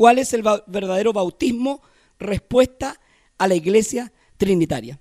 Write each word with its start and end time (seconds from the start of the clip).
cuál 0.00 0.18
es 0.18 0.32
el 0.32 0.42
verdadero 0.66 1.12
bautismo, 1.12 1.82
respuesta 2.18 2.98
a 3.36 3.46
la 3.46 3.54
iglesia 3.54 4.14
trinitaria. 4.38 4.98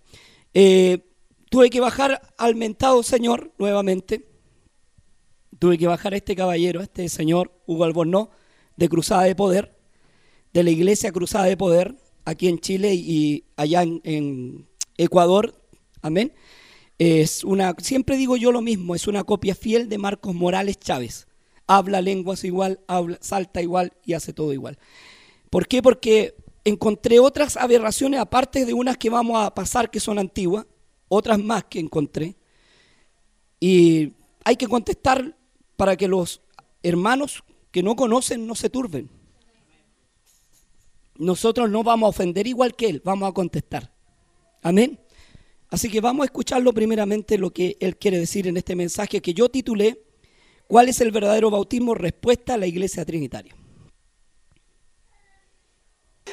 Eh, 0.53 1.05
tuve 1.49 1.69
que 1.69 1.79
bajar 1.79 2.21
al 2.37 2.55
mentado 2.55 3.01
señor 3.01 3.53
nuevamente. 3.57 4.27
Tuve 5.57 5.77
que 5.77 5.87
bajar 5.87 6.13
a 6.13 6.17
este 6.17 6.35
caballero, 6.35 6.81
a 6.81 6.83
este 6.83 7.07
señor 7.07 7.49
Hugo 7.65 7.85
Albornoz, 7.85 8.27
de 8.75 8.89
Cruzada 8.89 9.23
de 9.23 9.35
Poder, 9.35 9.73
de 10.51 10.63
la 10.63 10.71
Iglesia 10.71 11.13
Cruzada 11.13 11.45
de 11.45 11.55
Poder, 11.55 11.95
aquí 12.25 12.49
en 12.49 12.59
Chile 12.59 12.93
y 12.93 13.45
allá 13.55 13.83
en, 13.83 14.67
Ecuador. 14.97 15.63
Amén. 16.01 16.33
Es 16.97 17.45
una, 17.45 17.73
siempre 17.77 18.17
digo 18.17 18.35
yo 18.35 18.51
lo 18.51 18.59
mismo, 18.59 18.95
es 18.95 19.07
una 19.07 19.23
copia 19.23 19.55
fiel 19.55 19.87
de 19.87 19.97
Marcos 19.97 20.35
Morales 20.35 20.77
Chávez. 20.77 21.28
Habla 21.71 22.01
lenguas 22.01 22.43
igual, 22.45 22.79
habla, 22.87 23.19
salta 23.21 23.61
igual 23.61 23.93
y 24.03 24.13
hace 24.13 24.33
todo 24.33 24.53
igual. 24.53 24.79
¿Por 25.51 25.67
qué? 25.67 25.83
Porque 25.83 26.33
encontré 26.63 27.19
otras 27.19 27.57
aberraciones, 27.57 28.19
aparte 28.19 28.65
de 28.65 28.73
unas 28.73 28.97
que 28.97 29.11
vamos 29.11 29.37
a 29.37 29.53
pasar 29.53 29.91
que 29.91 29.99
son 29.99 30.17
antiguas, 30.17 30.65
otras 31.09 31.37
más 31.37 31.65
que 31.65 31.79
encontré. 31.79 32.35
Y 33.59 34.13
hay 34.43 34.55
que 34.55 34.65
contestar 34.65 35.37
para 35.75 35.95
que 35.95 36.07
los 36.07 36.41
hermanos 36.81 37.43
que 37.69 37.83
no 37.83 37.95
conocen 37.95 38.47
no 38.47 38.55
se 38.55 38.71
turben. 38.71 39.07
Nosotros 41.17 41.69
no 41.69 41.83
vamos 41.83 42.07
a 42.07 42.09
ofender 42.09 42.47
igual 42.47 42.75
que 42.75 42.89
él, 42.89 43.01
vamos 43.05 43.29
a 43.29 43.33
contestar. 43.33 43.93
Amén. 44.63 44.99
Así 45.69 45.87
que 45.87 46.01
vamos 46.01 46.23
a 46.23 46.25
escucharlo 46.25 46.73
primeramente 46.73 47.37
lo 47.37 47.51
que 47.53 47.77
él 47.79 47.95
quiere 47.95 48.17
decir 48.17 48.47
en 48.47 48.57
este 48.57 48.75
mensaje 48.75 49.21
que 49.21 49.35
yo 49.35 49.49
titulé 49.49 50.08
¿Cuál 50.69 50.87
es 50.87 51.01
el 51.01 51.09
verdadero 51.09 51.49
bautismo? 51.49 51.95
Respuesta 51.95 52.53
a 52.53 52.57
la 52.57 52.67
iglesia 52.67 53.03
trinitaria. 53.03 53.55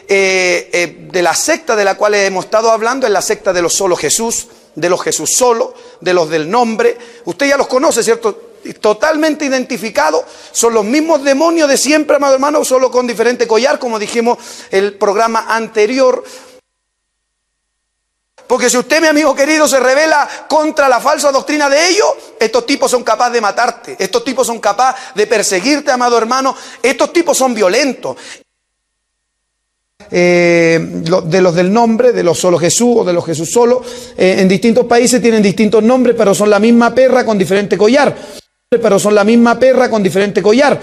Eh, 0.07 0.69
eh, 0.75 1.09
de 1.11 1.23
la 1.23 1.35
secta 1.35 1.75
de 1.75 1.83
la 1.83 1.95
cual 1.95 2.17
hemos 2.17 2.45
estado 2.45 2.71
hablando, 2.71 3.07
es 3.07 3.13
la 3.15 3.23
secta 3.23 3.55
de 3.55 3.63
los 3.63 3.73
solo 3.73 3.97
Jesús, 3.97 4.49
de 4.75 4.91
los 4.91 5.01
Jesús 5.01 5.31
solo, 5.33 5.73
de 6.03 6.13
los 6.13 6.29
del 6.29 6.51
nombre. 6.51 6.99
Usted 7.25 7.49
ya 7.49 7.57
los 7.57 7.67
conoce, 7.67 8.03
¿cierto? 8.03 8.53
Totalmente 8.79 9.47
identificados, 9.47 10.25
son 10.53 10.75
los 10.75 10.85
mismos 10.85 11.25
demonios 11.25 11.67
de 11.67 11.79
siempre, 11.79 12.17
amado 12.17 12.35
hermano, 12.35 12.63
solo 12.63 12.91
con 12.91 13.07
diferente 13.07 13.47
collar, 13.47 13.79
como 13.79 13.99
dijimos 13.99 14.37
el 14.71 14.99
programa 14.99 15.47
anterior. 15.49 16.23
Porque 18.47 18.71
si 18.71 18.77
usted, 18.77 19.01
mi 19.01 19.09
amigo 19.09 19.35
querido, 19.35 19.67
se 19.67 19.81
revela 19.81 20.29
contra 20.49 20.89
la 20.89 21.01
falsa 21.01 21.33
doctrina 21.33 21.69
de 21.69 21.89
ellos, 21.89 22.09
estos 22.39 22.65
tipos 22.65 22.91
son 22.91 23.03
capaces 23.03 23.35
de 23.35 23.41
matarte, 23.41 23.97
estos 23.99 24.23
tipos 24.25 24.47
son 24.47 24.61
capaces 24.61 25.15
de 25.15 25.27
perseguirte, 25.27 25.91
amado 25.91 26.17
hermano, 26.17 26.55
estos 26.83 27.13
tipos 27.13 27.37
son 27.37 27.55
violentos. 27.55 28.17
Eh, 30.11 30.79
de 30.81 31.41
los 31.41 31.55
del 31.55 31.73
nombre, 31.73 32.13
de 32.13 32.23
los 32.23 32.39
solo 32.39 32.59
Jesús 32.59 32.99
o 32.99 33.05
de 33.05 33.13
los 33.13 33.25
Jesús 33.25 33.51
solo. 33.51 33.83
Eh, 34.17 34.37
en 34.39 34.49
distintos 34.49 34.87
países 34.87 35.21
tienen 35.21 35.43
distintos 35.43 35.83
nombres, 35.83 36.15
pero 36.17 36.35
son 36.35 36.51
la 36.51 36.61
misma 36.61 36.95
perra 36.95 37.25
con 37.25 37.37
diferente 37.37 37.77
collar. 37.77 38.17
Pero 38.69 38.99
son 38.99 39.15
la 39.15 39.25
misma 39.25 39.59
perra 39.59 39.91
con 39.91 40.03
diferente 40.03 40.43
collar. 40.43 40.81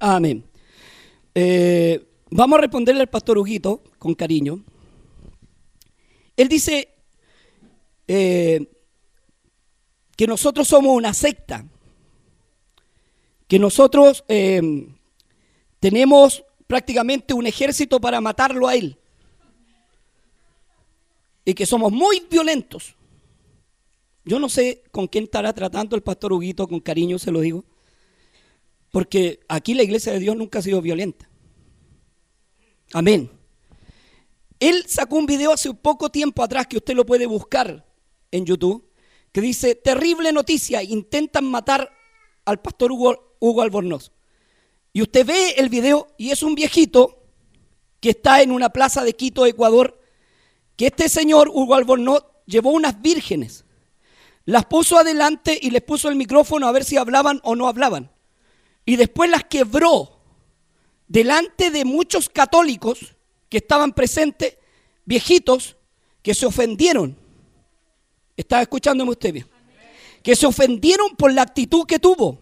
Amén. 0.00 0.44
Eh, 1.34 2.00
vamos 2.30 2.58
a 2.58 2.62
responderle 2.62 3.02
al 3.02 3.08
pastor 3.08 3.38
Huguito 3.38 3.82
con 3.98 4.14
cariño. 4.14 4.64
Él 6.36 6.48
dice 6.48 6.88
que 8.06 8.66
nosotros 10.26 10.68
somos 10.68 10.96
una 10.96 11.12
secta, 11.14 11.64
que 13.46 13.58
nosotros 13.58 14.24
tenemos 15.80 16.44
prácticamente 16.66 17.34
un 17.34 17.46
ejército 17.46 18.00
para 18.00 18.20
matarlo 18.20 18.68
a 18.68 18.74
él. 18.74 18.98
Y 21.44 21.54
que 21.54 21.66
somos 21.66 21.90
muy 21.90 22.26
violentos. 22.30 22.94
Yo 24.24 24.38
no 24.38 24.48
sé 24.50 24.82
con 24.90 25.06
quién 25.06 25.24
estará 25.24 25.52
tratando 25.54 25.96
el 25.96 26.02
pastor 26.02 26.32
Huguito, 26.32 26.68
con 26.68 26.80
cariño 26.80 27.18
se 27.18 27.30
lo 27.30 27.40
digo. 27.40 27.64
Porque 28.90 29.40
aquí 29.48 29.72
la 29.74 29.82
iglesia 29.82 30.12
de 30.12 30.18
Dios 30.18 30.36
nunca 30.36 30.58
ha 30.58 30.62
sido 30.62 30.82
violenta. 30.82 31.27
Amén. 32.92 33.30
Él 34.60 34.84
sacó 34.88 35.16
un 35.16 35.26
video 35.26 35.52
hace 35.52 35.72
poco 35.74 36.10
tiempo 36.10 36.42
atrás 36.42 36.66
que 36.66 36.78
usted 36.78 36.94
lo 36.94 37.06
puede 37.06 37.26
buscar 37.26 37.86
en 38.30 38.44
YouTube, 38.44 38.88
que 39.32 39.40
dice, 39.40 39.74
terrible 39.74 40.32
noticia, 40.32 40.82
intentan 40.82 41.44
matar 41.44 41.90
al 42.44 42.60
pastor 42.60 42.90
Hugo, 42.92 43.36
Hugo 43.38 43.62
Albornoz. 43.62 44.12
Y 44.92 45.02
usted 45.02 45.26
ve 45.26 45.50
el 45.58 45.68
video 45.68 46.08
y 46.16 46.30
es 46.30 46.42
un 46.42 46.54
viejito 46.54 47.22
que 48.00 48.10
está 48.10 48.42
en 48.42 48.50
una 48.50 48.70
plaza 48.70 49.04
de 49.04 49.14
Quito, 49.14 49.46
Ecuador, 49.46 50.00
que 50.76 50.86
este 50.86 51.08
señor, 51.08 51.50
Hugo 51.52 51.74
Albornoz, 51.74 52.24
llevó 52.46 52.70
unas 52.70 53.00
vírgenes. 53.00 53.64
Las 54.44 54.64
puso 54.64 54.98
adelante 54.98 55.58
y 55.60 55.70
les 55.70 55.82
puso 55.82 56.08
el 56.08 56.16
micrófono 56.16 56.66
a 56.66 56.72
ver 56.72 56.84
si 56.84 56.96
hablaban 56.96 57.40
o 57.44 57.54
no 57.54 57.68
hablaban. 57.68 58.10
Y 58.86 58.96
después 58.96 59.28
las 59.30 59.44
quebró 59.44 60.17
delante 61.08 61.70
de 61.70 61.84
muchos 61.84 62.28
católicos 62.28 63.16
que 63.48 63.58
estaban 63.58 63.92
presentes, 63.92 64.58
viejitos, 65.04 65.76
que 66.22 66.34
se 66.34 66.46
ofendieron. 66.46 67.16
¿Estaba 68.36 68.62
escuchándome 68.62 69.10
usted 69.10 69.32
bien? 69.32 69.48
Que 70.22 70.36
se 70.36 70.46
ofendieron 70.46 71.16
por 71.16 71.32
la 71.32 71.42
actitud 71.42 71.86
que 71.86 71.98
tuvo 71.98 72.38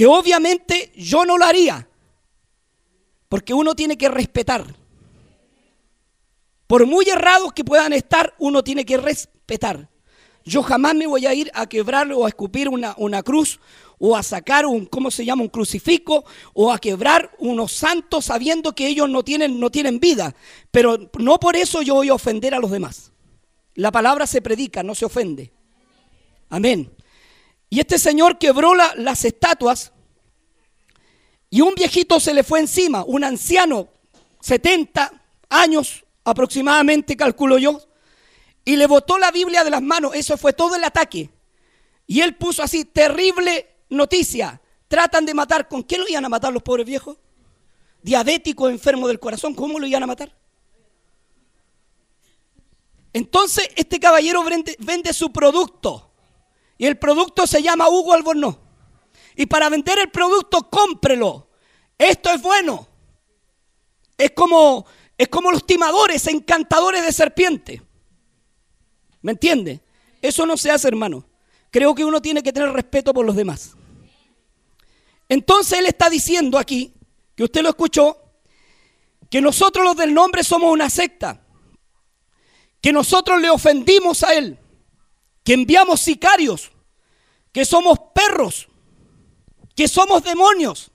que 0.00 0.06
obviamente 0.06 0.92
yo 0.96 1.26
no 1.26 1.36
lo 1.36 1.44
haría, 1.44 1.86
porque 3.28 3.52
uno 3.52 3.74
tiene 3.74 3.98
que 3.98 4.08
respetar. 4.08 4.64
Por 6.66 6.86
muy 6.86 7.04
errados 7.06 7.52
que 7.52 7.64
puedan 7.64 7.92
estar, 7.92 8.34
uno 8.38 8.64
tiene 8.64 8.86
que 8.86 8.96
respetar. 8.96 9.90
Yo 10.42 10.62
jamás 10.62 10.94
me 10.94 11.06
voy 11.06 11.26
a 11.26 11.34
ir 11.34 11.50
a 11.52 11.66
quebrar 11.66 12.10
o 12.12 12.24
a 12.24 12.28
escupir 12.28 12.70
una, 12.70 12.94
una 12.96 13.22
cruz 13.22 13.60
o 14.02 14.16
a 14.16 14.22
sacar 14.22 14.64
un, 14.64 14.86
¿cómo 14.86 15.10
se 15.10 15.26
llama? 15.26 15.42
Un 15.42 15.50
crucifijo 15.50 16.24
o 16.54 16.72
a 16.72 16.78
quebrar 16.78 17.30
unos 17.38 17.72
santos 17.72 18.24
sabiendo 18.24 18.74
que 18.74 18.88
ellos 18.88 19.10
no 19.10 19.22
tienen, 19.22 19.60
no 19.60 19.70
tienen 19.70 20.00
vida. 20.00 20.34
Pero 20.70 21.10
no 21.18 21.38
por 21.38 21.54
eso 21.54 21.82
yo 21.82 21.96
voy 21.96 22.08
a 22.08 22.14
ofender 22.14 22.54
a 22.54 22.58
los 22.58 22.70
demás. 22.70 23.12
La 23.74 23.92
palabra 23.92 24.26
se 24.26 24.40
predica, 24.40 24.82
no 24.82 24.94
se 24.94 25.04
ofende. 25.04 25.52
Amén. 26.48 26.90
Y 27.68 27.78
este 27.78 27.98
señor 27.98 28.38
quebró 28.38 28.74
las 28.74 29.24
estatuas 29.26 29.92
y 31.50 31.60
un 31.60 31.74
viejito 31.74 32.20
se 32.20 32.32
le 32.32 32.42
fue 32.42 32.60
encima, 32.60 33.04
un 33.04 33.22
anciano, 33.22 33.88
70 34.40 35.12
años 35.50 36.04
aproximadamente, 36.24 37.16
calculo 37.16 37.58
yo, 37.58 37.82
y 38.64 38.76
le 38.76 38.86
botó 38.86 39.18
la 39.18 39.30
Biblia 39.30 39.62
de 39.62 39.70
las 39.70 39.82
manos. 39.82 40.14
Eso 40.14 40.38
fue 40.38 40.54
todo 40.54 40.76
el 40.76 40.84
ataque. 40.84 41.28
Y 42.06 42.20
él 42.20 42.36
puso 42.36 42.62
así, 42.62 42.84
terrible 42.86 43.66
noticia. 43.90 44.60
Tratan 44.88 45.26
de 45.26 45.34
matar. 45.34 45.68
¿Con 45.68 45.82
qué 45.82 45.98
lo 45.98 46.08
iban 46.08 46.24
a 46.24 46.28
matar 46.28 46.52
los 46.52 46.62
pobres 46.62 46.86
viejos? 46.86 47.18
Diabético, 48.02 48.68
enfermo 48.68 49.06
del 49.06 49.20
corazón. 49.20 49.54
¿Cómo 49.54 49.78
lo 49.78 49.86
iban 49.86 50.02
a 50.02 50.06
matar? 50.06 50.34
Entonces 53.12 53.68
este 53.76 54.00
caballero 54.00 54.42
vende 54.78 55.12
su 55.12 55.32
producto. 55.32 56.10
Y 56.78 56.86
el 56.86 56.98
producto 56.98 57.46
se 57.46 57.62
llama 57.62 57.88
Hugo 57.88 58.14
Albornoz. 58.14 58.56
Y 59.36 59.46
para 59.46 59.68
vender 59.68 59.98
el 59.98 60.10
producto, 60.10 60.68
cómprelo. 60.70 61.48
Esto 61.98 62.30
es 62.30 62.40
bueno. 62.40 62.88
Es 64.16 64.30
como, 64.32 64.86
es 65.16 65.28
como 65.28 65.50
los 65.50 65.66
timadores, 65.66 66.26
encantadores 66.26 67.04
de 67.04 67.12
serpiente. 67.12 67.82
¿Me 69.22 69.32
entiende? 69.32 69.80
Eso 70.22 70.46
no 70.46 70.56
se 70.56 70.70
hace, 70.70 70.88
hermano. 70.88 71.24
Creo 71.70 71.94
que 71.94 72.04
uno 72.04 72.20
tiene 72.20 72.42
que 72.42 72.52
tener 72.52 72.72
respeto 72.72 73.12
por 73.12 73.24
los 73.24 73.36
demás. 73.36 73.76
Entonces 75.30 75.78
él 75.78 75.86
está 75.86 76.10
diciendo 76.10 76.58
aquí, 76.58 76.92
que 77.36 77.44
usted 77.44 77.62
lo 77.62 77.68
escuchó, 77.68 78.18
que 79.30 79.40
nosotros 79.40 79.84
los 79.84 79.96
del 79.96 80.12
nombre 80.12 80.42
somos 80.42 80.72
una 80.72 80.90
secta, 80.90 81.46
que 82.80 82.92
nosotros 82.92 83.40
le 83.40 83.48
ofendimos 83.48 84.24
a 84.24 84.34
él, 84.34 84.58
que 85.44 85.52
enviamos 85.52 86.00
sicarios, 86.00 86.72
que 87.52 87.64
somos 87.64 87.96
perros, 88.12 88.68
que 89.76 89.86
somos 89.86 90.24
demonios. 90.24 90.90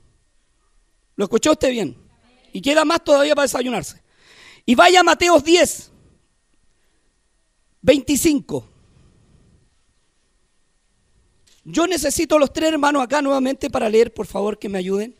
¿Lo 1.15 1.23
escuchó 1.23 1.53
usted 1.53 1.71
bien? 1.71 1.97
Y 2.51 2.61
queda 2.61 2.83
más 2.83 3.05
todavía 3.05 3.35
para 3.35 3.45
desayunarse. 3.45 4.03
Y 4.65 4.75
vaya 4.75 5.01
Mateos 5.01 5.45
10, 5.45 5.91
25. 7.81 8.74
Yo 11.65 11.87
necesito 11.87 12.37
los 12.37 12.53
tres 12.53 12.71
hermanos 12.71 13.01
acá 13.01 13.23
nuevamente 13.23 13.71
para 13.71 13.89
leer, 13.89 14.13
por 14.13 14.27
favor, 14.27 14.59
que 14.59 14.69
me 14.69 14.77
ayuden. 14.77 15.15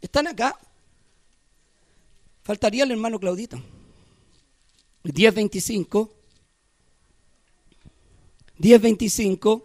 ¿Están 0.00 0.26
acá? 0.26 0.58
Faltaría 2.42 2.84
el 2.84 2.90
hermano 2.90 3.20
Claudito. 3.20 3.62
10.25. 5.04 6.10
10.25. 8.58 9.64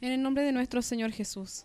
En 0.00 0.12
el 0.12 0.22
nombre 0.22 0.44
de 0.44 0.52
nuestro 0.52 0.82
Señor 0.82 1.10
Jesús. 1.10 1.64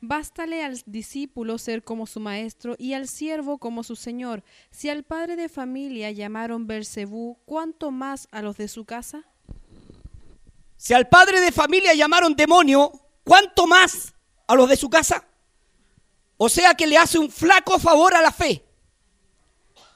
Bástale 0.00 0.62
al 0.62 0.80
discípulo 0.86 1.58
ser 1.58 1.82
como 1.82 2.06
su 2.06 2.20
maestro 2.20 2.74
y 2.78 2.94
al 2.94 3.06
siervo 3.06 3.58
como 3.58 3.82
su 3.82 3.96
señor. 3.96 4.44
Si 4.70 4.88
al 4.88 5.04
padre 5.04 5.36
de 5.36 5.48
familia 5.50 6.10
llamaron 6.10 6.66
Bersebú, 6.66 7.38
¿cuánto 7.44 7.90
más 7.90 8.28
a 8.30 8.40
los 8.40 8.56
de 8.56 8.68
su 8.68 8.84
casa? 8.86 9.24
Si 10.76 10.94
al 10.94 11.08
padre 11.08 11.40
de 11.40 11.52
familia 11.52 11.94
llamaron 11.94 12.36
demonio, 12.36 12.92
¿cuánto 13.24 13.66
más 13.66 14.14
a 14.46 14.54
los 14.54 14.68
de 14.68 14.76
su 14.76 14.88
casa? 14.88 15.24
O 16.36 16.48
sea 16.48 16.74
que 16.74 16.86
le 16.86 16.98
hace 16.98 17.18
un 17.18 17.30
flaco 17.30 17.78
favor 17.78 18.14
a 18.14 18.20
la 18.20 18.30
fe. 18.30 18.62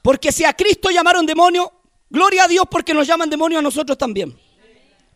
Porque 0.02 0.32
si 0.32 0.44
a 0.44 0.54
Cristo 0.54 0.90
llamaron 0.90 1.26
demonio, 1.26 1.70
gloria 2.08 2.44
a 2.44 2.48
Dios 2.48 2.64
porque 2.70 2.94
nos 2.94 3.06
llaman 3.06 3.28
demonio 3.28 3.58
a 3.58 3.62
nosotros 3.62 3.98
también. 3.98 4.38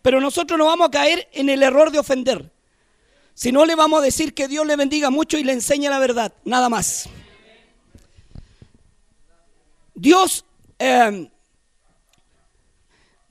Pero 0.03 0.21
nosotros 0.21 0.59
no 0.59 0.67
vamos 0.67 0.89
a 0.89 0.91
caer 0.91 1.29
en 1.33 1.49
el 1.49 1.63
error 1.63 1.91
de 1.91 1.99
ofender. 1.99 2.53
Si 3.33 3.51
no, 3.51 3.65
le 3.65 3.75
vamos 3.75 4.01
a 4.01 4.03
decir 4.03 4.35
que 4.35 4.47
Dios 4.49 4.67
le 4.67 4.77
bendiga 4.77 5.11
mucho 5.11 5.39
y 5.39 5.45
le 5.45 5.53
enseñe 5.53 5.89
la 5.89 5.99
verdad. 5.99 6.35
Nada 6.45 6.69
más. 6.69 7.09
Dios 9.95 10.45
eh, 10.79 11.31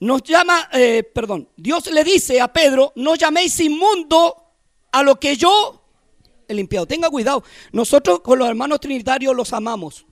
nos 0.00 0.22
llama, 0.22 0.68
eh, 0.72 1.02
perdón, 1.02 1.48
Dios 1.56 1.86
le 1.90 2.04
dice 2.04 2.40
a 2.40 2.52
Pedro, 2.52 2.92
no 2.96 3.14
llaméis 3.14 3.58
inmundo 3.60 4.36
a 4.92 5.02
lo 5.02 5.18
que 5.18 5.36
yo 5.36 5.82
he 6.48 6.54
limpiado. 6.54 6.86
Tenga 6.86 7.10
cuidado, 7.10 7.42
nosotros 7.72 8.20
con 8.20 8.38
los 8.38 8.48
hermanos 8.48 8.80
trinitarios 8.80 9.34
los 9.34 9.52
amamos. 9.52 10.06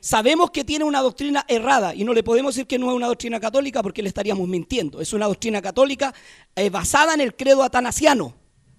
Sabemos 0.00 0.50
que 0.50 0.64
tiene 0.64 0.84
una 0.84 1.00
doctrina 1.00 1.46
errada 1.48 1.94
y 1.94 2.04
no 2.04 2.12
le 2.12 2.22
podemos 2.22 2.54
decir 2.54 2.66
que 2.66 2.78
no 2.78 2.90
es 2.90 2.96
una 2.96 3.06
doctrina 3.06 3.40
católica 3.40 3.82
porque 3.82 4.02
le 4.02 4.08
estaríamos 4.08 4.46
mintiendo. 4.46 5.00
Es 5.00 5.14
una 5.14 5.26
doctrina 5.26 5.62
católica 5.62 6.14
eh, 6.54 6.68
basada 6.68 7.14
en 7.14 7.22
el 7.22 7.34
credo 7.34 7.62
atanasiano, 7.62 8.34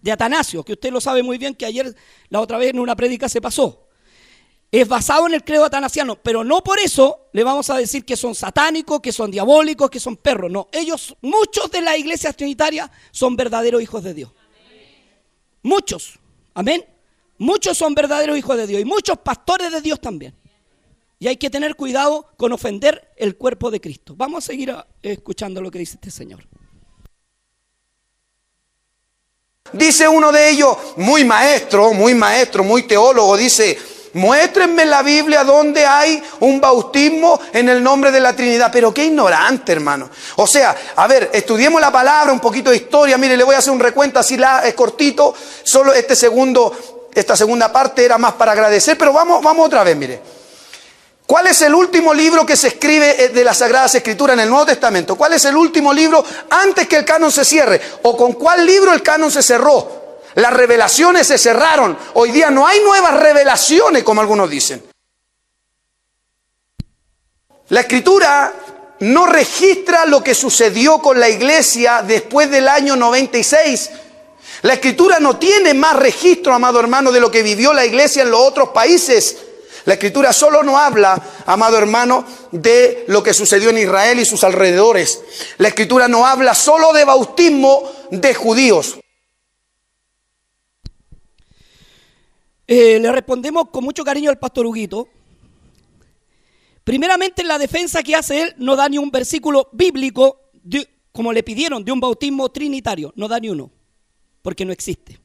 de 0.06 0.12
Atanasio, 0.12 0.64
que 0.64 0.74
usted 0.74 0.92
lo 0.92 1.02
sabe 1.02 1.24
muy 1.24 1.40
bien 1.40 1.56
que 1.56 1.66
ayer, 1.66 1.96
la 2.30 2.40
otra 2.40 2.60
vez 2.60 2.70
en 2.70 2.80
una 2.80 2.96
prédica 2.96 3.28
se 3.28 3.42
pasó. 3.42 3.85
Es 4.72 4.88
basado 4.88 5.28
en 5.28 5.34
el 5.34 5.44
credo 5.44 5.66
atanasiano, 5.66 6.16
pero 6.16 6.44
no 6.44 6.62
por 6.64 6.80
eso 6.80 7.28
le 7.32 7.44
vamos 7.44 7.70
a 7.70 7.78
decir 7.78 8.04
que 8.04 8.18
son 8.18 8.36
satánicos, 8.36 9.00
que 9.00 9.12
son 9.12 9.32
diabólicos, 9.32 9.90
que 9.90 10.00
son 10.00 10.18
perros. 10.18 10.52
No, 10.52 10.68
ellos, 10.72 11.16
muchos 11.22 11.72
de 11.72 11.82
la 11.82 11.96
iglesia 11.98 12.34
trinitaria 12.34 12.92
son 13.12 13.36
verdaderos 13.36 13.82
hijos 13.82 14.04
de 14.04 14.14
Dios. 14.14 14.32
Muchos, 15.64 16.20
amén. 16.54 16.86
Muchos 17.38 17.78
son 17.78 17.94
verdaderos 17.94 18.38
hijos 18.38 18.58
de 18.58 18.68
Dios 18.68 18.82
y 18.82 18.86
muchos 18.86 19.18
pastores 19.20 19.72
de 19.72 19.82
Dios 19.82 20.00
también. 20.00 20.36
Y 21.20 21.28
hay 21.28 21.38
que 21.38 21.50
tener 21.50 21.76
cuidado 21.76 22.28
con 22.38 22.52
ofender 22.52 23.14
el 23.18 23.38
cuerpo 23.38 23.72
de 23.72 23.80
Cristo. 23.80 24.14
Vamos 24.16 24.44
a 24.44 24.48
seguir 24.48 24.72
ah, 24.72 24.86
escuchando 25.02 25.62
lo 25.62 25.72
que 25.72 25.80
dice 25.80 25.96
este 25.96 26.12
Señor. 26.12 26.48
Dice 29.74 30.08
uno 30.08 30.32
de 30.32 30.52
ellos, 30.52 30.78
muy 30.98 31.24
maestro, 31.24 31.94
muy 31.94 32.14
maestro, 32.14 32.64
muy 32.64 32.84
teólogo, 32.84 33.36
dice, 33.36 33.78
muéstrenme 34.16 34.84
en 34.84 34.90
la 34.90 35.04
Biblia 35.04 35.44
donde 35.44 35.86
hay 35.86 36.22
un 36.40 36.60
bautismo 36.60 37.40
en 37.54 37.70
el 37.70 37.84
nombre 37.84 38.12
de 38.12 38.20
la 38.20 38.36
Trinidad. 38.36 38.70
Pero 38.72 38.94
qué 38.94 39.06
ignorante, 39.06 39.72
hermano. 39.72 40.10
O 40.38 40.48
sea, 40.48 40.76
a 40.96 41.08
ver, 41.08 41.30
estudiemos 41.34 41.80
la 41.80 41.92
palabra, 41.92 42.32
un 42.32 42.40
poquito 42.40 42.70
de 42.70 42.78
historia. 42.78 43.18
Mire, 43.18 43.38
le 43.38 43.44
voy 43.44 43.56
a 43.56 43.60
hacer 43.60 43.74
un 43.74 43.80
recuento 43.80 44.20
así 44.20 44.38
la, 44.38 44.66
es 44.66 44.74
cortito. 44.74 45.36
Solo 45.64 45.94
este 45.94 46.16
segundo, 46.16 47.10
esta 47.14 47.36
segunda 47.36 47.72
parte 47.72 48.06
era 48.06 48.18
más 48.18 48.34
para 48.34 48.54
agradecer, 48.54 48.98
pero 48.98 49.12
vamos, 49.12 49.44
vamos 49.44 49.68
otra 49.68 49.84
vez, 49.84 49.96
mire. 49.98 50.36
¿Cuál 51.26 51.48
es 51.48 51.62
el 51.64 51.74
último 51.74 52.14
libro 52.14 52.46
que 52.46 52.56
se 52.56 52.68
escribe 52.68 53.26
eh, 53.26 53.30
de 53.30 53.44
las 53.44 53.58
Sagradas 53.58 53.96
Escrituras 53.96 54.36
en 54.36 54.42
el 54.42 54.50
Nuevo 54.50 54.68
Testamento? 54.68 55.16
¿Cuál 55.16 55.34
es 55.34 55.44
el 55.46 55.58
último 55.58 55.92
libro 55.92 56.24
antes 56.52 56.88
que 56.88 56.98
el 56.98 57.06
canon 57.06 57.32
se 57.32 57.44
cierre? 57.44 57.82
¿O 58.04 58.16
con 58.16 58.34
cuál 58.34 58.66
libro 58.66 58.94
el 58.94 59.02
canon 59.02 59.32
se 59.32 59.42
cerró? 59.42 60.05
Las 60.36 60.54
revelaciones 60.54 61.28
se 61.28 61.38
cerraron. 61.38 61.98
Hoy 62.14 62.32
día 62.32 62.50
no 62.50 62.68
hay 62.68 62.82
nuevas 62.82 63.20
revelaciones, 63.20 64.04
como 64.04 64.22
algunos 64.22 64.50
dicen. 64.50 64.84
La 67.70 67.82
escritura 67.82 68.54
no 69.00 69.26
registra 69.26 70.06
lo 70.06 70.24
que 70.24 70.36
sucedió 70.36 71.00
con 71.00 71.20
la 71.20 71.30
iglesia 71.30 72.04
después 72.06 72.52
del 72.52 72.68
año 72.68 72.96
96. 72.96 73.90
La 74.62 74.74
escritura 74.74 75.20
no 75.20 75.38
tiene 75.38 75.74
más 75.74 75.96
registro, 75.96 76.54
amado 76.54 76.80
hermano, 76.80 77.12
de 77.12 77.20
lo 77.20 77.32
que 77.32 77.42
vivió 77.42 77.74
la 77.74 77.86
iglesia 77.86 78.24
en 78.24 78.32
los 78.32 78.42
otros 78.42 78.70
países. 78.70 79.38
La 79.86 79.94
escritura 79.94 80.34
solo 80.34 80.64
no 80.64 80.78
habla, 80.78 81.22
amado 81.46 81.78
hermano, 81.78 82.26
de 82.52 83.06
lo 83.08 83.24
que 83.24 83.34
sucedió 83.34 83.70
en 83.70 83.78
Israel 83.78 84.20
y 84.20 84.26
sus 84.26 84.44
alrededores. 84.44 85.22
La 85.58 85.70
escritura 85.70 86.08
no 86.08 86.26
habla 86.26 86.56
solo 86.56 86.92
de 86.92 87.06
bautismo 87.06 87.90
de 88.12 88.34
judíos. 88.34 88.98
Eh, 92.68 93.00
le 93.00 93.12
respondemos 93.12 93.70
con 93.70 93.84
mucho 93.84 94.04
cariño 94.04 94.30
al 94.30 94.40
pastor 94.40 94.66
Huguito. 94.66 95.08
Primeramente, 96.84 97.42
en 97.42 97.48
la 97.48 97.58
defensa 97.58 98.02
que 98.02 98.16
hace 98.16 98.42
él, 98.42 98.56
no 98.58 98.76
da 98.76 98.90
ni 98.90 98.98
un 98.98 99.12
versículo 99.12 99.70
bíblico, 99.72 100.50
como 101.12 101.32
le 101.32 101.44
pidieron, 101.44 101.84
de 101.84 101.92
un 101.92 102.00
bautismo 102.00 102.50
trinitario. 102.50 103.14
No 103.16 103.28
da 103.28 103.40
ni 103.40 103.50
uno, 103.50 103.72
porque 104.42 104.66
no 104.66 104.72
existe. 104.72 105.20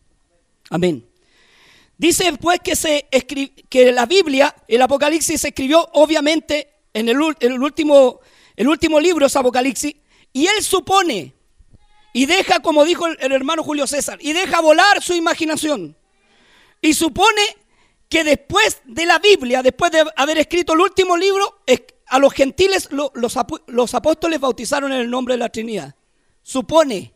Amén. 0.71 1.07
Dice 1.97 2.25
después 2.31 2.61
que, 2.61 2.77
se 2.77 3.09
que 3.69 3.93
la 3.93 4.07
Biblia, 4.07 4.55
el 4.69 4.81
Apocalipsis, 4.81 5.41
se 5.41 5.49
escribió 5.49 5.87
obviamente 5.93 6.73
en 6.95 7.09
el, 7.09 7.21
último, 7.21 8.21
el 8.57 8.69
último 8.69 9.01
libro, 9.01 9.27
es 9.27 9.37
Apocalipsis, 9.37 9.95
y 10.33 10.47
él 10.47 10.63
supone, 10.63 11.35
y 12.15 12.25
deja, 12.25 12.61
como 12.61 12.85
dijo 12.85 13.07
el 13.07 13.33
hermano 13.33 13.63
Julio 13.63 13.87
César, 13.87 14.19
y 14.23 14.33
deja 14.33 14.61
volar 14.61 15.03
su 15.03 15.15
imaginación 15.15 15.95
y 16.81 16.95
supone 16.95 17.43
que 18.09 18.25
después 18.25 18.81
de 18.85 19.07
la 19.07 19.19
Biblia, 19.19 19.63
después 19.63 19.93
de 19.93 20.05
haber 20.17 20.39
escrito 20.39 20.73
el 20.73 20.81
último 20.81 21.17
libro, 21.17 21.63
a 22.09 22.19
los 22.19 22.33
gentiles 22.33 22.89
los, 22.91 23.95
apóstoles 23.95 24.41
bautizaron 24.41 24.93
en 24.93 25.01
el 25.01 25.11
nombre 25.11 25.35
de 25.35 25.39
la 25.39 25.49
Trinidad. 25.49 25.95
Supone. 26.43 27.15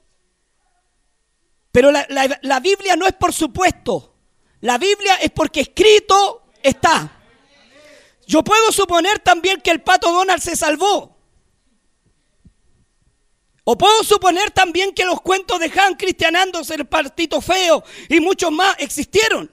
Pero 1.72 1.90
la, 1.90 2.60
Biblia 2.60 2.94
no 2.94 3.06
es 3.06 3.14
por 3.14 3.32
supuesto. 3.32 4.14
La 4.60 4.78
Biblia 4.78 5.16
es 5.16 5.32
porque 5.32 5.60
escrito 5.62 6.44
está. 6.62 7.20
Yo 8.26 8.44
puedo 8.44 8.70
suponer 8.70 9.18
también 9.18 9.60
que 9.60 9.72
el 9.72 9.82
pato 9.82 10.12
Donald 10.12 10.40
se 10.40 10.54
salvó. 10.54 11.13
O 13.64 13.78
puedo 13.78 14.04
suponer 14.04 14.50
también 14.50 14.92
que 14.92 15.06
los 15.06 15.22
cuentos 15.22 15.58
de 15.58 15.72
cristianándose 15.96 16.74
el 16.74 16.86
partito 16.86 17.40
feo 17.40 17.82
y 18.10 18.20
muchos 18.20 18.52
más 18.52 18.76
existieron. 18.78 19.50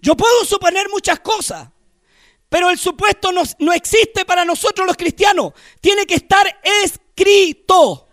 Yo 0.00 0.16
puedo 0.16 0.44
suponer 0.44 0.88
muchas 0.88 1.18
cosas, 1.18 1.68
pero 2.48 2.70
el 2.70 2.78
supuesto 2.78 3.32
no, 3.32 3.42
no 3.58 3.72
existe 3.72 4.24
para 4.24 4.44
nosotros 4.44 4.86
los 4.86 4.96
cristianos. 4.96 5.52
Tiene 5.80 6.06
que 6.06 6.14
estar 6.14 6.46
escrito. 6.84 8.08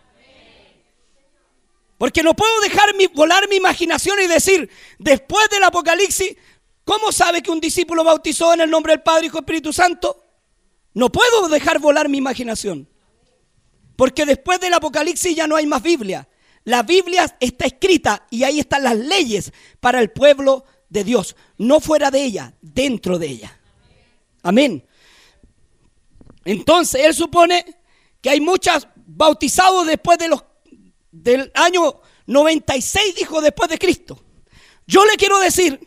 Porque 2.00 2.24
no 2.24 2.36
puedo 2.36 2.60
dejar 2.62 2.90
volar 3.14 3.48
mi 3.48 3.58
imaginación 3.58 4.20
y 4.20 4.28
decir, 4.28 4.70
después 4.98 5.48
del 5.50 5.64
Apocalipsis, 5.64 6.36
¿cómo 6.84 7.12
sabe 7.12 7.42
que 7.42 7.52
un 7.52 7.62
discípulo 7.62 8.04
bautizó 8.04 8.54
en 8.54 8.62
el 8.62 8.70
nombre 8.70 8.94
del 8.94 9.04
Padre, 9.04 9.28
Hijo 9.28 9.38
y 9.38 9.42
Espíritu 9.42 9.72
Santo? 9.72 10.24
No 10.94 11.12
puedo 11.12 11.48
dejar 11.50 11.80
volar 11.80 12.10
mi 12.10 12.18
imaginación. 12.18 12.90
Porque 13.96 14.26
después 14.26 14.60
del 14.60 14.74
Apocalipsis 14.74 15.36
ya 15.36 15.48
no 15.48 15.56
hay 15.56 15.66
más 15.66 15.82
Biblia. 15.82 16.28
La 16.64 16.84
Biblia 16.84 17.38
está 17.40 17.66
escrita 17.66 18.26
y 18.30 18.44
ahí 18.44 18.60
están 18.60 18.84
las 18.84 18.98
leyes 18.98 19.54
para 19.80 20.00
el 20.00 20.12
pueblo 20.12 20.66
de 20.90 21.04
Dios. 21.04 21.36
No 21.58 21.80
fuera 21.80 22.12
de 22.12 22.24
ella, 22.24 22.54
dentro 22.62 23.20
de 23.20 23.28
ella. 23.28 23.60
Amén. 24.42 24.86
Entonces, 26.44 27.04
él 27.04 27.14
supone 27.14 27.66
que 28.22 28.30
hay 28.30 28.42
muchas 28.42 28.88
bautizados 28.96 29.86
después 29.86 30.18
de 30.18 30.28
los, 30.28 30.44
del 31.12 31.52
año 31.54 32.02
96, 32.26 33.16
dijo 33.16 33.42
después 33.42 33.70
de 33.70 33.78
Cristo. 33.78 34.20
Yo 34.88 35.06
le 35.06 35.16
quiero 35.18 35.40
decir 35.40 35.80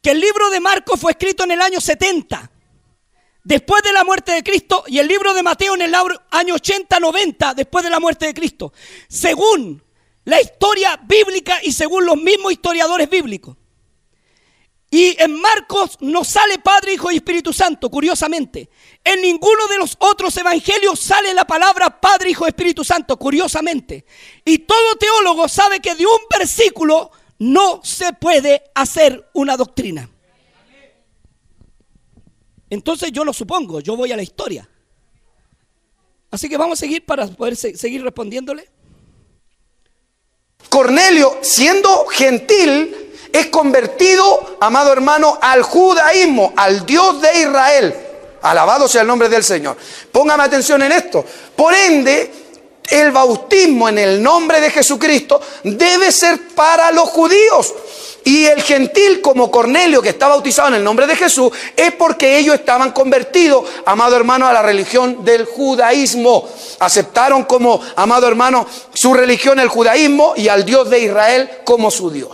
que 0.00 0.10
el 0.12 0.20
libro 0.20 0.50
de 0.50 0.60
Marcos 0.60 1.00
fue 1.00 1.12
escrito 1.12 1.44
en 1.44 1.52
el 1.52 1.60
año 1.60 1.80
70 1.80 2.50
después 3.46 3.80
de 3.84 3.92
la 3.92 4.02
muerte 4.02 4.32
de 4.32 4.42
Cristo 4.42 4.82
y 4.88 4.98
el 4.98 5.06
libro 5.06 5.32
de 5.32 5.44
Mateo 5.44 5.76
en 5.76 5.82
el 5.82 5.94
año 5.94 6.56
80-90 6.56 7.54
después 7.54 7.84
de 7.84 7.90
la 7.90 8.00
muerte 8.00 8.26
de 8.26 8.34
Cristo, 8.34 8.72
según 9.08 9.84
la 10.24 10.40
historia 10.40 10.98
bíblica 11.04 11.60
y 11.62 11.70
según 11.70 12.04
los 12.04 12.16
mismos 12.16 12.52
historiadores 12.52 13.08
bíblicos. 13.08 13.56
Y 14.90 15.20
en 15.22 15.40
Marcos 15.40 15.96
no 16.00 16.24
sale 16.24 16.58
Padre, 16.58 16.94
Hijo 16.94 17.12
y 17.12 17.16
Espíritu 17.16 17.52
Santo, 17.52 17.88
curiosamente. 17.88 18.68
En 19.04 19.20
ninguno 19.20 19.66
de 19.68 19.78
los 19.78 19.96
otros 20.00 20.36
evangelios 20.36 20.98
sale 20.98 21.32
la 21.32 21.44
palabra 21.44 22.00
Padre, 22.00 22.30
Hijo 22.30 22.48
Espíritu 22.48 22.82
Santo, 22.82 23.16
curiosamente. 23.16 24.04
Y 24.44 24.58
todo 24.58 24.96
teólogo 24.96 25.48
sabe 25.48 25.78
que 25.78 25.94
de 25.94 26.06
un 26.06 26.18
versículo 26.36 27.12
no 27.38 27.80
se 27.84 28.12
puede 28.12 28.64
hacer 28.74 29.28
una 29.34 29.56
doctrina. 29.56 30.08
Entonces 32.68 33.12
yo 33.12 33.24
lo 33.24 33.32
supongo, 33.32 33.80
yo 33.80 33.96
voy 33.96 34.12
a 34.12 34.16
la 34.16 34.22
historia. 34.22 34.68
Así 36.30 36.48
que 36.48 36.56
vamos 36.56 36.78
a 36.78 36.80
seguir 36.80 37.04
para 37.04 37.26
poder 37.26 37.56
seguir 37.56 38.02
respondiéndole. 38.02 38.68
Cornelio, 40.68 41.38
siendo 41.42 42.06
gentil, 42.06 42.94
es 43.32 43.46
convertido, 43.46 44.56
amado 44.60 44.92
hermano, 44.92 45.38
al 45.40 45.62
judaísmo, 45.62 46.52
al 46.56 46.84
Dios 46.84 47.20
de 47.20 47.40
Israel. 47.40 47.94
Alabado 48.42 48.88
sea 48.88 49.02
el 49.02 49.06
nombre 49.06 49.28
del 49.28 49.44
Señor. 49.44 49.76
Póngame 50.12 50.42
atención 50.42 50.82
en 50.82 50.92
esto. 50.92 51.24
Por 51.54 51.74
ende, 51.74 52.30
el 52.88 53.10
bautismo 53.10 53.88
en 53.88 53.98
el 53.98 54.22
nombre 54.22 54.60
de 54.60 54.70
Jesucristo 54.70 55.40
debe 55.64 56.12
ser 56.12 56.48
para 56.48 56.90
los 56.92 57.08
judíos. 57.08 57.74
Y 58.26 58.46
el 58.46 58.60
gentil 58.60 59.20
como 59.20 59.52
Cornelio, 59.52 60.02
que 60.02 60.08
está 60.08 60.26
bautizado 60.26 60.66
en 60.66 60.74
el 60.74 60.82
nombre 60.82 61.06
de 61.06 61.14
Jesús, 61.14 61.52
es 61.76 61.92
porque 61.92 62.38
ellos 62.38 62.56
estaban 62.56 62.90
convertidos, 62.90 63.70
amado 63.86 64.16
hermano, 64.16 64.48
a 64.48 64.52
la 64.52 64.62
religión 64.62 65.24
del 65.24 65.44
judaísmo. 65.44 66.48
Aceptaron 66.80 67.44
como, 67.44 67.80
amado 67.94 68.26
hermano, 68.26 68.66
su 68.92 69.14
religión 69.14 69.60
el 69.60 69.68
judaísmo 69.68 70.34
y 70.36 70.48
al 70.48 70.64
Dios 70.64 70.90
de 70.90 71.04
Israel 71.04 71.48
como 71.64 71.88
su 71.88 72.10
Dios. 72.10 72.30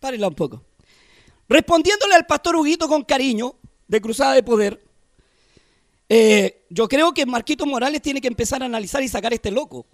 Párenla 0.00 0.26
un 0.26 0.34
poco. 0.34 0.64
Respondiéndole 1.48 2.16
al 2.16 2.26
pastor 2.26 2.56
Huguito 2.56 2.88
con 2.88 3.04
cariño, 3.04 3.54
de 3.86 4.00
Cruzada 4.00 4.34
de 4.34 4.42
Poder, 4.42 4.82
eh, 6.08 6.64
yo 6.70 6.88
creo 6.88 7.14
que 7.14 7.24
Marquito 7.24 7.66
Morales 7.66 8.02
tiene 8.02 8.20
que 8.20 8.26
empezar 8.26 8.64
a 8.64 8.66
analizar 8.66 9.00
y 9.00 9.06
sacar 9.06 9.30
a 9.30 9.36
este 9.36 9.52
loco, 9.52 9.86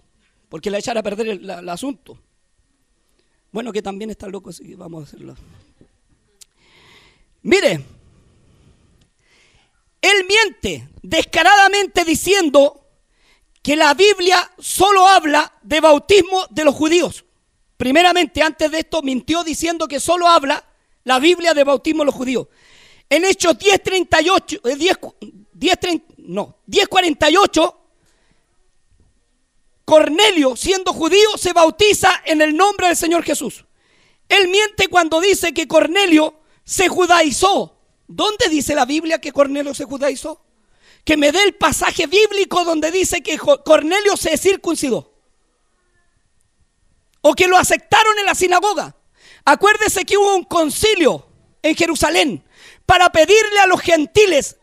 porque 0.49 0.71
le 0.71 0.79
echar 0.79 0.97
a 0.97 1.03
perder 1.03 1.27
el 1.27 1.69
asunto. 1.69 2.17
Bueno, 3.51 3.71
que 3.71 3.81
también 3.81 4.09
está 4.09 4.27
loco, 4.27 4.51
así 4.51 4.63
que 4.63 4.75
vamos 4.75 5.01
a 5.01 5.07
hacerlo. 5.07 5.35
Mire, 7.41 7.83
él 10.01 10.25
miente 10.27 10.89
descaradamente 11.01 12.05
diciendo 12.05 12.85
que 13.61 13.75
la 13.75 13.93
Biblia 13.93 14.51
solo 14.59 15.07
habla 15.07 15.53
de 15.61 15.81
bautismo 15.81 16.45
de 16.49 16.65
los 16.65 16.75
judíos. 16.75 17.25
Primeramente, 17.77 18.41
antes 18.41 18.71
de 18.71 18.79
esto, 18.79 19.01
mintió 19.01 19.43
diciendo 19.43 19.87
que 19.87 19.99
solo 19.99 20.27
habla 20.27 20.63
la 21.03 21.19
Biblia 21.19 21.53
de 21.53 21.63
bautismo 21.63 22.03
de 22.03 22.07
los 22.07 22.15
judíos. 22.15 22.47
En 23.09 23.25
Hechos 23.25 23.57
10.38, 23.57 24.61
10, 24.77 24.97
10, 25.53 26.01
no, 26.17 26.57
10.48, 26.67 27.75
Cornelio, 29.89 30.55
siendo 30.55 30.93
judío, 30.93 31.35
se 31.35 31.51
bautiza 31.51 32.21
en 32.25 32.43
el 32.43 32.55
nombre 32.55 32.85
del 32.85 32.95
Señor 32.95 33.23
Jesús. 33.23 33.65
Él 34.27 34.47
miente 34.47 34.87
cuando 34.87 35.19
dice 35.19 35.51
que 35.51 35.67
Cornelio 35.67 36.35
se 36.63 36.87
judaizó. 36.89 37.75
¿Dónde 38.07 38.49
dice 38.49 38.75
la 38.75 38.85
Biblia 38.85 39.19
que 39.19 39.31
Cornelio 39.31 39.73
se 39.73 39.85
judaizó? 39.85 40.45
Que 41.03 41.17
me 41.17 41.31
dé 41.31 41.41
el 41.41 41.55
pasaje 41.55 42.05
bíblico 42.05 42.63
donde 42.65 42.91
dice 42.91 43.23
que 43.23 43.39
Cornelio 43.39 44.15
se 44.15 44.37
circuncidó. 44.37 45.11
O 47.21 47.33
que 47.33 47.47
lo 47.47 47.57
aceptaron 47.57 48.15
en 48.19 48.27
la 48.27 48.35
sinagoga. 48.35 48.95
Acuérdese 49.43 50.05
que 50.05 50.17
hubo 50.17 50.35
un 50.35 50.43
concilio 50.43 51.25
en 51.63 51.75
Jerusalén 51.75 52.45
para 52.85 53.09
pedirle 53.11 53.59
a 53.59 53.65
los 53.65 53.81
gentiles 53.81 54.55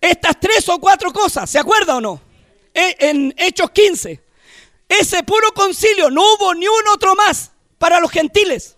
estas 0.00 0.40
tres 0.40 0.68
o 0.68 0.80
cuatro 0.80 1.12
cosas. 1.12 1.48
¿Se 1.48 1.60
acuerda 1.60 1.98
o 1.98 2.00
no? 2.00 2.20
E, 2.74 2.96
en 2.98 3.32
Hechos 3.38 3.70
15. 3.70 4.26
Ese 4.88 5.22
puro 5.22 5.52
concilio, 5.52 6.10
no 6.10 6.22
hubo 6.22 6.54
ni 6.54 6.66
un 6.66 6.88
otro 6.92 7.14
más 7.14 7.52
para 7.78 8.00
los 8.00 8.10
gentiles. 8.10 8.76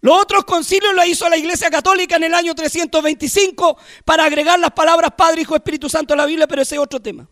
Los 0.00 0.22
otros 0.22 0.44
concilios 0.44 0.94
lo 0.94 1.04
hizo 1.04 1.28
la 1.28 1.36
Iglesia 1.36 1.70
Católica 1.70 2.16
en 2.16 2.24
el 2.24 2.34
año 2.34 2.54
325 2.54 3.76
para 4.04 4.24
agregar 4.24 4.58
las 4.58 4.70
palabras 4.70 5.12
Padre, 5.16 5.42
Hijo, 5.42 5.56
Espíritu 5.56 5.88
Santo 5.88 6.14
a 6.14 6.16
la 6.16 6.26
Biblia, 6.26 6.46
pero 6.46 6.62
ese 6.62 6.76
es 6.76 6.80
otro 6.80 7.00
tema. 7.00 7.28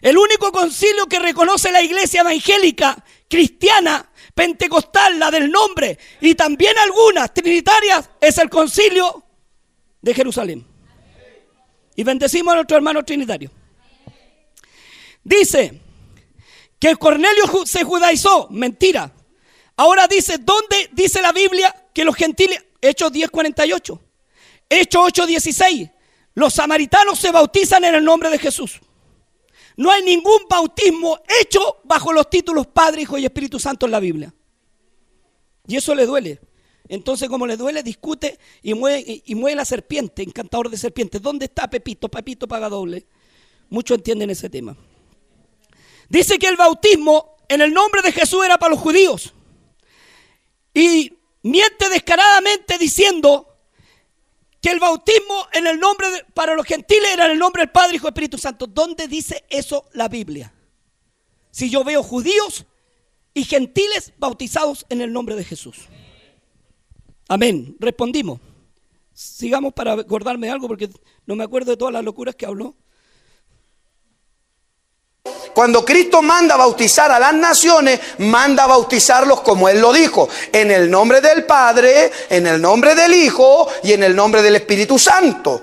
El 0.00 0.16
único 0.16 0.52
concilio 0.52 1.06
que 1.06 1.18
reconoce 1.18 1.72
la 1.72 1.82
Iglesia 1.82 2.20
evangélica, 2.20 3.04
cristiana, 3.28 4.08
pentecostal, 4.34 5.18
la 5.18 5.30
del 5.30 5.50
nombre, 5.50 5.98
y 6.20 6.34
también 6.34 6.78
algunas 6.78 7.34
trinitarias, 7.34 8.08
es 8.20 8.38
el 8.38 8.48
concilio 8.48 9.24
de 10.00 10.14
Jerusalén. 10.14 10.64
Y 11.96 12.04
bendecimos 12.04 12.52
a 12.52 12.56
nuestro 12.56 12.76
hermano 12.76 13.04
trinitario. 13.04 13.50
Dice, 15.24 15.80
que 16.78 16.94
Cornelio 16.96 17.44
se 17.64 17.84
judaizó, 17.84 18.48
mentira. 18.50 19.12
Ahora 19.76 20.06
dice, 20.06 20.38
¿dónde 20.38 20.90
dice 20.92 21.22
la 21.22 21.32
Biblia 21.32 21.74
que 21.92 22.04
los 22.04 22.14
gentiles, 22.14 22.64
Hechos 22.80 23.12
10:48, 23.12 24.00
Hechos 24.68 25.02
8:16, 25.12 25.90
los 26.34 26.54
samaritanos 26.54 27.18
se 27.18 27.32
bautizan 27.32 27.84
en 27.84 27.94
el 27.94 28.04
nombre 28.04 28.30
de 28.30 28.38
Jesús? 28.38 28.80
No 29.76 29.92
hay 29.92 30.02
ningún 30.02 30.40
bautismo 30.50 31.20
hecho 31.40 31.78
bajo 31.84 32.12
los 32.12 32.28
títulos 32.28 32.66
Padre, 32.66 33.02
Hijo 33.02 33.16
y 33.18 33.24
Espíritu 33.24 33.60
Santo 33.60 33.86
en 33.86 33.92
la 33.92 34.00
Biblia. 34.00 34.34
Y 35.68 35.76
eso 35.76 35.94
le 35.94 36.06
duele. 36.06 36.40
Entonces, 36.88 37.28
como 37.28 37.46
le 37.46 37.56
duele, 37.56 37.82
discute 37.82 38.38
y 38.62 38.74
mueve, 38.74 39.22
y 39.24 39.34
mueve 39.34 39.54
la 39.54 39.64
serpiente, 39.64 40.22
encantador 40.22 40.70
de 40.70 40.78
serpientes. 40.78 41.22
¿Dónde 41.22 41.44
está 41.44 41.68
Pepito? 41.68 42.08
Pepito 42.08 42.48
paga 42.48 42.68
doble. 42.68 43.06
Muchos 43.68 43.98
entienden 43.98 44.30
ese 44.30 44.48
tema. 44.48 44.76
Dice 46.08 46.38
que 46.38 46.48
el 46.48 46.56
bautismo 46.56 47.36
en 47.48 47.60
el 47.60 47.72
nombre 47.72 48.02
de 48.02 48.12
Jesús 48.12 48.44
era 48.44 48.58
para 48.58 48.70
los 48.70 48.80
judíos. 48.80 49.34
Y 50.72 51.12
miente 51.42 51.88
descaradamente 51.88 52.78
diciendo 52.78 53.48
que 54.60 54.70
el 54.70 54.80
bautismo 54.80 55.46
en 55.52 55.66
el 55.66 55.78
nombre 55.78 56.10
de, 56.10 56.24
para 56.34 56.54
los 56.54 56.66
gentiles 56.66 57.10
era 57.12 57.26
en 57.26 57.32
el 57.32 57.38
nombre 57.38 57.62
del 57.62 57.70
Padre, 57.70 57.96
Hijo 57.96 58.06
y 58.06 58.10
Espíritu 58.10 58.38
Santo. 58.38 58.66
¿Dónde 58.66 59.08
dice 59.08 59.44
eso 59.48 59.88
la 59.92 60.08
Biblia? 60.08 60.52
Si 61.50 61.70
yo 61.70 61.84
veo 61.84 62.02
judíos 62.02 62.66
y 63.34 63.44
gentiles 63.44 64.12
bautizados 64.18 64.86
en 64.88 65.00
el 65.00 65.12
nombre 65.12 65.36
de 65.36 65.44
Jesús. 65.44 65.88
Amén. 67.28 67.76
Respondimos. 67.78 68.40
Sigamos 69.12 69.72
para 69.74 69.92
acordarme 69.92 70.50
algo 70.50 70.68
porque 70.68 70.88
no 71.26 71.36
me 71.36 71.44
acuerdo 71.44 71.72
de 71.72 71.76
todas 71.76 71.92
las 71.92 72.04
locuras 72.04 72.34
que 72.34 72.46
habló. 72.46 72.76
Cuando 75.54 75.84
Cristo 75.84 76.22
manda 76.22 76.56
bautizar 76.56 77.10
a 77.10 77.18
las 77.18 77.34
naciones, 77.34 77.98
manda 78.18 78.66
bautizarlos 78.66 79.40
como 79.40 79.68
Él 79.68 79.80
lo 79.80 79.92
dijo, 79.92 80.28
en 80.52 80.70
el 80.70 80.90
nombre 80.90 81.20
del 81.20 81.44
Padre, 81.44 82.12
en 82.30 82.46
el 82.46 82.60
nombre 82.60 82.94
del 82.94 83.14
Hijo 83.14 83.68
y 83.82 83.92
en 83.92 84.04
el 84.04 84.14
nombre 84.14 84.42
del 84.42 84.56
Espíritu 84.56 84.98
Santo. 84.98 85.62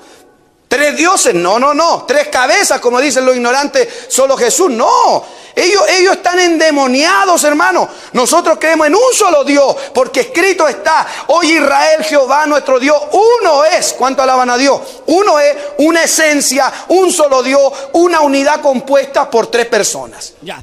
Tres 0.75 0.97
dioses, 0.97 1.33
no, 1.33 1.57
no, 1.57 1.73
no. 1.73 2.03
Tres 2.03 2.27
cabezas, 2.27 2.81
como 2.81 2.99
dicen 2.99 3.23
los 3.23 3.33
ignorantes, 3.33 4.07
solo 4.09 4.35
Jesús, 4.35 4.69
no. 4.69 5.23
Ellos, 5.55 5.83
ellos 5.87 6.17
están 6.17 6.37
endemoniados, 6.37 7.45
hermano. 7.45 7.87
Nosotros 8.11 8.57
creemos 8.59 8.87
en 8.87 8.95
un 8.95 9.13
solo 9.13 9.45
Dios, 9.45 9.73
porque 9.93 10.19
escrito 10.19 10.67
está, 10.67 11.07
hoy 11.27 11.53
Israel, 11.53 12.03
Jehová, 12.03 12.45
nuestro 12.45 12.77
Dios, 12.77 13.01
uno 13.13 13.63
es. 13.63 13.93
¿Cuánto 13.93 14.21
alaban 14.21 14.49
a 14.49 14.57
Dios? 14.57 14.81
Uno 15.05 15.39
es 15.39 15.55
una 15.77 16.03
esencia, 16.03 16.69
un 16.89 17.09
solo 17.09 17.41
Dios, 17.41 17.71
una 17.93 18.19
unidad 18.19 18.59
compuesta 18.59 19.31
por 19.31 19.47
tres 19.47 19.67
personas. 19.67 20.33
Ya. 20.41 20.61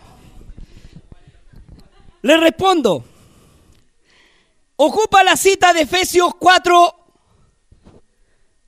Le 2.21 2.37
respondo. 2.37 3.03
Ocupa 4.77 5.25
la 5.25 5.39
cita 5.39 5.73
de 5.73 5.81
Efesios 5.81 6.35
4, 6.39 7.02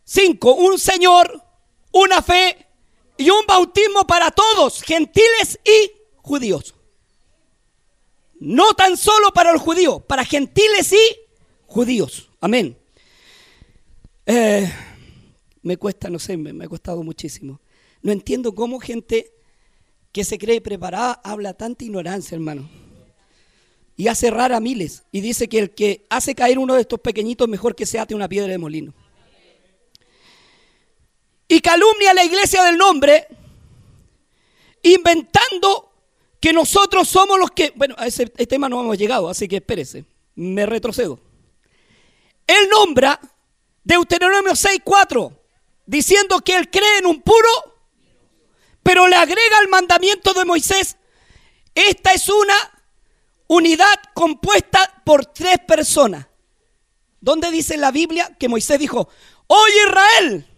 5. 0.04 0.54
Un 0.54 0.78
Señor, 0.78 1.42
una 1.92 2.22
fe 2.22 2.66
y 3.16 3.30
un 3.30 3.46
bautismo 3.46 4.06
para 4.06 4.30
todos, 4.30 4.82
gentiles 4.82 5.58
y 5.64 5.92
judíos. 6.16 6.74
No 8.40 8.74
tan 8.74 8.96
solo 8.96 9.30
para 9.32 9.52
los 9.52 9.62
judíos, 9.62 10.02
para 10.02 10.24
gentiles 10.24 10.92
y 10.92 11.16
judíos. 11.66 12.28
Amén. 12.40 12.76
Eh, 14.26 14.70
me 15.62 15.76
cuesta, 15.76 16.10
no 16.10 16.18
sé, 16.18 16.36
me, 16.36 16.52
me 16.52 16.64
ha 16.64 16.68
costado 16.68 17.02
muchísimo. 17.02 17.60
No 18.02 18.12
entiendo 18.12 18.54
cómo 18.54 18.80
gente 18.80 19.32
que 20.12 20.24
se 20.24 20.38
cree 20.38 20.60
preparada 20.60 21.20
habla 21.24 21.54
tanta 21.54 21.84
ignorancia, 21.84 22.34
hermano. 22.34 22.68
Y 23.96 24.08
hace 24.08 24.26
errar 24.26 24.52
a 24.52 24.60
miles. 24.60 25.04
Y 25.10 25.20
dice 25.20 25.48
que 25.48 25.58
el 25.58 25.70
que 25.70 26.06
hace 26.10 26.34
caer 26.34 26.58
uno 26.58 26.74
de 26.74 26.82
estos 26.82 27.00
pequeñitos 27.00 27.48
mejor 27.48 27.74
que 27.74 27.86
se 27.86 27.98
ate 27.98 28.14
una 28.14 28.28
piedra 28.28 28.50
de 28.50 28.58
molino. 28.58 28.94
Y 31.54 31.60
calumnia 31.60 32.10
a 32.10 32.14
la 32.14 32.24
iglesia 32.24 32.64
del 32.64 32.76
nombre, 32.76 33.28
inventando 34.82 35.92
que 36.40 36.52
nosotros 36.52 37.08
somos 37.08 37.38
los 37.38 37.52
que... 37.52 37.72
Bueno, 37.76 37.94
a 37.96 38.08
ese 38.08 38.26
tema 38.26 38.68
no 38.68 38.80
hemos 38.80 38.98
llegado, 38.98 39.28
así 39.28 39.46
que 39.46 39.58
espérese, 39.58 40.04
me 40.34 40.66
retrocedo. 40.66 41.20
Él 42.44 42.68
nombra 42.68 43.20
Deuteronomio 43.84 44.50
6.4, 44.50 45.32
diciendo 45.86 46.40
que 46.40 46.56
él 46.56 46.68
cree 46.68 46.98
en 46.98 47.06
un 47.06 47.22
puro, 47.22 47.48
pero 48.82 49.06
le 49.06 49.14
agrega 49.14 49.58
al 49.60 49.68
mandamiento 49.68 50.34
de 50.34 50.44
Moisés, 50.44 50.96
esta 51.72 52.14
es 52.14 52.28
una 52.30 52.82
unidad 53.46 54.00
compuesta 54.12 55.02
por 55.06 55.24
tres 55.26 55.60
personas. 55.60 56.26
¿Dónde 57.20 57.52
dice 57.52 57.76
la 57.76 57.92
Biblia 57.92 58.34
que 58.40 58.48
Moisés 58.48 58.80
dijo, 58.80 59.08
oye 59.46 59.84
Israel, 59.86 60.50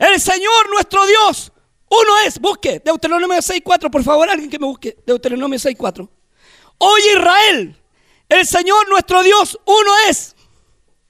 el 0.00 0.20
Señor 0.20 0.70
nuestro 0.70 1.06
Dios, 1.06 1.52
uno 1.88 2.18
es, 2.26 2.40
busque 2.40 2.80
Deuteronomio 2.80 3.36
6.4, 3.36 3.90
por 3.90 4.02
favor, 4.02 4.28
alguien 4.28 4.48
que 4.48 4.58
me 4.58 4.66
busque 4.66 4.96
Deuteronomio 5.06 5.58
6.4. 5.58 6.08
Oye 6.78 7.12
Israel, 7.12 7.76
el 8.28 8.46
Señor 8.46 8.88
nuestro 8.88 9.22
Dios 9.22 9.58
uno 9.66 9.90
es. 10.08 10.34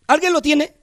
¿Alguien 0.08 0.32
lo 0.32 0.42
tiene? 0.42 0.74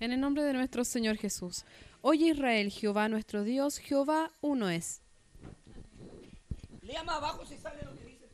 En 0.00 0.12
el 0.12 0.20
nombre 0.20 0.44
de 0.44 0.52
nuestro 0.52 0.84
Señor 0.84 1.16
Jesús. 1.16 1.64
Oye 2.02 2.28
Israel, 2.28 2.70
Jehová 2.70 3.08
nuestro 3.08 3.42
Dios, 3.42 3.78
Jehová 3.78 4.30
uno 4.40 4.70
es. 4.70 5.00
Lea 6.82 7.02
más 7.02 7.16
abajo 7.16 7.44
si 7.44 7.58
sale 7.58 7.82
lo 7.82 7.96
que 7.96 8.04
dice. 8.04 8.28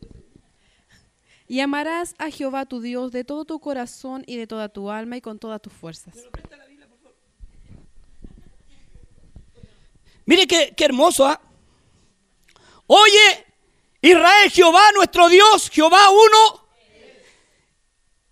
Y 1.48 1.60
amarás 1.60 2.14
a 2.18 2.30
Jehová 2.30 2.66
tu 2.66 2.82
Dios 2.82 3.10
de 3.12 3.24
todo 3.24 3.46
tu 3.46 3.58
corazón 3.60 4.24
y 4.26 4.36
de 4.36 4.46
toda 4.46 4.68
tu 4.68 4.90
alma 4.90 5.16
y 5.16 5.22
con 5.22 5.38
todas 5.38 5.62
tus 5.62 5.72
fuerzas. 5.72 6.14
Mire 10.26 10.46
qué, 10.46 10.74
qué 10.76 10.84
hermoso, 10.84 11.26
¿ah? 11.26 11.40
Oye, 12.86 13.46
Israel, 14.00 14.50
Jehová 14.50 14.82
nuestro 14.94 15.28
Dios, 15.28 15.70
Jehová 15.70 16.10
uno. 16.10 16.64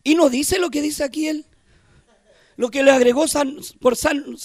Y 0.05 0.15
nos 0.15 0.31
dice 0.31 0.59
lo 0.59 0.71
que 0.71 0.83
dice 0.83 1.05
aquí 1.05 1.29
él. 1.29 1.47
Lo 2.57 2.71
que 2.71 2.83
le 2.83 2.91
agregó 2.91 3.27
San, 3.29 3.57
por 3.81 3.97
San. 3.97 4.37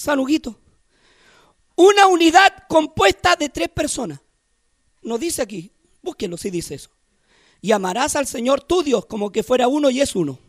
Una 1.76 2.08
unidad 2.08 2.54
compuesta 2.70 3.36
de 3.36 3.50
tres 3.50 3.70
personas. 3.70 4.20
Nos 5.02 5.20
dice 5.20 5.42
aquí, 5.42 5.72
búsquenlo 6.02 6.38
si 6.38 6.50
dice 6.50 6.76
eso. 6.76 6.90
Y 7.62 7.72
amarás 7.72 8.16
al 8.16 8.28
Señor 8.28 8.64
tu 8.64 8.84
Dios 8.84 9.06
como 9.06 9.32
que 9.32 9.44
fuera 9.44 9.68
uno 9.68 9.90
y 9.90 10.02
es 10.02 10.16
uno. 10.16 10.40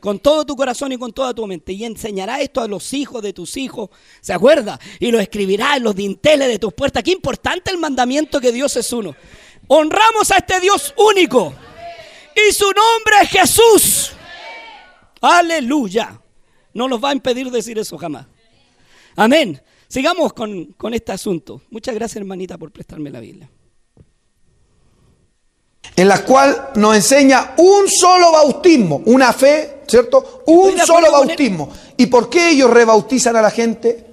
Con 0.00 0.18
todo 0.18 0.44
tu 0.44 0.56
corazón 0.56 0.92
y 0.92 0.98
con 0.98 1.12
toda 1.12 1.34
tu 1.34 1.46
mente. 1.46 1.72
Y 1.72 1.84
enseñará 1.84 2.40
esto 2.40 2.60
a 2.60 2.68
los 2.68 2.92
hijos 2.92 3.22
de 3.22 3.32
tus 3.32 3.56
hijos. 3.56 3.90
¿Se 4.20 4.32
acuerda? 4.32 4.78
Y 5.00 5.10
lo 5.10 5.20
escribirá 5.20 5.76
en 5.76 5.84
los 5.84 5.94
dinteles 5.94 6.48
de 6.48 6.58
tus 6.58 6.72
puertas. 6.72 7.02
Qué 7.02 7.12
importante 7.12 7.70
el 7.70 7.78
mandamiento 7.78 8.40
que 8.40 8.52
Dios 8.52 8.76
es 8.76 8.92
uno. 8.92 9.14
Honramos 9.66 10.30
a 10.30 10.36
este 10.36 10.60
Dios 10.60 10.94
único. 10.96 11.54
Y 12.34 12.52
su 12.52 12.66
nombre 12.66 13.16
es 13.22 13.30
Jesús. 13.30 14.12
Aleluya. 15.20 16.20
No 16.72 16.88
nos 16.88 17.02
va 17.02 17.10
a 17.10 17.14
impedir 17.14 17.50
decir 17.50 17.78
eso 17.78 17.98
jamás. 17.98 18.26
Amén. 19.16 19.60
Sigamos 19.88 20.32
con, 20.32 20.66
con 20.74 20.94
este 20.94 21.12
asunto. 21.12 21.62
Muchas 21.70 21.94
gracias, 21.94 22.16
hermanita, 22.18 22.56
por 22.56 22.70
prestarme 22.70 23.10
la 23.10 23.20
Biblia. 23.20 23.50
En 25.96 26.08
la 26.08 26.22
cual 26.24 26.70
nos 26.76 26.94
enseña 26.94 27.54
un 27.56 27.88
solo 27.88 28.32
bautismo, 28.32 29.02
una 29.06 29.32
fe, 29.32 29.78
¿cierto? 29.86 30.42
Un 30.46 30.78
solo 30.78 31.10
bautismo. 31.10 31.70
¿Y 31.96 32.06
por 32.06 32.30
qué 32.30 32.50
ellos 32.50 32.70
rebautizan 32.70 33.36
a 33.36 33.42
la 33.42 33.50
gente? 33.50 34.04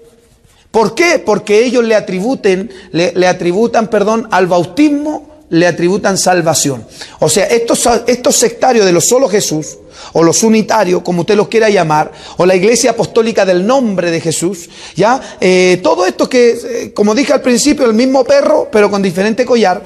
¿Por 0.71 0.95
qué? 0.95 1.19
Porque 1.19 1.63
ellos 1.63 1.83
le 1.83 1.95
atributen, 1.95 2.69
le, 2.91 3.13
le 3.13 3.27
atributan, 3.27 3.87
perdón, 3.89 4.27
al 4.31 4.47
bautismo, 4.47 5.35
le 5.49 5.67
atributan 5.67 6.17
salvación. 6.17 6.85
O 7.19 7.29
sea, 7.29 7.45
estos, 7.45 7.87
estos 8.07 8.35
sectarios 8.35 8.85
de 8.85 8.91
los 8.91 9.05
solo 9.05 9.29
Jesús, 9.29 9.77
o 10.13 10.23
los 10.23 10.43
unitarios, 10.43 11.01
como 11.01 11.21
usted 11.21 11.35
los 11.35 11.47
quiera 11.47 11.69
llamar, 11.69 12.11
o 12.37 12.45
la 12.45 12.55
iglesia 12.55 12.91
apostólica 12.91 13.45
del 13.45 13.65
nombre 13.65 14.11
de 14.11 14.21
Jesús, 14.21 14.69
¿ya? 14.95 15.37
Eh, 15.39 15.79
todo 15.83 16.05
esto 16.05 16.27
que, 16.27 16.51
eh, 16.51 16.93
como 16.93 17.15
dije 17.15 17.33
al 17.33 17.41
principio, 17.41 17.85
el 17.85 17.93
mismo 17.93 18.23
perro, 18.23 18.67
pero 18.71 18.89
con 18.89 19.01
diferente 19.01 19.45
collar, 19.45 19.83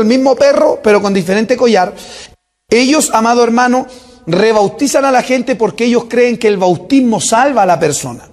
el 0.00 0.06
mismo 0.08 0.34
perro, 0.36 0.80
pero 0.82 1.00
con 1.02 1.12
diferente 1.14 1.56
collar. 1.56 1.94
Ellos, 2.68 3.10
amado 3.12 3.44
hermano, 3.44 3.86
rebautizan 4.26 5.04
a 5.04 5.12
la 5.12 5.22
gente 5.22 5.54
porque 5.56 5.84
ellos 5.84 6.04
creen 6.08 6.38
que 6.38 6.48
el 6.48 6.56
bautismo 6.56 7.20
salva 7.20 7.62
a 7.62 7.66
la 7.66 7.78
persona. 7.78 8.28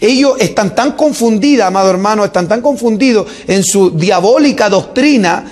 Ellos 0.00 0.36
están 0.40 0.74
tan 0.74 0.92
confundidos, 0.92 1.66
amado 1.66 1.90
hermano, 1.90 2.24
están 2.24 2.48
tan 2.48 2.60
confundidos 2.62 3.26
en 3.46 3.62
su 3.62 3.90
diabólica 3.90 4.68
doctrina, 4.68 5.44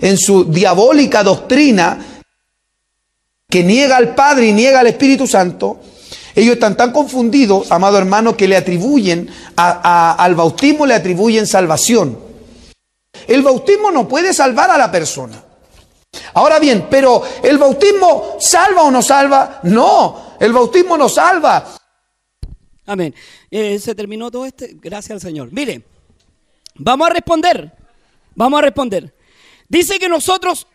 en 0.00 0.18
su 0.18 0.44
diabólica 0.44 1.22
doctrina 1.22 1.98
que 3.48 3.62
niega 3.62 3.96
al 3.96 4.14
Padre 4.14 4.48
y 4.48 4.52
niega 4.52 4.80
al 4.80 4.88
Espíritu 4.88 5.26
Santo. 5.26 5.80
Ellos 6.34 6.54
están 6.54 6.76
tan 6.76 6.90
confundidos, 6.90 7.70
amado 7.70 7.96
hermano, 7.98 8.36
que 8.36 8.48
le 8.48 8.56
atribuyen 8.56 9.28
a- 9.56 10.12
al 10.14 10.34
bautismo, 10.34 10.84
le 10.84 10.94
atribuyen 10.94 11.46
salvación. 11.46 12.18
El 13.26 13.42
bautismo 13.42 13.90
no 13.90 14.08
puede 14.08 14.32
salvar 14.32 14.70
a 14.70 14.78
la 14.78 14.90
persona. 14.90 15.42
Ahora 16.34 16.58
bien, 16.58 16.86
pero 16.90 17.22
¿el 17.42 17.58
bautismo 17.58 18.36
salva 18.38 18.82
o 18.82 18.90
no 18.90 19.02
salva? 19.02 19.60
No, 19.64 20.36
el 20.38 20.52
bautismo 20.52 20.96
no 20.96 21.08
salva. 21.08 21.76
Amén. 22.86 23.14
Eh, 23.50 23.78
se 23.78 23.94
terminó 23.94 24.30
todo 24.30 24.44
este. 24.44 24.76
Gracias 24.80 25.12
al 25.12 25.20
Señor. 25.20 25.52
Mire, 25.52 25.82
vamos 26.76 27.08
a 27.08 27.12
responder. 27.12 27.72
Vamos 28.34 28.58
a 28.58 28.62
responder. 28.62 29.14
Dice 29.68 29.98
que 29.98 30.08
nosotros, 30.08 30.66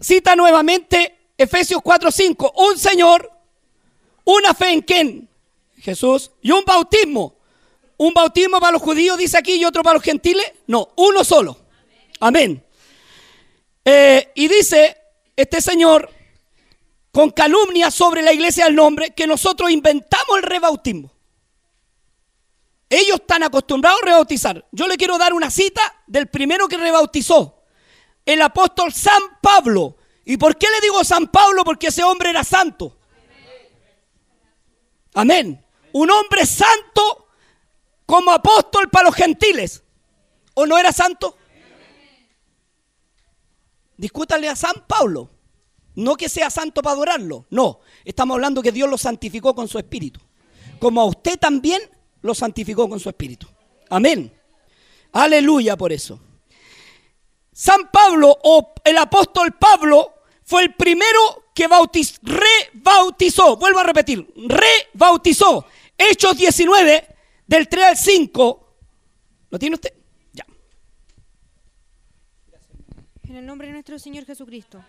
cita 0.00 0.34
nuevamente 0.34 1.32
Efesios 1.36 1.82
4:5, 1.82 2.52
un 2.56 2.78
Señor, 2.78 3.30
una 4.24 4.54
fe 4.54 4.72
en 4.72 4.80
quién? 4.82 5.28
Jesús, 5.78 6.30
y 6.42 6.50
un 6.50 6.64
bautismo. 6.64 7.39
Un 8.00 8.14
bautismo 8.14 8.58
para 8.60 8.72
los 8.72 8.80
judíos, 8.80 9.18
dice 9.18 9.36
aquí, 9.36 9.56
y 9.56 9.64
otro 9.66 9.82
para 9.82 9.92
los 9.96 10.02
gentiles. 10.02 10.50
No, 10.66 10.88
uno 10.96 11.22
solo. 11.22 11.60
Amén. 12.20 12.64
Eh, 13.84 14.32
y 14.36 14.48
dice 14.48 14.96
este 15.36 15.60
Señor, 15.60 16.10
con 17.12 17.28
calumnia 17.28 17.90
sobre 17.90 18.22
la 18.22 18.32
iglesia 18.32 18.64
del 18.64 18.76
nombre, 18.76 19.10
que 19.10 19.26
nosotros 19.26 19.70
inventamos 19.70 20.38
el 20.38 20.44
rebautismo. 20.44 21.12
Ellos 22.88 23.20
están 23.20 23.42
acostumbrados 23.42 24.00
a 24.02 24.06
rebautizar. 24.06 24.66
Yo 24.72 24.88
le 24.88 24.96
quiero 24.96 25.18
dar 25.18 25.34
una 25.34 25.50
cita 25.50 26.02
del 26.06 26.28
primero 26.28 26.68
que 26.68 26.78
rebautizó, 26.78 27.64
el 28.24 28.40
apóstol 28.40 28.94
San 28.94 29.20
Pablo. 29.42 29.98
¿Y 30.24 30.38
por 30.38 30.56
qué 30.56 30.68
le 30.70 30.80
digo 30.80 31.04
San 31.04 31.26
Pablo? 31.26 31.64
Porque 31.64 31.88
ese 31.88 32.02
hombre 32.02 32.30
era 32.30 32.44
santo. 32.44 32.96
Amén. 35.12 35.62
Un 35.92 36.10
hombre 36.10 36.46
santo 36.46 37.26
como 38.10 38.32
apóstol 38.32 38.90
para 38.90 39.04
los 39.06 39.14
gentiles. 39.14 39.84
¿O 40.54 40.66
no 40.66 40.76
era 40.76 40.90
santo? 40.92 41.36
Discútale 43.96 44.48
a 44.48 44.56
San 44.56 44.84
Pablo. 44.88 45.30
No 45.94 46.16
que 46.16 46.28
sea 46.28 46.50
santo 46.50 46.82
para 46.82 46.94
adorarlo. 46.94 47.46
No. 47.50 47.80
Estamos 48.04 48.34
hablando 48.34 48.62
que 48.62 48.72
Dios 48.72 48.90
lo 48.90 48.98
santificó 48.98 49.54
con 49.54 49.68
su 49.68 49.78
espíritu. 49.78 50.20
Como 50.80 51.00
a 51.00 51.04
usted 51.04 51.38
también 51.38 51.80
lo 52.22 52.34
santificó 52.34 52.88
con 52.88 52.98
su 52.98 53.08
espíritu. 53.08 53.46
Amén. 53.90 54.32
Aleluya 55.12 55.76
por 55.76 55.92
eso. 55.92 56.20
San 57.52 57.90
Pablo 57.92 58.36
o 58.42 58.74
el 58.84 58.98
apóstol 58.98 59.52
Pablo 59.52 60.14
fue 60.44 60.62
el 60.64 60.74
primero 60.74 61.50
que 61.54 61.68
bautiz- 61.68 62.18
rebautizó. 62.22 63.56
Vuelvo 63.56 63.80
a 63.80 63.84
repetir. 63.84 64.32
Rebautizó. 64.36 65.64
Hechos 65.96 66.36
19 66.38 67.06
del 67.50 67.68
3 67.68 67.84
al 67.84 67.96
5. 67.96 68.76
¿Lo 69.50 69.58
tiene 69.58 69.74
usted? 69.74 69.92
Ya. 70.32 70.46
En 73.24 73.36
el 73.36 73.44
nombre 73.44 73.66
de 73.66 73.72
nuestro 73.72 73.98
Señor 73.98 74.24
Jesucristo. 74.24 74.82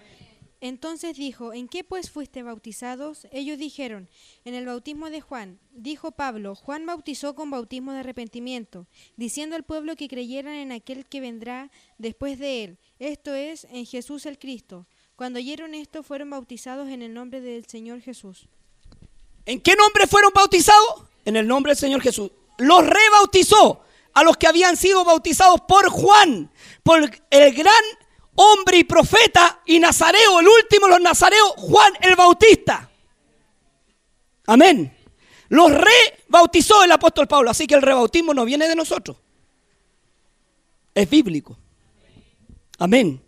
Entonces 0.63 1.17
dijo, 1.17 1.53
¿en 1.53 1.67
qué 1.67 1.83
pues 1.83 2.11
fuiste 2.11 2.43
bautizados? 2.43 3.25
Ellos 3.31 3.57
dijeron, 3.57 4.07
en 4.45 4.53
el 4.53 4.67
bautismo 4.67 5.09
de 5.09 5.21
Juan. 5.21 5.59
Dijo 5.71 6.11
Pablo, 6.11 6.53
Juan 6.53 6.85
bautizó 6.85 7.33
con 7.33 7.49
bautismo 7.49 7.93
de 7.93 8.01
arrepentimiento, 8.01 8.85
diciendo 9.17 9.55
al 9.55 9.63
pueblo 9.63 9.95
que 9.95 10.07
creyeran 10.07 10.53
en 10.53 10.71
aquel 10.71 11.07
que 11.07 11.19
vendrá 11.19 11.71
después 11.97 12.37
de 12.37 12.63
él, 12.63 12.77
esto 12.99 13.33
es, 13.33 13.65
en 13.71 13.87
Jesús 13.87 14.27
el 14.27 14.37
Cristo. 14.37 14.85
Cuando 15.15 15.39
oyeron 15.39 15.73
esto, 15.73 16.03
fueron 16.03 16.29
bautizados 16.29 16.89
en 16.89 17.01
el 17.01 17.11
nombre 17.11 17.41
del 17.41 17.65
Señor 17.65 18.01
Jesús. 18.01 18.47
¿En 19.47 19.59
qué 19.59 19.75
nombre 19.75 20.05
fueron 20.05 20.31
bautizados? 20.31 21.05
En 21.25 21.35
el 21.37 21.47
nombre 21.47 21.71
del 21.71 21.79
Señor 21.79 22.01
Jesús. 22.01 22.29
Los 22.61 22.85
rebautizó 22.85 23.81
a 24.13 24.23
los 24.23 24.37
que 24.37 24.47
habían 24.47 24.77
sido 24.77 25.03
bautizados 25.03 25.61
por 25.61 25.89
Juan, 25.89 26.51
por 26.83 27.09
el 27.29 27.53
gran 27.53 27.83
hombre 28.35 28.77
y 28.77 28.83
profeta 28.83 29.61
y 29.65 29.79
nazareo, 29.79 30.39
el 30.39 30.47
último 30.47 30.85
de 30.85 30.91
los 30.91 31.01
nazareos, 31.01 31.53
Juan 31.57 31.93
el 32.01 32.15
Bautista. 32.15 32.89
Amén. 34.45 34.95
Los 35.49 35.71
rebautizó 35.71 36.83
el 36.83 36.91
apóstol 36.91 37.27
Pablo, 37.27 37.49
así 37.49 37.65
que 37.65 37.75
el 37.75 37.81
rebautismo 37.81 38.33
no 38.33 38.45
viene 38.45 38.67
de 38.67 38.75
nosotros. 38.75 39.17
Es 40.93 41.09
bíblico. 41.09 41.57
Amén. 42.77 43.21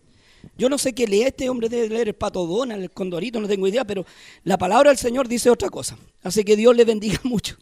Yo 0.58 0.70
no 0.70 0.78
sé 0.78 0.94
qué 0.94 1.08
lee 1.08 1.24
este 1.24 1.50
hombre, 1.50 1.70
debe 1.70 1.90
leer 1.90 2.10
el 2.10 2.16
pato 2.16 2.64
el 2.66 2.92
condorito, 2.92 3.40
no 3.40 3.48
tengo 3.48 3.68
idea, 3.68 3.84
pero 3.84 4.06
la 4.44 4.58
palabra 4.58 4.92
del 4.92 4.98
Señor 5.00 5.28
dice 5.28 5.50
otra 5.50 5.70
cosa. 5.70 5.98
Así 6.22 6.44
que 6.44 6.56
Dios 6.56 6.76
le 6.76 6.86
bendiga 6.86 7.20
mucho. 7.24 7.58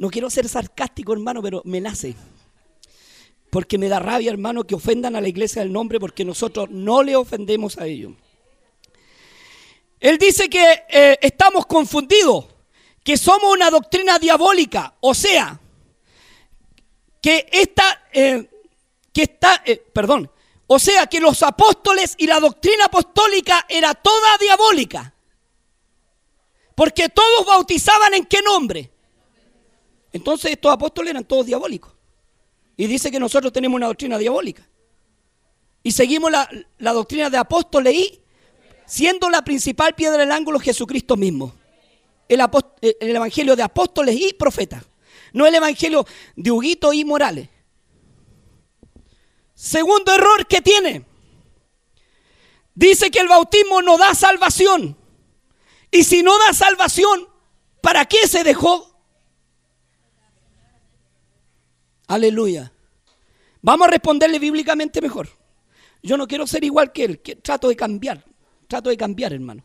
No 0.00 0.08
quiero 0.08 0.30
ser 0.30 0.48
sarcástico, 0.48 1.12
hermano, 1.12 1.42
pero 1.42 1.60
me 1.66 1.78
nace. 1.78 2.14
Porque 3.50 3.76
me 3.76 3.86
da 3.86 3.98
rabia, 3.98 4.30
hermano, 4.30 4.64
que 4.64 4.74
ofendan 4.74 5.14
a 5.14 5.20
la 5.20 5.28
iglesia 5.28 5.60
del 5.60 5.74
nombre 5.74 6.00
porque 6.00 6.24
nosotros 6.24 6.70
no 6.70 7.02
le 7.02 7.16
ofendemos 7.16 7.76
a 7.76 7.84
ellos. 7.84 8.14
Él 10.00 10.16
dice 10.16 10.48
que 10.48 10.84
eh, 10.88 11.18
estamos 11.20 11.66
confundidos, 11.66 12.46
que 13.04 13.18
somos 13.18 13.52
una 13.52 13.68
doctrina 13.68 14.18
diabólica, 14.18 14.94
o 15.00 15.12
sea, 15.12 15.60
que 17.20 17.46
esta, 17.52 18.08
eh, 18.10 18.48
que 19.12 19.24
está, 19.24 19.62
eh, 19.66 19.76
perdón, 19.92 20.30
O 20.66 20.78
sea 20.78 21.06
que 21.08 21.20
los 21.20 21.42
apóstoles 21.42 22.14
y 22.16 22.26
la 22.26 22.40
doctrina 22.40 22.86
apostólica 22.86 23.66
era 23.68 23.92
toda 23.92 24.38
diabólica. 24.38 25.12
Porque 26.74 27.10
todos 27.10 27.44
bautizaban 27.44 28.14
en 28.14 28.24
qué 28.24 28.40
nombre. 28.40 28.90
Entonces 30.12 30.52
estos 30.52 30.72
apóstoles 30.72 31.10
eran 31.10 31.24
todos 31.24 31.46
diabólicos. 31.46 31.92
Y 32.76 32.86
dice 32.86 33.10
que 33.10 33.20
nosotros 33.20 33.52
tenemos 33.52 33.76
una 33.76 33.86
doctrina 33.86 34.18
diabólica. 34.18 34.66
Y 35.82 35.92
seguimos 35.92 36.30
la, 36.30 36.48
la 36.78 36.92
doctrina 36.92 37.30
de 37.30 37.36
apóstoles 37.36 37.94
y 37.94 38.20
siendo 38.86 39.30
la 39.30 39.42
principal 39.42 39.94
piedra 39.94 40.18
del 40.18 40.32
ángulo 40.32 40.58
Jesucristo 40.58 41.16
mismo. 41.16 41.54
El, 42.28 42.40
apóst- 42.40 42.76
el 42.80 43.16
evangelio 43.16 43.56
de 43.56 43.62
apóstoles 43.62 44.16
y 44.20 44.32
profetas. 44.34 44.84
No 45.32 45.46
el 45.46 45.54
evangelio 45.54 46.06
de 46.36 46.50
Huguito 46.50 46.92
y 46.92 47.04
Morales. 47.04 47.48
Segundo 49.54 50.14
error 50.14 50.46
que 50.46 50.60
tiene. 50.60 51.04
Dice 52.74 53.10
que 53.10 53.20
el 53.20 53.28
bautismo 53.28 53.82
no 53.82 53.98
da 53.98 54.14
salvación. 54.14 54.96
Y 55.90 56.04
si 56.04 56.22
no 56.22 56.38
da 56.38 56.52
salvación, 56.54 57.28
¿para 57.80 58.06
qué 58.06 58.26
se 58.26 58.42
dejó? 58.42 58.89
Aleluya. 62.10 62.72
Vamos 63.62 63.86
a 63.86 63.90
responderle 63.92 64.40
bíblicamente 64.40 65.00
mejor. 65.00 65.28
Yo 66.02 66.16
no 66.16 66.26
quiero 66.26 66.44
ser 66.44 66.64
igual 66.64 66.90
que 66.92 67.04
él, 67.04 67.20
trato 67.40 67.68
de 67.68 67.76
cambiar, 67.76 68.24
trato 68.66 68.90
de 68.90 68.96
cambiar, 68.96 69.32
hermano. 69.32 69.64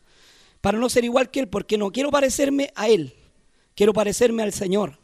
Para 0.62 0.78
no 0.78 0.88
ser 0.88 1.04
igual 1.06 1.32
que 1.32 1.40
él, 1.40 1.48
porque 1.48 1.76
no 1.76 1.92
quiero 1.92 2.12
parecerme 2.12 2.72
a 2.76 2.88
él, 2.88 3.16
quiero 3.76 3.94
parecerme 3.94 4.44
al 4.44 4.54
Señor. 4.54 5.00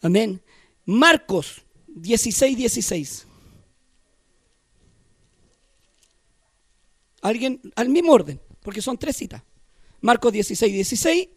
Amén. 0.00 0.40
Marcos 0.86 1.60
16, 1.88 2.56
16. 2.56 3.26
Alguien, 7.20 7.60
al 7.76 7.90
mismo 7.90 8.12
orden, 8.12 8.40
porque 8.62 8.80
son 8.80 8.96
tres 8.96 9.16
citas. 9.16 9.42
Marcos 10.00 10.32
16, 10.32 10.72
16. 10.72 11.28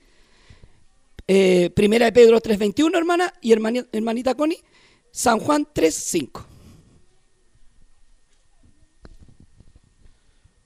eh, 1.27 1.69
primera 1.75 2.05
de 2.05 2.11
Pedro 2.11 2.39
3, 2.39 2.57
21, 2.57 2.97
hermana, 2.97 3.33
y 3.41 3.51
hermani- 3.51 3.87
hermanita 3.91 4.35
Connie, 4.35 4.63
San 5.15 5.39
Juan 5.39 5.65
3, 5.71 5.95
5. 5.95 6.45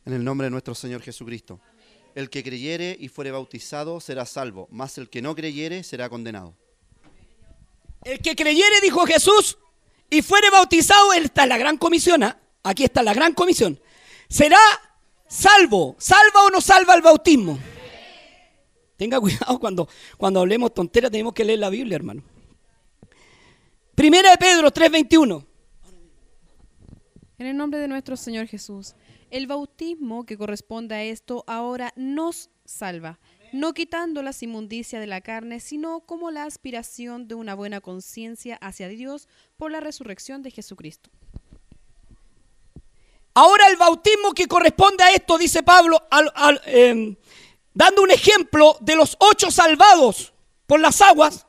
En 0.08 0.14
el 0.14 0.24
nombre 0.24 0.46
de 0.46 0.50
nuestro 0.50 0.74
Señor 0.74 1.04
Jesucristo. 1.04 1.60
El 2.16 2.32
que 2.32 2.44
creyere 2.44 2.98
y 3.00 3.10
fuere 3.10 3.30
bautizado 3.30 4.00
será 4.00 4.26
salvo, 4.26 4.68
mas 4.72 4.98
el 4.98 5.08
que 5.08 5.22
no 5.22 5.36
creyere 5.36 5.84
será 5.84 6.10
condenado. 6.10 6.56
El 8.04 8.18
que 8.22 8.36
creyere, 8.36 8.82
dijo 8.82 9.06
Jesús, 9.06 9.60
y 10.10 10.24
fuere 10.24 10.50
bautizado, 10.50 11.14
él 11.14 11.26
está 11.26 11.44
en 11.44 11.50
la 11.50 11.58
gran 11.60 11.78
comisión. 11.78 12.24
¿ah? 12.24 12.40
Aquí 12.64 12.84
está 12.84 13.04
la 13.04 13.14
gran 13.14 13.36
comisión. 13.36 13.80
Será 14.28 14.58
salvo. 15.28 15.96
¿Salva 16.00 16.46
o 16.46 16.50
no 16.50 16.60
salva 16.60 16.96
el 16.96 17.04
bautismo? 17.04 17.60
Tenga 18.98 19.20
cuidado 19.20 19.60
cuando, 19.60 19.88
cuando 20.18 20.40
hablemos 20.40 20.74
tonteras, 20.74 21.12
tenemos 21.12 21.36
que 21.36 21.46
leer 21.46 21.60
la 21.60 21.70
Biblia, 21.70 21.98
hermano. 21.98 22.24
Primera 24.00 24.32
de 24.32 24.38
Pedro 24.38 24.72
3:21. 24.72 25.46
En 27.38 27.48
el 27.48 27.58
nombre 27.58 27.82
de 27.82 27.90
nuestro 27.90 28.16
Señor 28.16 28.48
Jesús, 28.48 28.96
el 29.30 29.46
bautismo 29.46 30.26
que 30.26 30.38
corresponde 30.38 30.96
a 30.96 31.04
esto 31.04 31.44
ahora 31.48 31.92
nos 31.98 32.50
salva, 32.64 33.20
no 33.52 33.74
quitando 33.74 34.24
las 34.24 34.42
inmundicias 34.42 35.02
de 35.02 35.08
la 35.08 35.20
carne, 35.20 35.60
sino 35.60 36.00
como 36.00 36.32
la 36.32 36.44
aspiración 36.46 37.28
de 37.28 37.36
una 37.36 37.56
buena 37.56 37.82
conciencia 37.82 38.56
hacia 38.62 38.88
Dios 38.88 39.28
por 39.58 39.70
la 39.70 39.82
resurrección 39.82 40.44
de 40.44 40.52
Jesucristo. 40.52 41.10
Ahora 43.34 43.68
el 43.68 43.76
bautismo 43.76 44.32
que 44.34 44.48
corresponde 44.48 45.04
a 45.04 45.12
esto, 45.12 45.38
dice 45.38 45.62
Pablo, 45.62 46.08
al- 46.10 46.32
al, 46.36 46.62
eh, 46.68 47.18
dando 47.74 48.02
un 48.02 48.12
ejemplo 48.12 48.78
de 48.80 48.96
los 48.96 49.18
ocho 49.20 49.52
salvados 49.52 50.32
por 50.68 50.80
las 50.80 51.02
aguas, 51.02 51.46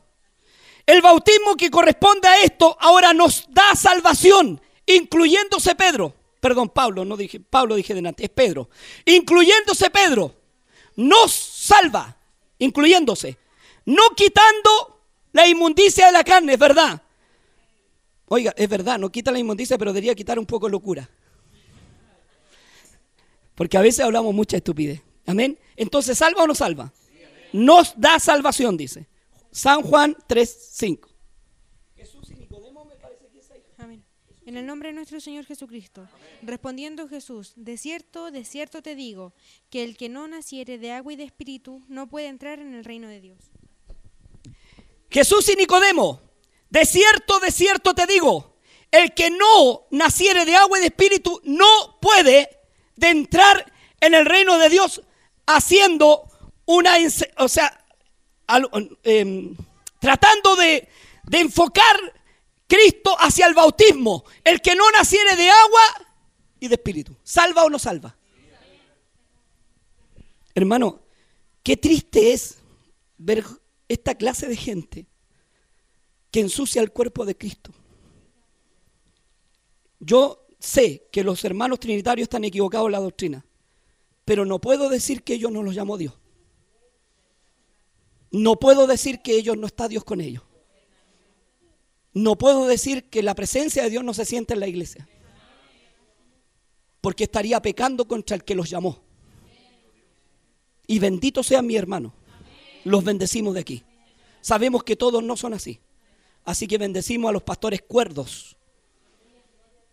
el 0.86 1.02
bautismo 1.02 1.56
que 1.56 1.70
corresponde 1.70 2.28
a 2.28 2.42
esto 2.42 2.76
ahora 2.80 3.12
nos 3.12 3.46
da 3.50 3.74
salvación, 3.74 4.60
incluyéndose 4.86 5.74
Pedro. 5.74 6.14
Perdón, 6.40 6.70
Pablo, 6.70 7.04
no 7.04 7.16
dije, 7.16 7.38
Pablo 7.38 7.74
dije 7.74 7.94
delante, 7.94 8.24
es 8.24 8.30
Pedro. 8.30 8.70
Incluyéndose 9.04 9.90
Pedro, 9.90 10.34
nos 10.96 11.32
salva, 11.32 12.16
incluyéndose, 12.58 13.36
no 13.84 14.10
quitando 14.16 15.00
la 15.32 15.46
inmundicia 15.46 16.06
de 16.06 16.12
la 16.12 16.24
carne, 16.24 16.54
es 16.54 16.58
verdad. 16.58 17.02
Oiga, 18.26 18.54
es 18.56 18.68
verdad, 18.68 18.98
no 18.98 19.10
quita 19.10 19.32
la 19.32 19.38
inmundicia, 19.38 19.76
pero 19.76 19.92
debería 19.92 20.14
quitar 20.14 20.38
un 20.38 20.46
poco 20.46 20.68
locura. 20.68 21.08
Porque 23.54 23.76
a 23.76 23.82
veces 23.82 24.04
hablamos 24.04 24.32
mucha 24.34 24.56
estupidez. 24.56 25.02
Amén. 25.26 25.58
Entonces, 25.76 26.16
¿salva 26.16 26.44
o 26.44 26.46
no 26.46 26.54
salva? 26.54 26.92
Nos 27.52 27.92
da 28.00 28.18
salvación, 28.18 28.76
dice. 28.76 29.09
San 29.52 29.82
Juan 29.82 30.16
3, 30.26 30.68
5. 30.72 31.08
Amén. 33.78 34.04
En 34.46 34.56
el 34.56 34.66
nombre 34.66 34.88
de 34.88 34.94
nuestro 34.94 35.20
Señor 35.20 35.44
Jesucristo. 35.44 36.08
Respondiendo 36.42 37.08
Jesús, 37.08 37.52
de 37.56 37.76
cierto, 37.76 38.30
de 38.30 38.44
cierto 38.44 38.82
te 38.82 38.94
digo, 38.94 39.32
que 39.70 39.84
el 39.84 39.96
que 39.96 40.08
no 40.08 40.28
naciere 40.28 40.78
de 40.78 40.92
agua 40.92 41.12
y 41.12 41.16
de 41.16 41.24
espíritu 41.24 41.82
no 41.88 42.08
puede 42.08 42.28
entrar 42.28 42.58
en 42.58 42.74
el 42.74 42.84
reino 42.84 43.08
de 43.08 43.20
Dios. 43.20 43.38
Jesús 45.10 45.48
y 45.48 45.56
Nicodemo, 45.56 46.20
de 46.68 46.84
cierto, 46.84 47.40
de 47.40 47.50
cierto 47.50 47.94
te 47.94 48.06
digo, 48.06 48.54
el 48.90 49.14
que 49.14 49.30
no 49.30 49.86
naciere 49.90 50.44
de 50.44 50.56
agua 50.56 50.78
y 50.78 50.80
de 50.80 50.88
espíritu 50.88 51.40
no 51.44 51.98
puede 52.00 52.48
de 52.96 53.08
entrar 53.08 53.72
en 54.00 54.14
el 54.14 54.26
reino 54.26 54.58
de 54.58 54.68
Dios 54.68 55.02
haciendo 55.46 56.28
una, 56.66 56.94
o 57.38 57.48
sea, 57.48 57.79
em, 59.04 59.56
tratando 59.98 60.56
de, 60.56 60.88
enfocar 61.32 61.96
Cristo 62.66 63.14
hacia 63.18 63.46
el 63.46 63.54
bautismo. 63.54 64.24
El 64.44 64.60
que 64.60 64.74
no 64.74 64.90
naciere 64.90 65.36
de 65.36 65.48
agua 65.48 66.08
y 66.58 66.68
de 66.68 66.74
espíritu, 66.74 67.16
¿salva 67.22 67.64
o 67.64 67.70
no 67.70 67.78
salva? 67.78 68.16
Hermano, 70.54 71.00
qué 71.62 71.76
triste 71.76 72.32
es 72.32 72.58
ver 73.18 73.44
esta 73.88 74.14
clase 74.14 74.46
de 74.46 74.56
gente 74.56 75.06
que 76.30 76.40
ensucia 76.40 76.82
el 76.82 76.92
cuerpo 76.92 77.24
de 77.24 77.36
Cristo. 77.36 77.72
Yo 79.98 80.46
sé 80.58 81.08
que 81.12 81.24
los 81.24 81.44
hermanos 81.44 81.80
trinitarios 81.80 82.26
están 82.26 82.44
equivocados 82.44 82.86
en 82.86 82.92
la 82.92 83.00
doctrina, 83.00 83.44
pero 84.24 84.44
no 84.44 84.60
puedo 84.60 84.88
decir 84.88 85.22
que 85.22 85.34
ellos 85.34 85.52
no 85.52 85.62
los 85.62 85.74
llamó 85.74 85.98
Dios. 85.98 86.19
No 88.30 88.56
puedo 88.56 88.86
decir 88.86 89.20
que 89.22 89.36
ellos 89.36 89.56
no 89.56 89.66
está 89.66 89.88
Dios 89.88 90.04
con 90.04 90.20
ellos. 90.20 90.42
No 92.12 92.36
puedo 92.36 92.66
decir 92.66 93.04
que 93.04 93.22
la 93.22 93.34
presencia 93.34 93.82
de 93.82 93.90
Dios 93.90 94.04
no 94.04 94.14
se 94.14 94.24
siente 94.24 94.54
en 94.54 94.60
la 94.60 94.68
iglesia. 94.68 95.08
Porque 97.00 97.24
estaría 97.24 97.60
pecando 97.62 98.06
contra 98.06 98.36
el 98.36 98.44
que 98.44 98.54
los 98.54 98.68
llamó. 98.68 99.00
Y 100.86 100.98
bendito 100.98 101.42
sea 101.42 101.62
mi 101.62 101.76
hermano. 101.76 102.12
Los 102.84 103.04
bendecimos 103.04 103.54
de 103.54 103.60
aquí. 103.60 103.84
Sabemos 104.40 104.82
que 104.84 104.96
todos 104.96 105.22
no 105.22 105.36
son 105.36 105.54
así. 105.54 105.80
Así 106.44 106.66
que 106.66 106.78
bendecimos 106.78 107.28
a 107.28 107.32
los 107.32 107.42
pastores 107.42 107.82
cuerdos. 107.82 108.56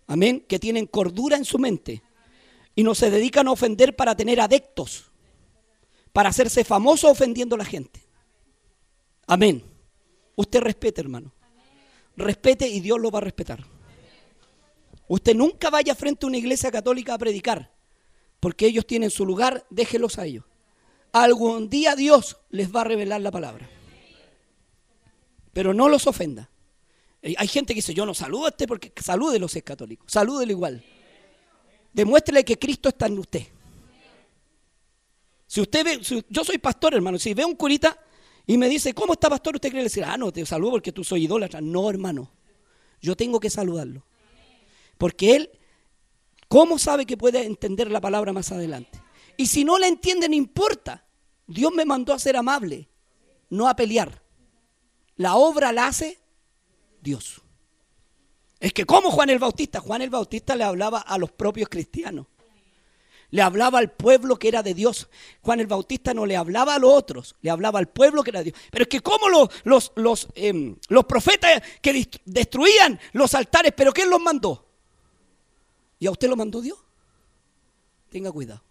Amén. 0.08 0.44
Que 0.48 0.60
tienen 0.60 0.88
cordura 0.88 1.38
en 1.38 1.46
su 1.46 1.60
mente. 1.60 2.02
Y 2.76 2.84
no 2.84 2.96
se 2.96 3.12
dedican 3.12 3.48
a 3.48 3.52
ofender 3.52 3.96
para 3.96 4.16
tener 4.16 4.40
adeptos. 4.40 5.12
Para 6.14 6.30
hacerse 6.30 6.64
famosos 6.64 7.12
ofendiendo 7.12 7.56
a 7.56 7.60
la 7.60 7.66
gente. 7.66 8.07
Amén. 9.28 9.64
Usted 10.36 10.62
respete, 10.62 11.02
hermano. 11.02 11.34
Respete 12.16 12.68
y 12.68 12.80
Dios 12.80 13.00
lo 13.00 13.12
va 13.12 13.20
a 13.20 13.22
respetar. 13.22 13.64
Usted 15.08 15.36
nunca 15.36 15.70
vaya 15.70 15.96
frente 15.96 16.26
a 16.26 16.28
una 16.28 16.38
iglesia 16.38 16.72
católica 16.72 17.14
a 17.14 17.18
predicar. 17.18 17.72
Porque 18.40 18.68
ellos 18.68 18.86
tienen 18.86 19.10
su 19.10 19.26
lugar, 19.26 19.66
déjelos 19.70 20.18
a 20.20 20.26
ellos. 20.26 20.46
Algún 21.12 21.70
día 21.70 21.96
Dios 21.96 22.38
les 22.50 22.74
va 22.74 22.82
a 22.82 22.86
revelar 22.86 23.22
la 23.22 23.32
palabra. 23.32 23.70
Pero 25.54 25.74
no 25.74 25.90
los 25.90 26.06
ofenda. 26.08 26.50
Eh, 27.22 27.34
Hay 27.38 27.48
gente 27.48 27.74
que 27.74 27.80
dice, 27.80 27.94
yo 27.94 28.06
no 28.06 28.14
saludo 28.14 28.46
a 28.46 28.50
este 28.50 28.68
porque 28.68 28.92
salúdelo 29.02 29.48
si 29.48 29.60
es 29.60 29.64
católico. 29.64 30.06
Salúdelo 30.08 30.52
igual. 30.52 30.84
Demuéstrele 31.94 32.46
que 32.46 32.60
Cristo 32.60 32.90
está 32.90 33.08
en 33.08 33.18
usted. 33.18 33.44
Si 35.48 35.62
usted 35.62 35.84
ve, 35.84 36.04
si- 36.04 36.24
yo 36.30 36.44
soy 36.44 36.58
pastor, 36.60 36.94
hermano, 36.94 37.18
si 37.18 37.34
ve 37.34 37.44
un 37.46 37.56
curita 37.56 37.98
y 38.48 38.58
me 38.58 38.70
dice, 38.70 38.94
¿cómo 38.94 39.14
está 39.14 39.30
pastor? 39.30 39.56
Usted 39.56 39.70
cree 39.70 39.84
decir, 39.84 40.06
ah, 40.06 40.18
no, 40.18 40.32
te 40.32 40.46
saludo 40.46 40.72
porque 40.72 40.94
tú 40.94 41.04
soy 41.04 41.26
idólatra. 41.26 41.60
No, 41.60 41.90
hermano. 41.90 42.32
Yo 43.02 43.18
tengo 43.18 43.42
que 43.42 43.50
saludarlo. 43.50 44.06
Porque 44.98 45.36
él, 45.36 45.50
¿cómo 46.48 46.80
sabe 46.80 47.06
que 47.06 47.18
puede 47.18 47.46
entender 47.46 47.92
la 47.92 48.00
palabra 48.00 48.32
más 48.32 48.54
adelante? 48.54 49.02
Y 49.36 49.48
si 49.48 49.66
no 49.66 49.78
la 49.78 49.88
entiende, 49.88 50.30
no 50.30 50.36
importa. 50.36 51.06
Dios 51.46 51.74
me 51.74 51.84
mandó 51.84 52.14
a 52.14 52.20
ser 52.20 52.38
amable, 52.38 52.88
no 53.50 53.68
a 53.68 53.76
pelear. 53.76 54.24
La 55.18 55.36
obra 55.36 55.74
la 55.74 55.88
hace 55.88 56.18
Dios. 57.02 57.42
Es 58.62 58.72
que 58.72 58.86
como 58.86 59.12
Juan 59.12 59.30
el 59.30 59.40
Bautista, 59.40 59.82
Juan 59.82 60.02
el 60.02 60.10
Bautista 60.10 60.56
le 60.56 60.64
hablaba 60.64 61.00
a 61.00 61.18
los 61.18 61.32
propios 61.32 61.68
cristianos. 61.68 62.28
Le 63.30 63.42
hablaba 63.42 63.80
al 63.80 63.92
pueblo 63.92 64.38
que 64.38 64.48
era 64.48 64.64
de 64.64 64.74
Dios. 64.74 65.10
Juan 65.42 65.60
el 65.60 65.68
Bautista 65.68 66.14
no 66.14 66.26
le 66.26 66.38
hablaba 66.38 66.76
a 66.76 66.80
los 66.80 66.92
otros, 66.94 67.36
le 67.42 67.50
hablaba 67.50 67.80
al 67.80 67.90
pueblo 67.90 68.24
que 68.24 68.30
era 68.30 68.40
de 68.40 68.52
Dios. 68.52 68.60
Pero 68.72 68.84
es 68.84 68.88
que 68.88 69.02
como 69.02 69.28
los, 69.28 69.50
los, 69.64 69.92
los, 69.96 70.28
em, 70.36 70.76
los 70.88 71.06
profetas 71.06 71.62
que 71.82 72.10
destruían 72.26 73.00
los 73.14 73.34
altares, 73.34 73.74
pero 73.76 73.92
¿quién 73.92 74.10
los 74.10 74.22
mandó? 74.22 74.66
¿Y 76.00 76.08
a 76.08 76.12
usted 76.12 76.30
lo 76.30 76.36
mandó 76.36 76.62
Dios? 76.62 76.78
Tenga 78.10 78.32
cuidado. 78.32 78.64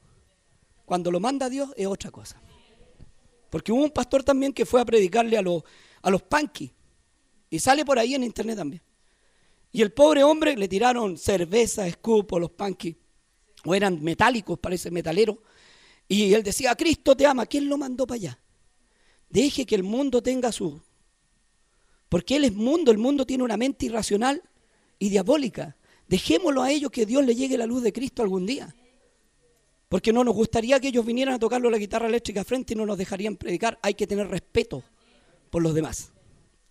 Cuando 0.87 1.11
lo 1.11 1.21
manda 1.21 1.51
Dios 1.51 1.71
es 1.77 1.87
otra 1.87 2.11
cosa. 2.11 2.41
Porque 3.51 3.73
hubo 3.73 3.83
un 3.83 3.91
pastor 3.91 4.23
también 4.23 4.53
que 4.53 4.65
fue 4.65 4.81
a 4.81 4.85
predicarle 4.85 5.37
a 5.37 5.43
los, 5.43 5.63
a 6.03 6.11
los 6.11 6.23
panquis. 6.23 6.71
Y 7.51 7.59
sale 7.59 7.85
por 7.85 7.99
ahí 7.99 8.15
en 8.15 8.25
internet 8.25 8.57
también. 8.57 8.83
Y 9.73 9.83
el 9.83 9.93
pobre 9.93 10.25
hombre 10.25 10.57
le 10.57 10.69
tiraron 10.69 11.19
cerveza, 11.19 11.87
escupo, 11.87 12.39
los 12.39 12.51
panquis. 12.51 12.97
O 13.67 13.75
eran 13.75 14.03
metálicos, 14.03 14.59
parece 14.59 14.91
metalero. 14.91 15.43
Y 16.09 16.33
él 16.33 16.43
decía, 16.43 16.75
Cristo 16.75 17.17
te 17.17 17.27
ama. 17.27 17.47
¿Quién 17.47 17.69
lo 17.69 17.77
mandó 17.77 18.07
para 18.07 18.17
allá? 18.17 18.39
Deje 19.29 19.67
que 19.67 19.75
el 19.75 19.83
mundo 19.83 20.23
tenga 20.23 20.53
su... 20.53 20.81
Porque 22.09 22.37
Él 22.37 22.45
es 22.45 22.55
mundo, 22.55 22.93
el 22.93 22.99
mundo 22.99 23.27
tiene 23.27 23.43
una 23.43 23.57
mente 23.57 23.87
irracional 23.87 24.43
y 24.99 25.09
diabólica. 25.09 25.77
Dejémoslo 26.09 26.63
a 26.63 26.71
ellos 26.71 26.91
que 26.91 27.05
Dios 27.05 27.25
le 27.25 27.35
llegue 27.35 27.59
la 27.59 27.67
luz 27.67 27.83
de 27.83 27.93
Cristo 27.93 28.23
algún 28.23 28.47
día. 28.47 28.75
Porque 29.89 30.13
no 30.13 30.23
nos 30.23 30.35
gustaría 30.35 30.79
que 30.79 30.89
ellos 30.89 31.05
vinieran 31.05 31.35
a 31.35 31.39
tocarlo 31.39 31.69
la 31.69 31.79
guitarra 31.79 32.07
eléctrica 32.07 32.45
frente 32.45 32.75
y 32.75 32.77
no 32.77 32.87
nos 32.87 32.97
dejarían 32.97 33.37
predicar. 33.37 33.79
Hay 33.83 33.95
que 33.95 34.07
tener 34.07 34.29
respeto 34.29 34.85
por 35.51 35.63
los 35.63 35.75
demás. 35.75 36.13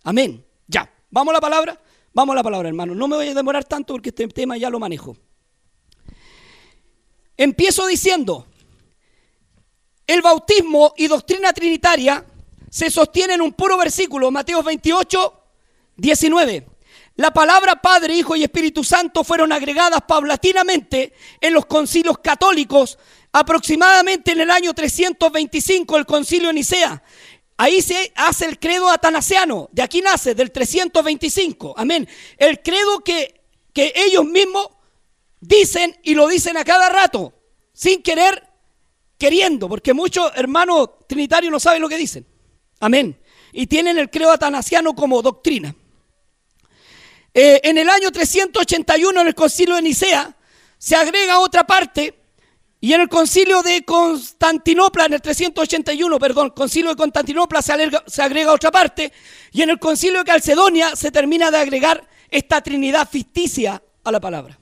Amén. 0.04 0.44
Ya. 0.66 0.90
Vamos 1.10 1.32
a 1.32 1.34
la 1.34 1.40
palabra. 1.40 1.80
Vamos 2.14 2.32
a 2.32 2.36
la 2.36 2.42
palabra, 2.42 2.68
hermano. 2.68 2.94
No 2.94 3.08
me 3.08 3.16
voy 3.16 3.28
a 3.28 3.34
demorar 3.34 3.64
tanto 3.64 3.92
porque 3.92 4.08
este 4.08 4.26
tema 4.28 4.56
ya 4.56 4.70
lo 4.70 4.78
manejo. 4.78 5.16
Empiezo 7.36 7.86
diciendo, 7.86 8.46
el 10.06 10.22
bautismo 10.22 10.94
y 10.96 11.08
doctrina 11.08 11.52
trinitaria 11.52 12.24
se 12.70 12.90
sostienen 12.90 13.36
en 13.36 13.40
un 13.42 13.52
puro 13.52 13.76
versículo, 13.76 14.30
Mateo 14.30 14.62
28, 14.62 15.42
19. 15.96 16.66
La 17.16 17.32
palabra 17.32 17.76
Padre, 17.76 18.14
Hijo 18.14 18.36
y 18.36 18.44
Espíritu 18.44 18.84
Santo 18.84 19.24
fueron 19.24 19.50
agregadas 19.50 20.00
paulatinamente 20.06 21.14
en 21.40 21.54
los 21.54 21.64
concilios 21.66 22.18
católicos, 22.18 22.98
aproximadamente 23.32 24.32
en 24.32 24.40
el 24.40 24.50
año 24.50 24.74
325, 24.74 25.96
el 25.96 26.06
concilio 26.06 26.52
Nicea. 26.52 27.02
Ahí 27.56 27.80
se 27.80 28.12
hace 28.16 28.44
el 28.44 28.58
credo 28.58 28.90
atanasiano, 28.90 29.70
de 29.72 29.82
aquí 29.82 30.02
nace, 30.02 30.34
del 30.34 30.52
325. 30.52 31.74
Amén. 31.78 32.06
El 32.36 32.60
credo 32.60 33.00
que, 33.00 33.40
que 33.72 33.94
ellos 33.96 34.26
mismos 34.26 34.68
dicen 35.40 35.96
y 36.02 36.14
lo 36.14 36.28
dicen 36.28 36.56
a 36.56 36.64
cada 36.64 36.88
rato, 36.88 37.32
sin 37.72 38.02
querer, 38.02 38.42
queriendo, 39.18 39.68
porque 39.68 39.94
muchos 39.94 40.30
hermanos 40.34 40.90
trinitarios 41.08 41.52
no 41.52 41.60
saben 41.60 41.82
lo 41.82 41.88
que 41.88 41.96
dicen. 41.96 42.26
Amén. 42.80 43.18
Y 43.52 43.66
tienen 43.66 43.98
el 43.98 44.10
credo 44.10 44.32
atanasiano 44.32 44.94
como 44.94 45.22
doctrina. 45.22 45.74
Eh, 47.32 47.60
en 47.64 47.78
el 47.78 47.88
año 47.88 48.10
381, 48.10 49.20
en 49.20 49.26
el 49.26 49.34
concilio 49.34 49.74
de 49.74 49.82
Nicea, 49.82 50.34
se 50.78 50.96
agrega 50.96 51.38
otra 51.38 51.66
parte, 51.66 52.14
y 52.80 52.92
en 52.92 53.00
el 53.00 53.08
concilio 53.08 53.62
de 53.62 53.84
Constantinopla, 53.84 55.06
en 55.06 55.14
el 55.14 55.22
381, 55.22 56.18
perdón, 56.18 56.50
concilio 56.50 56.90
de 56.90 56.96
Constantinopla 56.96 57.62
se 57.62 57.72
se 58.06 58.22
agrega 58.22 58.52
otra 58.52 58.70
parte, 58.70 59.12
y 59.52 59.62
en 59.62 59.70
el 59.70 59.78
concilio 59.78 60.20
de 60.20 60.24
Calcedonia 60.24 60.94
se 60.94 61.10
termina 61.10 61.50
de 61.50 61.58
agregar 61.58 62.06
esta 62.30 62.60
trinidad 62.60 63.08
ficticia 63.08 63.82
a 64.04 64.12
la 64.12 64.20
palabra. 64.20 64.58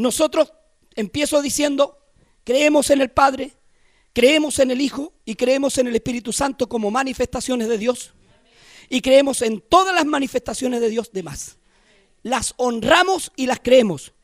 Nosotros, 0.00 0.50
empiezo 0.96 1.42
diciendo, 1.42 1.98
creemos 2.42 2.88
en 2.88 3.02
el 3.02 3.10
Padre, 3.10 3.52
creemos 4.14 4.58
en 4.58 4.70
el 4.70 4.80
Hijo 4.80 5.12
y 5.26 5.34
creemos 5.34 5.76
en 5.76 5.88
el 5.88 5.94
Espíritu 5.94 6.32
Santo 6.32 6.70
como 6.70 6.90
manifestaciones 6.90 7.68
de 7.68 7.76
Dios. 7.76 8.14
Y 8.88 9.02
creemos 9.02 9.42
en 9.42 9.60
todas 9.60 9.94
las 9.94 10.06
manifestaciones 10.06 10.80
de 10.80 10.88
Dios 10.88 11.12
demás. 11.12 11.58
Las 12.22 12.54
honramos 12.56 13.30
y 13.36 13.44
las 13.44 13.60
creemos, 13.60 14.14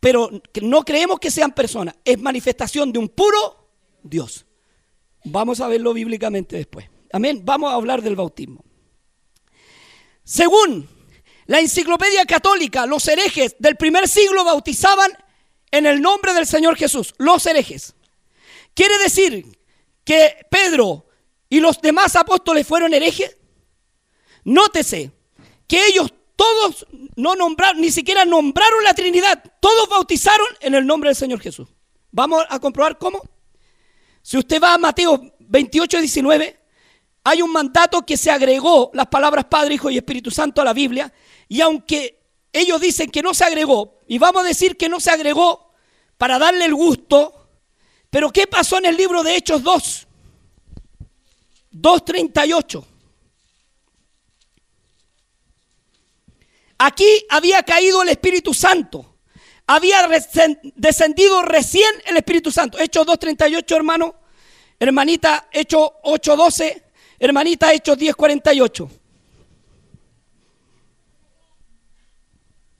pero 0.00 0.30
no 0.62 0.84
creemos 0.86 1.20
que 1.20 1.30
sean 1.30 1.52
personas. 1.52 1.96
Es 2.02 2.18
manifestación 2.18 2.90
de 2.90 2.98
un 2.98 3.10
puro 3.10 3.68
Dios. 4.02 4.46
Vamos 5.22 5.60
a 5.60 5.68
verlo 5.68 5.92
bíblicamente 5.92 6.56
después. 6.56 6.88
Amén. 7.12 7.42
Vamos 7.44 7.70
a 7.70 7.74
hablar 7.74 8.00
del 8.00 8.16
bautismo. 8.16 8.64
Según 10.24 10.88
la 11.44 11.60
enciclopedia 11.60 12.24
católica, 12.24 12.86
los 12.86 13.06
herejes 13.06 13.54
del 13.58 13.76
primer 13.76 14.08
siglo 14.08 14.42
bautizaban 14.42 15.12
en 15.76 15.86
el 15.86 16.00
nombre 16.00 16.32
del 16.32 16.46
Señor 16.46 16.76
Jesús. 16.76 17.14
Los 17.18 17.46
herejes. 17.46 17.94
¿Quiere 18.74 18.98
decir 18.98 19.46
que 20.04 20.46
Pedro 20.50 21.06
y 21.48 21.60
los 21.60 21.80
demás 21.80 22.16
apóstoles 22.16 22.66
fueron 22.66 22.94
herejes? 22.94 23.36
Nótese 24.44 25.10
que 25.66 25.86
ellos 25.86 26.12
todos 26.36 26.86
no 27.16 27.34
nombraron, 27.34 27.80
ni 27.80 27.90
siquiera 27.90 28.24
nombraron 28.24 28.84
la 28.84 28.94
Trinidad. 28.94 29.42
Todos 29.60 29.88
bautizaron 29.88 30.46
en 30.60 30.74
el 30.74 30.86
nombre 30.86 31.08
del 31.08 31.16
Señor 31.16 31.40
Jesús. 31.40 31.68
Vamos 32.10 32.44
a 32.48 32.58
comprobar 32.58 32.98
cómo. 32.98 33.22
Si 34.22 34.36
usted 34.36 34.62
va 34.62 34.74
a 34.74 34.78
Mateo 34.78 35.20
28, 35.40 35.98
19, 36.00 36.60
hay 37.24 37.42
un 37.42 37.52
mandato 37.52 38.04
que 38.04 38.16
se 38.16 38.30
agregó 38.30 38.90
las 38.94 39.06
palabras 39.06 39.46
Padre, 39.46 39.74
Hijo 39.74 39.90
y 39.90 39.96
Espíritu 39.96 40.30
Santo 40.30 40.60
a 40.60 40.64
la 40.64 40.72
Biblia. 40.72 41.12
Y 41.48 41.60
aunque 41.60 42.20
ellos 42.52 42.80
dicen 42.80 43.10
que 43.10 43.22
no 43.22 43.34
se 43.34 43.44
agregó, 43.44 44.00
y 44.06 44.18
vamos 44.18 44.44
a 44.44 44.46
decir 44.46 44.76
que 44.76 44.88
no 44.88 45.00
se 45.00 45.10
agregó 45.10 45.65
para 46.18 46.38
darle 46.38 46.64
el 46.64 46.74
gusto, 46.74 47.48
pero 48.10 48.30
¿qué 48.30 48.46
pasó 48.46 48.78
en 48.78 48.86
el 48.86 48.96
libro 48.96 49.22
de 49.22 49.36
Hechos 49.36 49.62
2? 49.62 50.06
2.38. 51.72 52.84
Aquí 56.78 57.26
había 57.30 57.62
caído 57.62 58.02
el 58.02 58.08
Espíritu 58.10 58.52
Santo. 58.54 59.16
Había 59.66 60.06
descendido 60.76 61.42
recién 61.42 61.90
el 62.06 62.16
Espíritu 62.16 62.50
Santo. 62.52 62.78
Hechos 62.78 63.06
2.38, 63.06 63.76
hermano. 63.76 64.14
Hermanita, 64.78 65.48
Hechos 65.52 65.90
8.12. 66.04 66.82
Hermanita, 67.18 67.72
Hechos 67.72 67.98
10.48. 67.98 68.90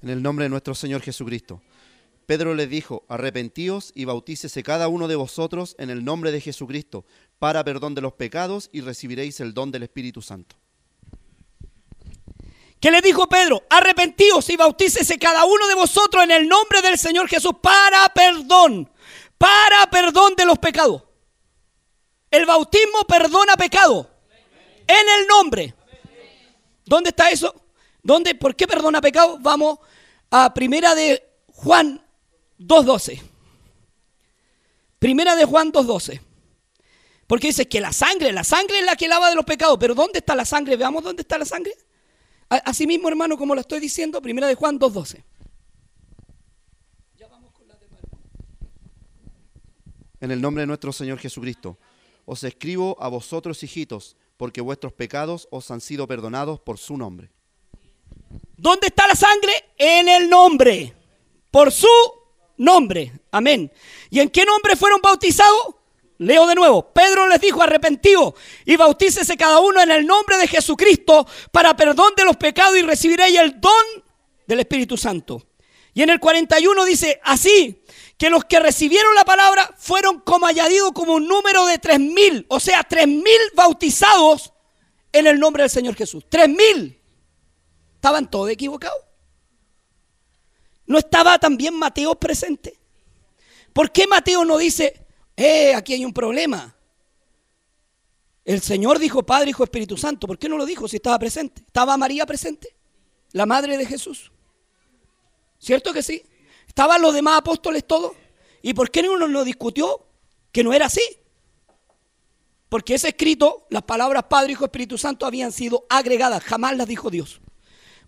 En 0.02 0.08
el 0.10 0.22
nombre 0.22 0.44
de 0.44 0.50
nuestro 0.50 0.74
Señor 0.74 1.00
Jesucristo. 1.00 1.60
Pedro 2.26 2.54
les 2.54 2.68
dijo, 2.68 3.06
arrepentíos 3.08 3.92
y 3.94 4.04
bautícese 4.04 4.64
cada 4.64 4.88
uno 4.88 5.06
de 5.06 5.14
vosotros 5.14 5.76
en 5.78 5.90
el 5.90 6.04
nombre 6.04 6.32
de 6.32 6.40
Jesucristo 6.40 7.06
para 7.38 7.62
perdón 7.62 7.94
de 7.94 8.00
los 8.00 8.14
pecados 8.14 8.68
y 8.72 8.80
recibiréis 8.80 9.38
el 9.38 9.54
don 9.54 9.70
del 9.70 9.84
Espíritu 9.84 10.20
Santo. 10.22 10.56
¿Qué 12.80 12.90
le 12.90 13.00
dijo 13.00 13.28
Pedro? 13.28 13.62
Arrepentíos 13.70 14.50
y 14.50 14.56
bautícese 14.56 15.18
cada 15.18 15.44
uno 15.44 15.68
de 15.68 15.74
vosotros 15.74 16.24
en 16.24 16.32
el 16.32 16.48
nombre 16.48 16.82
del 16.82 16.98
Señor 16.98 17.28
Jesús 17.28 17.52
para 17.62 18.08
perdón, 18.08 18.90
para 19.38 19.88
perdón 19.88 20.34
de 20.36 20.46
los 20.46 20.58
pecados. 20.58 21.04
El 22.30 22.44
bautismo 22.44 23.04
perdona 23.08 23.56
pecado 23.56 24.10
en 24.86 25.20
el 25.20 25.26
nombre. 25.28 25.74
¿Dónde 26.84 27.10
está 27.10 27.30
eso? 27.30 27.54
¿Dónde? 28.02 28.34
¿Por 28.34 28.56
qué 28.56 28.66
perdona 28.66 29.00
pecado? 29.00 29.38
Vamos 29.40 29.78
a 30.30 30.52
primera 30.52 30.94
de 30.94 31.24
Juan 31.46 32.05
2.12. 32.58 33.20
Primera 34.98 35.36
de 35.36 35.44
Juan 35.44 35.72
2.12. 35.72 36.20
Porque 37.26 37.48
dice 37.48 37.68
que 37.68 37.80
la 37.80 37.92
sangre, 37.92 38.32
la 38.32 38.44
sangre 38.44 38.78
es 38.78 38.84
la 38.84 38.96
que 38.96 39.08
lava 39.08 39.28
de 39.28 39.34
los 39.34 39.44
pecados. 39.44 39.76
Pero 39.78 39.94
¿dónde 39.94 40.20
está 40.20 40.34
la 40.34 40.44
sangre? 40.44 40.76
Veamos 40.76 41.02
dónde 41.02 41.22
está 41.22 41.38
la 41.38 41.44
sangre. 41.44 41.76
Así 42.48 42.86
mismo, 42.86 43.08
hermano, 43.08 43.36
como 43.36 43.54
lo 43.54 43.60
estoy 43.60 43.80
diciendo, 43.80 44.22
primera 44.22 44.46
de 44.46 44.54
Juan 44.54 44.78
2.12. 44.78 45.24
En 50.20 50.30
el 50.30 50.40
nombre 50.40 50.62
de 50.62 50.66
nuestro 50.66 50.92
Señor 50.92 51.18
Jesucristo, 51.18 51.78
os 52.24 52.42
escribo 52.42 52.96
a 53.00 53.08
vosotros, 53.08 53.62
hijitos, 53.62 54.16
porque 54.36 54.60
vuestros 54.60 54.92
pecados 54.92 55.46
os 55.50 55.70
han 55.70 55.80
sido 55.80 56.06
perdonados 56.06 56.60
por 56.60 56.78
su 56.78 56.96
nombre. 56.96 57.30
¿Dónde 58.56 58.86
está 58.86 59.06
la 59.06 59.14
sangre? 59.14 59.52
En 59.76 60.08
el 60.08 60.30
nombre. 60.30 60.94
Por 61.50 61.70
su 61.70 61.88
nombre. 62.56 63.12
Amén. 63.30 63.72
¿Y 64.10 64.20
en 64.20 64.30
qué 64.30 64.44
nombre 64.44 64.76
fueron 64.76 65.00
bautizados? 65.02 65.76
Leo 66.18 66.46
de 66.46 66.54
nuevo. 66.54 66.92
Pedro 66.92 67.28
les 67.28 67.40
dijo, 67.40 67.62
arrepentido 67.62 68.34
y 68.64 68.76
bautícese 68.76 69.36
cada 69.36 69.60
uno 69.60 69.82
en 69.82 69.90
el 69.90 70.06
nombre 70.06 70.38
de 70.38 70.48
Jesucristo 70.48 71.26
para 71.52 71.76
perdón 71.76 72.12
de 72.16 72.24
los 72.24 72.36
pecados 72.36 72.76
y 72.76 72.82
recibiréis 72.82 73.38
el 73.38 73.60
don 73.60 73.84
del 74.46 74.60
Espíritu 74.60 74.96
Santo. 74.96 75.46
Y 75.92 76.02
en 76.02 76.10
el 76.10 76.20
41 76.20 76.84
dice, 76.84 77.20
así 77.24 77.82
que 78.18 78.30
los 78.30 78.44
que 78.44 78.60
recibieron 78.60 79.14
la 79.14 79.24
palabra 79.24 79.74
fueron 79.78 80.20
como 80.20 80.46
añadido 80.46 80.92
como 80.92 81.14
un 81.14 81.26
número 81.26 81.66
de 81.66 81.78
tres 81.78 82.00
mil, 82.00 82.46
o 82.48 82.60
sea, 82.60 82.82
tres 82.82 83.06
mil 83.06 83.24
bautizados 83.54 84.52
en 85.12 85.26
el 85.26 85.38
nombre 85.38 85.62
del 85.62 85.70
Señor 85.70 85.94
Jesús. 85.94 86.24
Tres 86.28 86.48
mil. 86.48 87.00
¿Estaban 87.94 88.30
todos 88.30 88.50
equivocados? 88.50 89.05
¿No 90.86 90.98
estaba 90.98 91.38
también 91.38 91.74
Mateo 91.74 92.14
presente? 92.14 92.78
¿Por 93.72 93.90
qué 93.90 94.06
Mateo 94.06 94.44
no 94.44 94.56
dice, 94.56 95.06
eh, 95.36 95.74
aquí 95.74 95.94
hay 95.94 96.04
un 96.04 96.12
problema? 96.12 96.74
El 98.44 98.62
Señor 98.62 98.98
dijo 99.00 99.24
Padre, 99.24 99.50
Hijo, 99.50 99.64
Espíritu 99.64 99.96
Santo. 99.96 100.26
¿Por 100.26 100.38
qué 100.38 100.48
no 100.48 100.56
lo 100.56 100.64
dijo 100.64 100.86
si 100.86 100.96
estaba 100.96 101.18
presente? 101.18 101.62
¿Estaba 101.66 101.96
María 101.96 102.24
presente? 102.24 102.76
La 103.32 103.44
madre 103.44 103.76
de 103.76 103.84
Jesús. 103.84 104.30
¿Cierto 105.58 105.92
que 105.92 106.02
sí? 106.02 106.22
¿Estaban 106.68 107.02
los 107.02 107.12
demás 107.12 107.38
apóstoles 107.38 107.84
todos? 107.86 108.12
¿Y 108.62 108.72
por 108.72 108.90
qué 108.90 109.00
uno 109.08 109.26
no 109.26 109.44
discutió 109.44 110.06
que 110.52 110.62
no 110.62 110.72
era 110.72 110.86
así? 110.86 111.02
Porque 112.68 112.94
ese 112.94 113.08
escrito, 113.08 113.66
las 113.70 113.82
palabras 113.82 114.24
Padre, 114.24 114.52
Hijo, 114.52 114.64
Espíritu 114.64 114.96
Santo 114.96 115.26
habían 115.26 115.50
sido 115.50 115.84
agregadas, 115.88 116.42
jamás 116.44 116.76
las 116.76 116.86
dijo 116.86 117.10
Dios. 117.10 117.40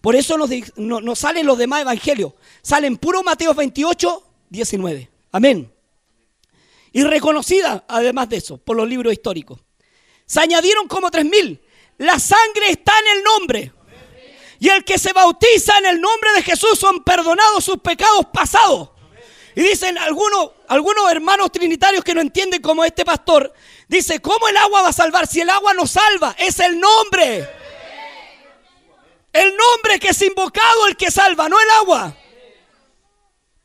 Por 0.01 0.15
eso 0.15 0.39
nos, 0.39 0.51
no, 0.77 1.17
salen 1.17 1.47
los 1.47 1.59
demás 1.59 1.83
evangelios, 1.83 2.33
salen 2.63 2.97
puro 2.97 3.23
Mateo 3.23 3.53
28, 3.55 4.23
19. 4.49 5.11
Amén. 5.33 5.73
Y 6.93 7.03
reconocida, 7.05 7.85
además 7.89 8.29
de 8.29 8.37
eso, 8.37 8.59
por 8.59 8.77
los 8.77 8.89
libros 8.89 9.13
históricos. 9.13 9.61
Se 10.25 10.41
añadieron 10.41 10.87
como 10.89 11.11
tres 11.11 11.25
mil. 11.25 11.61
La 11.99 12.19
sangre 12.19 12.71
está 12.71 12.93
en 13.01 13.19
el 13.19 13.25
nombre. 13.25 13.73
Y 14.61 14.69
el 14.69 14.85
que 14.85 14.99
se 14.99 15.13
bautiza 15.13 15.79
en 15.79 15.87
el 15.87 16.01
nombre 16.01 16.33
de 16.35 16.43
Jesús 16.43 16.79
son 16.79 17.03
perdonados 17.03 17.65
sus 17.65 17.79
pecados 17.79 18.27
pasados. 18.33 18.91
Y 19.55 19.63
dicen 19.63 19.99
algunos, 19.99 20.53
algunos 20.69 21.11
hermanos 21.11 21.51
trinitarios 21.51 22.05
que 22.05 22.15
no 22.15 22.21
entienden 22.21 22.63
como 22.63 22.85
este 22.85 23.05
pastor, 23.05 23.53
dice, 23.89 24.21
¿cómo 24.21 24.49
el 24.49 24.57
agua 24.57 24.83
va 24.83 24.89
a 24.89 24.93
salvar? 24.93 25.27
Si 25.27 25.41
el 25.41 25.51
agua 25.51 25.75
no 25.75 25.87
salva, 25.87 26.35
es 26.39 26.61
el 26.61 26.79
nombre. 26.79 27.49
El 29.33 29.53
nombre 29.57 29.99
que 29.99 30.09
es 30.09 30.23
invocado 30.23 30.87
el 30.87 30.97
que 30.97 31.11
salva, 31.11 31.49
no 31.49 31.61
el 31.61 31.71
agua. 31.81 32.17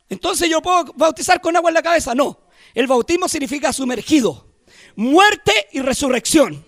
Entonces 0.10 0.50
yo 0.50 0.62
puedo 0.62 0.94
bautizar 0.96 1.42
con 1.42 1.56
agua 1.56 1.70
en 1.70 1.76
la 1.76 1.82
cabeza. 1.82 2.14
No, 2.14 2.48
el 2.74 2.88
bautismo 2.88 3.28
significa 3.28 3.74
sumergido, 3.74 4.48
muerte 4.96 5.52
y 5.72 5.80
resurrección. 5.80 6.64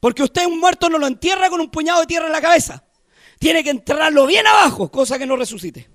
Porque 0.00 0.22
usted 0.22 0.46
un 0.46 0.60
muerto 0.60 0.88
no 0.88 0.98
lo 0.98 1.06
entierra 1.06 1.50
con 1.50 1.60
un 1.60 1.70
puñado 1.70 2.00
de 2.00 2.06
tierra 2.06 2.26
en 2.26 2.32
la 2.32 2.40
cabeza. 2.40 2.84
Tiene 3.38 3.62
que 3.62 3.70
enterrarlo 3.70 4.26
bien 4.26 4.46
abajo, 4.46 4.90
cosa 4.90 5.18
que 5.18 5.26
no 5.26 5.36
resucite. 5.36 5.88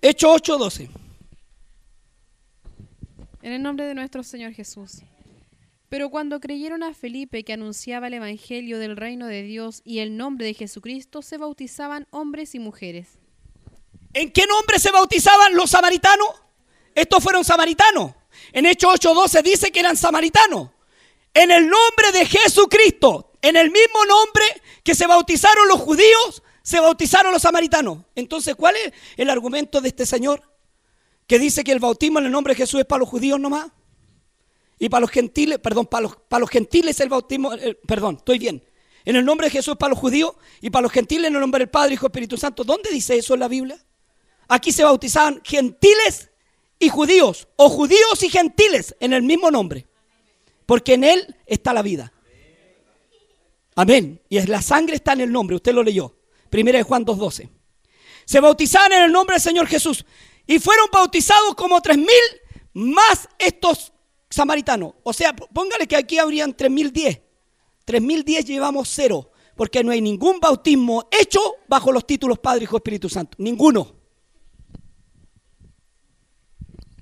Hecho 0.00 0.32
8:12. 0.32 0.88
En 3.42 3.52
el 3.52 3.62
nombre 3.62 3.84
de 3.86 3.94
nuestro 3.94 4.22
Señor 4.22 4.52
Jesús. 4.52 5.02
Pero 5.94 6.10
cuando 6.10 6.40
creyeron 6.40 6.82
a 6.82 6.92
Felipe 6.92 7.44
que 7.44 7.52
anunciaba 7.52 8.08
el 8.08 8.14
Evangelio 8.14 8.80
del 8.80 8.96
reino 8.96 9.28
de 9.28 9.44
Dios 9.44 9.80
y 9.84 10.00
el 10.00 10.16
nombre 10.16 10.44
de 10.44 10.52
Jesucristo, 10.52 11.22
se 11.22 11.38
bautizaban 11.38 12.08
hombres 12.10 12.56
y 12.56 12.58
mujeres. 12.58 13.10
¿En 14.12 14.32
qué 14.32 14.44
nombre 14.44 14.80
se 14.80 14.90
bautizaban 14.90 15.54
los 15.54 15.70
samaritanos? 15.70 16.30
Estos 16.96 17.22
fueron 17.22 17.44
samaritanos. 17.44 18.12
En 18.52 18.66
Hechos 18.66 18.92
8:12 18.94 19.42
dice 19.44 19.70
que 19.70 19.78
eran 19.78 19.96
samaritanos. 19.96 20.70
En 21.32 21.52
el 21.52 21.68
nombre 21.68 22.10
de 22.12 22.26
Jesucristo, 22.26 23.30
en 23.40 23.54
el 23.54 23.70
mismo 23.70 24.04
nombre 24.04 24.46
que 24.82 24.96
se 24.96 25.06
bautizaron 25.06 25.68
los 25.68 25.78
judíos, 25.78 26.42
se 26.64 26.80
bautizaron 26.80 27.30
los 27.30 27.42
samaritanos. 27.42 27.98
Entonces, 28.16 28.56
¿cuál 28.56 28.74
es 28.84 28.92
el 29.16 29.30
argumento 29.30 29.80
de 29.80 29.90
este 29.90 30.06
señor? 30.06 30.42
Que 31.28 31.38
dice 31.38 31.62
que 31.62 31.70
el 31.70 31.78
bautismo 31.78 32.18
en 32.18 32.24
el 32.24 32.32
nombre 32.32 32.54
de 32.54 32.58
Jesús 32.58 32.80
es 32.80 32.86
para 32.86 32.98
los 32.98 33.08
judíos 33.08 33.38
nomás. 33.38 33.70
Y 34.78 34.88
para 34.88 35.02
los 35.02 35.10
gentiles, 35.10 35.58
perdón, 35.58 35.86
para 35.86 36.02
los, 36.02 36.16
para 36.16 36.40
los 36.40 36.50
gentiles 36.50 36.98
el 37.00 37.08
bautismo, 37.08 37.52
perdón, 37.86 38.16
estoy 38.16 38.38
bien. 38.38 38.62
En 39.04 39.16
el 39.16 39.24
nombre 39.24 39.46
de 39.46 39.50
Jesús 39.50 39.76
para 39.76 39.90
los 39.90 39.98
judíos 39.98 40.34
y 40.60 40.70
para 40.70 40.82
los 40.82 40.92
gentiles 40.92 41.28
en 41.28 41.34
el 41.34 41.40
nombre 41.40 41.60
del 41.60 41.68
Padre, 41.68 41.94
Hijo, 41.94 42.06
Espíritu 42.06 42.36
Santo. 42.36 42.64
¿Dónde 42.64 42.90
dice 42.90 43.16
eso 43.16 43.34
en 43.34 43.40
la 43.40 43.48
Biblia? 43.48 43.78
Aquí 44.48 44.72
se 44.72 44.84
bautizaban 44.84 45.40
gentiles 45.44 46.30
y 46.78 46.88
judíos, 46.88 47.48
o 47.56 47.68
judíos 47.68 48.22
y 48.22 48.28
gentiles 48.28 48.94
en 49.00 49.12
el 49.12 49.22
mismo 49.22 49.50
nombre. 49.50 49.86
Porque 50.66 50.94
en 50.94 51.04
él 51.04 51.36
está 51.46 51.72
la 51.72 51.82
vida. 51.82 52.12
Amén. 53.74 54.20
Y 54.28 54.38
es 54.38 54.48
la 54.48 54.62
sangre 54.62 54.96
está 54.96 55.12
en 55.12 55.22
el 55.22 55.32
nombre, 55.32 55.56
usted 55.56 55.72
lo 55.72 55.82
leyó. 55.82 56.16
Primera 56.50 56.78
de 56.78 56.84
Juan 56.84 57.04
2.12. 57.04 57.48
Se 58.24 58.40
bautizaban 58.40 58.92
en 58.92 59.02
el 59.02 59.12
nombre 59.12 59.34
del 59.34 59.42
Señor 59.42 59.66
Jesús. 59.66 60.04
Y 60.46 60.58
fueron 60.58 60.88
bautizados 60.92 61.54
como 61.54 61.80
tres 61.80 61.96
mil 61.96 62.08
más 62.74 63.28
estos 63.38 63.92
samaritanos. 64.34 64.94
O 65.02 65.12
sea, 65.12 65.34
póngale 65.34 65.86
que 65.86 65.96
aquí 65.96 66.18
habrían 66.18 66.54
tres 66.54 66.70
mil 66.70 66.92
diez. 66.92 67.20
Tres 67.84 68.02
mil 68.02 68.24
diez 68.24 68.44
llevamos 68.44 68.88
cero. 68.88 69.30
Porque 69.56 69.84
no 69.84 69.92
hay 69.92 70.00
ningún 70.00 70.40
bautismo 70.40 71.08
hecho 71.12 71.40
bajo 71.68 71.92
los 71.92 72.04
títulos 72.06 72.40
Padre, 72.40 72.64
Hijo, 72.64 72.76
Espíritu 72.76 73.08
Santo. 73.08 73.36
Ninguno. 73.38 73.94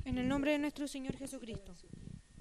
En 0.05 0.19
el 0.19 0.29
nombre 0.29 0.53
de 0.53 0.59
nuestro 0.59 0.87
Señor 0.87 1.17
Jesucristo. 1.17 1.75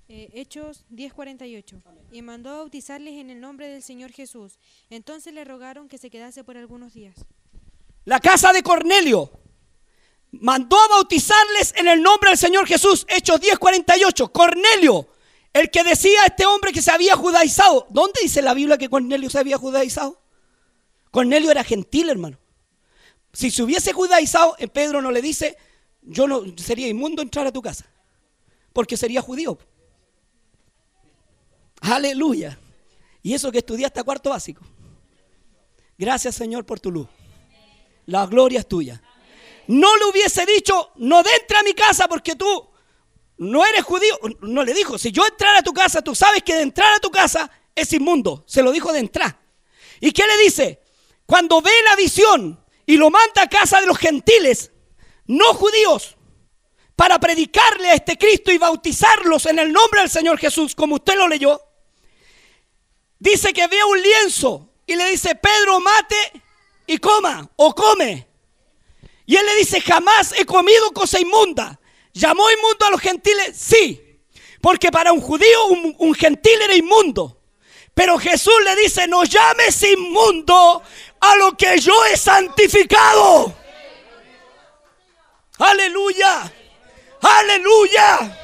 Eh, 0.10 0.30
Hechos 0.34 0.84
10:48. 0.90 1.82
Y 2.12 2.22
mandó 2.22 2.50
a 2.50 2.58
bautizarles 2.58 3.14
en 3.14 3.30
el 3.30 3.40
nombre 3.40 3.70
del 3.70 3.82
Señor 3.82 4.12
Jesús. 4.12 4.60
Entonces 4.90 5.34
le 5.34 5.46
rogaron 5.46 5.88
que 5.88 5.98
se 5.98 6.10
quedase 6.10 6.44
por 6.44 6.58
algunos 6.58 6.94
días. 6.94 7.16
La 8.04 8.20
casa 8.20 8.52
de 8.52 8.62
Cornelio 8.62 9.32
mandó 10.32 10.78
a 10.80 10.88
bautizarles 10.88 11.74
en 11.76 11.88
el 11.88 12.02
nombre 12.02 12.30
del 12.30 12.38
Señor 12.38 12.68
Jesús. 12.68 13.06
Hechos 13.10 13.40
10:48. 13.40 14.32
Cornelio, 14.32 15.08
el 15.54 15.70
que 15.70 15.84
decía 15.84 16.24
a 16.24 16.26
este 16.28 16.46
hombre 16.46 16.72
que 16.72 16.82
se 16.82 16.92
había 16.92 17.16
judaizado. 17.16 17.88
¿Dónde 17.90 18.20
dice 18.22 18.42
la 18.42 18.54
Biblia 18.54 18.78
que 18.78 18.90
Cornelio 18.90 19.30
se 19.30 19.40
había 19.40 19.58
judaizado? 19.58 20.22
Cornelio 21.12 21.52
era 21.52 21.64
gentil, 21.64 22.10
hermano. 22.10 22.38
Si 23.34 23.52
se 23.52 23.64
hubiese 23.64 23.94
judaizado, 23.94 24.56
eh, 24.60 24.68
Pedro 24.68 25.02
no 25.02 25.12
le 25.12 25.22
dice, 25.22 25.58
yo 26.02 26.28
no 26.28 26.44
sería 26.58 26.88
inmundo 26.88 27.22
entrar 27.22 27.48
a 27.48 27.52
tu 27.52 27.62
casa, 27.62 27.86
porque 28.74 28.98
sería 28.98 29.22
judío. 29.22 29.58
Aleluya. 31.82 32.58
Y 33.24 33.34
eso 33.34 33.52
que 33.52 33.60
estudié 33.60 33.86
hasta 33.86 34.04
cuarto 34.04 34.30
básico. 34.30 34.62
Gracias 35.98 36.36
Señor 36.36 36.66
por 36.66 36.80
tu 36.80 36.92
luz. 36.92 37.08
La 38.06 38.26
gloria 38.26 38.60
es 38.60 38.68
tuya. 38.68 39.02
No 39.72 39.96
le 39.96 40.04
hubiese 40.04 40.46
dicho, 40.46 40.92
no 40.98 41.20
entra 41.20 41.62
a 41.62 41.64
mi 41.64 41.74
casa 41.74 42.10
porque 42.10 42.36
tú 42.36 42.70
no 43.38 43.66
eres 43.66 43.86
judío. 43.86 44.20
No 44.42 44.66
le 44.66 44.74
dijo, 44.74 44.98
si 44.98 45.14
yo 45.14 45.26
entrara 45.26 45.60
a 45.60 45.64
tu 45.64 45.72
casa, 45.72 46.02
tú 46.02 46.14
sabes 46.14 46.44
que 46.44 46.56
de 46.56 46.64
entrar 46.64 46.94
a 46.94 47.00
tu 47.00 47.10
casa 47.10 47.50
es 47.74 47.94
inmundo. 47.94 48.44
Se 48.48 48.64
lo 48.64 48.74
dijo 48.74 48.92
de 48.92 49.00
entrar. 49.00 49.40
¿Y 50.02 50.12
qué 50.12 50.28
le 50.28 50.38
dice? 50.44 50.82
Cuando 51.26 51.62
ve 51.62 51.72
la 51.86 51.96
visión 51.96 52.62
y 52.86 52.98
lo 52.98 53.10
manda 53.10 53.44
a 53.44 53.48
casa 53.48 53.80
de 53.80 53.88
los 53.88 53.98
gentiles, 53.98 54.74
no 55.28 55.54
judíos, 55.54 56.18
para 56.98 57.18
predicarle 57.18 57.92
a 57.92 57.94
este 57.94 58.18
Cristo 58.18 58.52
y 58.52 58.58
bautizarlos 58.58 59.46
en 59.46 59.58
el 59.58 59.72
nombre 59.72 60.02
del 60.02 60.10
Señor 60.10 60.38
Jesús, 60.38 60.76
como 60.76 60.96
usted 60.96 61.16
lo 61.16 61.30
leyó, 61.30 61.62
dice 63.20 63.54
que 63.54 63.68
ve 63.68 63.82
un 63.86 64.02
lienzo 64.02 64.70
y 64.86 64.98
le 64.98 65.12
dice, 65.12 65.34
Pedro, 65.36 65.80
mate 65.80 66.44
y 66.88 66.98
coma 66.98 67.50
o 67.56 67.74
come. 67.74 68.31
Y 69.32 69.38
él 69.38 69.46
le 69.46 69.56
dice, 69.56 69.80
jamás 69.80 70.34
he 70.38 70.46
comido 70.46 70.92
cosa 70.92 71.18
inmunda. 71.18 71.80
¿Llamó 72.12 72.52
inmundo 72.52 72.86
a 72.86 72.90
los 72.90 73.00
gentiles? 73.00 73.56
Sí. 73.56 74.20
Porque 74.60 74.92
para 74.92 75.14
un 75.14 75.22
judío 75.22 75.68
un, 75.68 76.14
gentil 76.16 76.62
era 76.62 76.76
inmundo. 76.76 77.40
Pero 77.94 78.20
Jesús 78.20 78.54
le 78.66 78.76
dice, 78.76 79.08
no 79.08 79.24
llames 79.24 79.82
inmundo 79.84 80.84
a 81.22 81.36
lo 81.38 81.56
que 81.56 81.80
yo 81.80 81.94
he 82.08 82.18
santificado. 82.18 83.56
Aleluya. 85.60 86.52
Aleluya. 87.22 88.38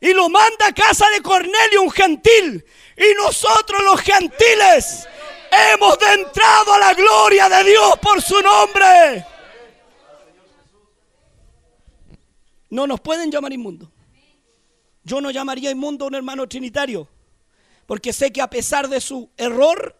Y 0.00 0.14
lo 0.14 0.30
manda 0.30 0.68
a 0.68 0.72
casa 0.72 1.06
de 1.10 1.20
Cornelio, 1.20 1.82
un 1.82 1.90
gentil. 1.90 2.64
Y 2.96 3.14
nosotros 3.22 3.82
los 3.82 4.00
gentiles 4.00 5.06
hemos 5.50 5.98
de 5.98 6.14
entrado 6.14 6.72
a 6.72 6.78
la 6.78 6.94
gloria 6.94 7.48
de 7.48 7.64
Dios 7.70 7.98
por 8.00 8.20
su 8.22 8.40
nombre. 8.40 9.26
No 12.70 12.86
nos 12.86 13.00
pueden 13.00 13.30
llamar 13.30 13.52
inmundo. 13.52 13.90
Yo 15.04 15.20
no 15.20 15.30
llamaría 15.30 15.70
inmundo 15.70 16.04
a 16.04 16.08
un 16.08 16.14
hermano 16.16 16.48
trinitario, 16.48 17.08
porque 17.86 18.12
sé 18.12 18.32
que 18.32 18.42
a 18.42 18.50
pesar 18.50 18.88
de 18.88 19.00
su 19.00 19.30
error, 19.36 19.96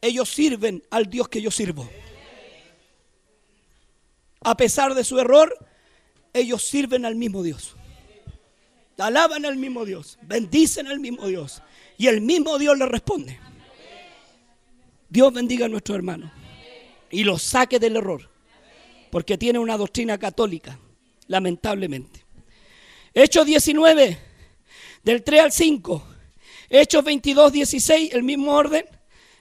ellos 0.00 0.30
sirven 0.30 0.82
al 0.90 1.10
Dios 1.10 1.28
que 1.28 1.42
yo 1.42 1.50
sirvo. 1.50 1.88
A 4.42 4.56
pesar 4.56 4.94
de 4.94 5.04
su 5.04 5.18
error, 5.18 5.54
ellos 6.32 6.66
sirven 6.66 7.04
al 7.04 7.16
mismo 7.16 7.42
Dios. 7.42 7.76
Alaban 8.96 9.44
al 9.44 9.56
mismo 9.56 9.84
Dios, 9.84 10.18
bendicen 10.22 10.86
al 10.86 10.98
mismo 10.98 11.26
Dios. 11.26 11.62
Y 11.98 12.06
el 12.06 12.20
mismo 12.20 12.58
Dios 12.58 12.78
les 12.78 12.88
responde. 12.88 13.38
Dios 15.08 15.32
bendiga 15.32 15.66
a 15.66 15.68
nuestros 15.68 15.96
hermanos 15.96 16.30
y 17.10 17.24
los 17.24 17.42
saque 17.42 17.78
del 17.78 17.96
error, 17.96 18.28
porque 19.10 19.38
tiene 19.38 19.58
una 19.58 19.76
doctrina 19.76 20.18
católica, 20.18 20.78
lamentablemente. 21.26 22.24
Hechos 23.14 23.46
19, 23.46 24.18
del 25.02 25.24
3 25.24 25.40
al 25.40 25.52
5. 25.52 26.06
Hechos 26.68 27.02
22, 27.02 27.52
16, 27.52 28.12
el 28.12 28.22
mismo 28.22 28.52
orden. 28.52 28.84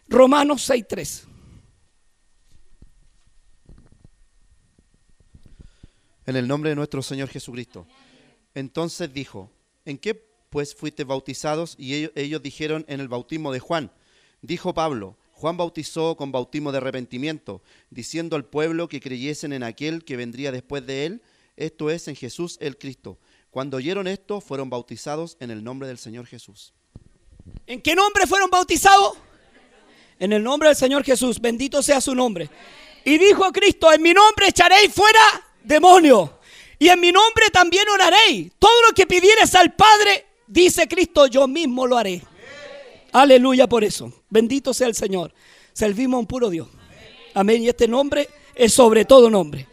Romanos 0.08 0.64
6, 0.64 0.86
3. 0.88 1.28
En 6.28 6.36
el 6.36 6.48
nombre 6.48 6.70
de 6.70 6.76
nuestro 6.76 7.02
Señor 7.02 7.28
Jesucristo. 7.28 7.86
Entonces 8.54 9.14
dijo, 9.14 9.52
¿en 9.84 9.98
qué 9.98 10.16
pues 10.16 10.74
fuiste 10.74 11.04
bautizados? 11.04 11.76
Y 11.78 12.10
ellos 12.16 12.42
dijeron, 12.42 12.86
en 12.88 13.02
el 13.02 13.10
bautismo 13.10 13.52
de 13.52 13.60
Juan. 13.60 13.92
Dijo 14.42 14.74
Pablo, 14.74 15.18
Juan 15.38 15.56
bautizó 15.56 16.18
con 16.18 16.32
bautismo 16.32 16.72
de 16.72 16.80
arrepentimiento, 16.80 17.62
diciendo 17.92 18.36
al 18.36 18.44
pueblo 18.44 18.88
que 18.88 19.00
creyesen 19.00 19.54
en 19.54 19.62
aquel 19.62 20.04
que 20.04 20.18
vendría 20.18 20.52
después 20.52 20.84
de 20.88 21.06
él, 21.06 21.22
esto 21.56 21.92
es, 21.92 22.08
en 22.08 22.16
Jesús 22.16 22.58
el 22.60 22.80
Cristo. 22.80 23.20
Cuando 23.52 23.78
oyeron 23.78 24.08
esto, 24.08 24.42
fueron 24.42 24.72
bautizados 24.72 25.38
en 25.40 25.52
el 25.52 25.64
nombre 25.64 25.88
del 25.88 26.00
Señor 26.00 26.26
Jesús. 26.26 26.74
¿En 27.68 27.84
qué 27.84 27.94
nombre 27.94 28.26
fueron 28.26 28.50
bautizados? 28.50 29.14
En 30.18 30.34
el 30.34 30.42
nombre 30.42 30.70
del 30.70 30.76
Señor 30.76 31.04
Jesús, 31.04 31.40
bendito 31.40 31.84
sea 31.84 32.02
su 32.02 32.16
nombre. 32.16 32.50
Y 33.06 33.20
dijo 33.20 33.52
Cristo, 33.52 33.94
en 33.94 34.02
mi 34.02 34.14
nombre 34.14 34.48
echaréis 34.48 34.92
fuera 34.92 35.20
demonios. 35.64 36.32
Y 36.80 36.90
en 36.90 37.00
mi 37.00 37.12
nombre 37.12 37.52
también 37.54 37.88
oraréis. 37.90 38.54
Todo 38.58 38.88
lo 38.88 38.96
que 38.96 39.06
pidieres 39.06 39.54
al 39.54 39.76
Padre, 39.76 40.26
dice 40.48 40.88
Cristo, 40.88 41.28
yo 41.28 41.48
mismo 41.48 41.86
lo 41.86 41.96
haré. 41.96 42.24
Aleluya 43.22 43.68
por 43.68 43.84
eso. 43.84 44.14
Bendito 44.30 44.76
sea 44.76 44.88
el 44.88 44.94
Señor. 44.94 45.34
Servimos 45.74 46.18
a 46.18 46.20
un 46.20 46.28
puro 46.28 46.52
Dios. 46.52 46.68
Amén. 47.34 47.64
Y 47.64 47.68
este 47.68 47.88
nombre 47.88 48.30
es 48.54 48.74
sobre 48.74 49.06
todo 49.06 49.28
nombre. 49.30 49.68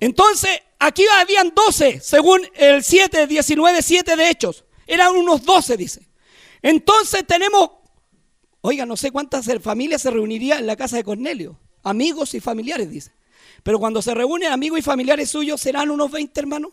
Entonces, 0.00 0.58
aquí 0.78 1.02
habían 1.20 1.52
12, 1.54 2.00
según 2.00 2.40
el 2.54 2.82
7, 2.82 3.26
19, 3.26 3.82
7 3.82 4.16
de 4.16 4.30
Hechos. 4.30 4.64
Eran 4.86 5.14
unos 5.14 5.44
12, 5.44 5.76
dice. 5.76 6.08
Entonces 6.62 7.26
tenemos, 7.26 7.70
oiga, 8.62 8.86
no 8.86 8.96
sé 8.96 9.10
cuántas 9.10 9.46
familias 9.60 10.00
se 10.00 10.10
reunirían 10.10 10.60
en 10.60 10.66
la 10.66 10.76
casa 10.76 10.96
de 10.96 11.04
Cornelio. 11.04 11.58
Amigos 11.82 12.32
y 12.32 12.40
familiares, 12.40 12.88
dice. 12.90 13.12
Pero 13.62 13.78
cuando 13.78 14.00
se 14.00 14.14
reúnen 14.14 14.52
amigos 14.52 14.78
y 14.78 14.82
familiares 14.82 15.28
suyos, 15.28 15.60
serán 15.60 15.90
unos 15.90 16.10
20 16.10 16.40
hermanos. 16.40 16.72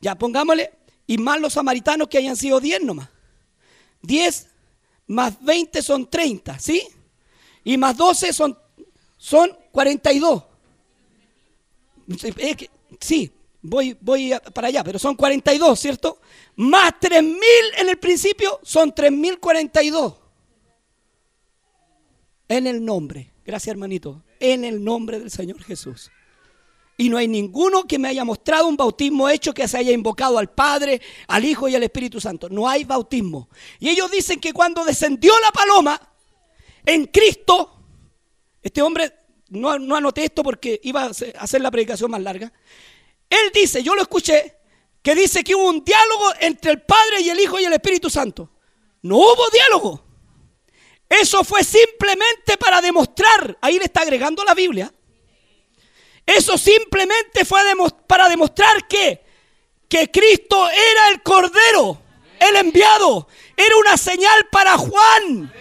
Ya, 0.00 0.14
pongámosle. 0.14 0.70
Y 1.08 1.18
más 1.18 1.40
los 1.40 1.54
samaritanos 1.54 2.06
que 2.06 2.18
hayan 2.18 2.36
sido 2.36 2.60
10 2.60 2.82
nomás. 2.84 3.13
10 4.04 4.48
más 5.06 5.42
20 5.42 5.82
son 5.82 6.08
30, 6.08 6.58
¿sí? 6.58 6.82
Y 7.64 7.76
más 7.76 7.96
12 7.96 8.32
son, 8.32 8.58
son 9.16 9.56
42. 9.72 10.42
Es 12.36 12.56
que, 12.56 12.70
sí, 13.00 13.30
voy, 13.62 13.96
voy 14.00 14.32
para 14.52 14.68
allá, 14.68 14.84
pero 14.84 14.98
son 14.98 15.14
42, 15.14 15.78
¿cierto? 15.78 16.20
Más 16.56 16.92
3.000 17.00 17.40
en 17.78 17.88
el 17.88 17.98
principio 17.98 18.60
son 18.62 18.94
3.042. 18.94 20.16
En 22.48 22.66
el 22.66 22.84
nombre, 22.84 23.32
gracias 23.44 23.72
hermanito, 23.72 24.22
en 24.38 24.64
el 24.64 24.84
nombre 24.84 25.18
del 25.18 25.30
Señor 25.30 25.62
Jesús. 25.62 26.10
Y 26.96 27.08
no 27.08 27.16
hay 27.16 27.26
ninguno 27.26 27.84
que 27.84 27.98
me 27.98 28.08
haya 28.08 28.24
mostrado 28.24 28.68
un 28.68 28.76
bautismo 28.76 29.28
hecho 29.28 29.52
que 29.52 29.66
se 29.66 29.78
haya 29.78 29.92
invocado 29.92 30.38
al 30.38 30.50
Padre, 30.50 31.00
al 31.26 31.44
Hijo 31.44 31.68
y 31.68 31.74
al 31.74 31.82
Espíritu 31.82 32.20
Santo. 32.20 32.48
No 32.48 32.68
hay 32.68 32.84
bautismo. 32.84 33.48
Y 33.80 33.88
ellos 33.88 34.10
dicen 34.10 34.38
que 34.38 34.52
cuando 34.52 34.84
descendió 34.84 35.32
la 35.40 35.50
paloma 35.50 36.00
en 36.86 37.06
Cristo, 37.06 37.80
este 38.62 38.80
hombre, 38.80 39.12
no, 39.48 39.78
no 39.78 39.96
anoté 39.96 40.24
esto 40.24 40.42
porque 40.42 40.80
iba 40.84 41.04
a 41.04 41.10
hacer 41.40 41.60
la 41.60 41.70
predicación 41.70 42.10
más 42.10 42.22
larga. 42.22 42.52
Él 43.28 43.50
dice, 43.52 43.82
yo 43.82 43.94
lo 43.94 44.02
escuché, 44.02 44.56
que 45.02 45.14
dice 45.14 45.42
que 45.42 45.54
hubo 45.54 45.68
un 45.68 45.84
diálogo 45.84 46.32
entre 46.40 46.70
el 46.70 46.82
Padre 46.82 47.20
y 47.20 47.28
el 47.28 47.40
Hijo 47.40 47.58
y 47.58 47.64
el 47.64 47.72
Espíritu 47.72 48.08
Santo. 48.08 48.50
No 49.02 49.16
hubo 49.16 49.50
diálogo. 49.52 50.04
Eso 51.08 51.44
fue 51.44 51.62
simplemente 51.62 52.56
para 52.58 52.80
demostrar, 52.80 53.58
ahí 53.60 53.78
le 53.78 53.84
está 53.84 54.00
agregando 54.00 54.44
la 54.44 54.54
Biblia, 54.54 54.92
eso 56.26 56.56
simplemente 56.56 57.44
fue 57.44 57.60
para 58.06 58.28
demostrar 58.28 58.86
que, 58.88 59.22
que 59.88 60.10
Cristo 60.10 60.68
era 60.68 61.10
el 61.12 61.22
Cordero, 61.22 62.00
el 62.40 62.56
enviado. 62.56 63.28
Era 63.56 63.76
una 63.78 63.96
señal 63.96 64.48
para 64.50 64.76
Juan. 64.78 65.52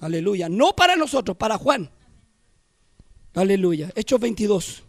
Aleluya. 0.00 0.48
No 0.48 0.74
para 0.74 0.96
nosotros, 0.96 1.36
para 1.36 1.58
Juan. 1.58 1.90
Aleluya. 3.34 3.90
Hechos 3.94 4.20
22. 4.20 4.84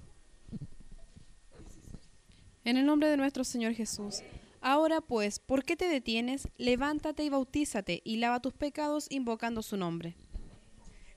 En 2.64 2.78
el 2.78 2.86
nombre 2.86 3.10
de 3.10 3.18
nuestro 3.18 3.44
Señor 3.44 3.74
Jesús. 3.74 4.22
Ahora 4.62 5.02
pues, 5.02 5.39
¿por 5.39 5.64
qué 5.64 5.76
te 5.76 5.86
detienes? 5.86 6.48
Levántate 6.58 7.24
y 7.24 7.30
bautízate 7.30 8.02
y 8.06 8.18
lava 8.18 8.39
tus 8.39 8.54
pecados 8.54 9.08
invocando 9.10 9.64
su 9.64 9.76
nombre. 9.76 10.16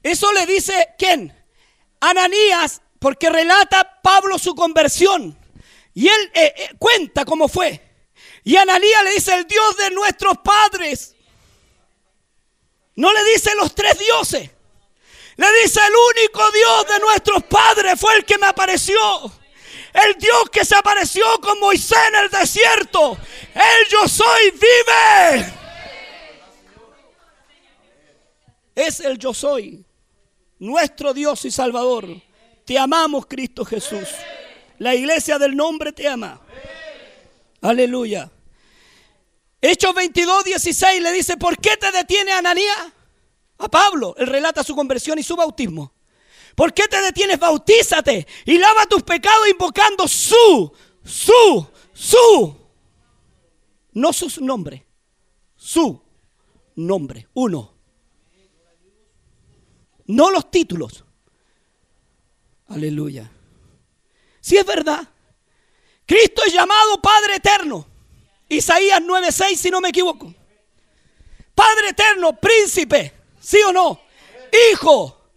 Eso 0.03 0.33
le 0.33 0.47
dice 0.47 0.73
quién? 0.99 1.44
Ananías, 2.01 2.81
porque 2.99 3.31
relata 3.31 4.01
Pablo 4.03 4.39
su 4.39 4.55
conversión. 4.55 5.39
Y 5.95 6.09
él 6.09 6.31
eh, 6.35 6.55
eh, 6.57 6.71
cuenta 6.79 7.25
cómo 7.25 7.49
fue. 7.49 7.81
Y 8.43 8.57
Ananías 8.57 9.05
le 9.05 9.11
dice 9.13 9.35
el 9.35 9.47
Dios 9.47 9.77
de 9.77 9.91
nuestros 9.91 10.39
padres. 10.39 11.15
No 12.97 13.13
le 13.13 13.25
dice 13.33 13.55
los 13.57 13.75
tres 13.75 13.99
dioses. 13.99 14.51
Le 15.37 15.63
dice 15.63 15.81
el 15.81 15.93
único 16.21 16.51
Dios 16.53 16.87
de 16.87 16.99
nuestros 17.01 17.43
padres 17.45 17.99
fue 17.99 18.17
el 18.17 18.25
que 18.25 18.39
me 18.39 18.47
apareció. 18.47 18.97
El 19.93 20.15
Dios 20.15 20.51
que 20.51 20.65
se 20.65 20.77
apareció 20.77 21.25
con 21.41 21.59
Moisés 21.61 21.99
en 22.09 22.15
el 22.17 22.31
desierto. 22.31 23.17
El 23.55 23.89
yo 23.89 24.09
soy 24.09 24.51
vive. 24.51 25.53
Es 28.75 29.01
el 29.01 29.19
yo 29.19 29.33
soy 29.33 29.85
nuestro 30.65 31.13
Dios 31.13 31.45
y 31.45 31.51
Salvador. 31.51 32.09
Te 32.65 32.79
amamos, 32.79 33.27
Cristo 33.27 33.65
Jesús. 33.65 34.09
La 34.79 34.95
iglesia 34.95 35.39
del 35.39 35.55
nombre 35.55 35.93
te 35.93 36.09
ama. 36.09 36.41
Aleluya. 37.61 38.31
Hechos 39.61 39.95
22, 39.95 40.45
16 40.45 41.03
le 41.03 41.13
dice, 41.13 41.37
¿por 41.37 41.59
qué 41.59 41.77
te 41.77 41.93
detiene 41.93 42.33
Ananías? 42.33 42.93
A 43.59 43.69
Pablo, 43.69 44.15
él 44.19 44.27
relata 44.27 44.65
su 44.65 44.75
conversión 44.75 45.19
y 45.19 45.23
su 45.23 45.37
bautismo. 45.37 45.93
¿Por 46.55 46.73
qué 46.73 46.85
te 46.89 47.01
detienes? 47.01 47.39
Bautízate 47.39 48.27
y 48.45 48.59
lava 48.59 48.87
tus 48.87 49.03
pecados 49.03 49.49
invocando 49.49 50.09
su, 50.09 50.73
su, 51.05 51.67
su. 51.93 52.57
No 53.93 54.13
su 54.13 54.45
nombre, 54.45 54.85
su 55.57 56.03
nombre, 56.75 57.29
uno 57.35 57.74
no 60.07 60.31
los 60.31 60.51
títulos. 60.51 61.05
Aleluya. 62.69 63.31
Si 64.41 64.57
es 64.57 64.67
verdad, 64.67 65.07
Cristo 66.07 66.43
es 66.47 66.53
llamado 66.53 67.01
Padre 67.01 67.37
Eterno. 67.37 67.87
Isaías 68.49 69.01
9:6, 69.01 69.57
si 69.57 69.71
no 69.71 69.81
me 69.81 69.89
equivoco. 69.89 70.35
Padre 71.55 71.91
Eterno, 71.91 72.39
príncipe, 72.39 73.13
sí 73.41 73.59
o 73.67 73.73
no. 73.73 74.01
Hijo, 74.73 75.31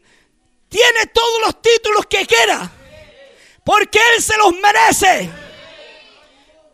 tiene 0.67 1.07
todos 1.13 1.41
los 1.45 1.61
títulos 1.61 2.05
que 2.07 2.25
quiera, 2.25 2.71
porque 3.63 3.99
Él 4.13 4.21
se 4.21 4.37
los 4.37 4.53
merece. 4.53 5.29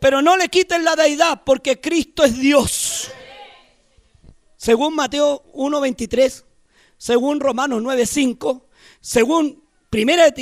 Pero 0.00 0.20
no 0.20 0.36
le 0.36 0.48
quiten 0.48 0.84
la 0.84 0.96
deidad, 0.96 1.42
porque 1.44 1.80
Cristo 1.80 2.24
es 2.24 2.38
Dios. 2.38 3.10
Según 4.56 4.94
Mateo 4.94 5.44
1:23 5.52 6.43
según 7.04 7.38
Romanos 7.38 7.82
9:5, 7.82 8.62
según 8.98 9.62
1 9.90 10.32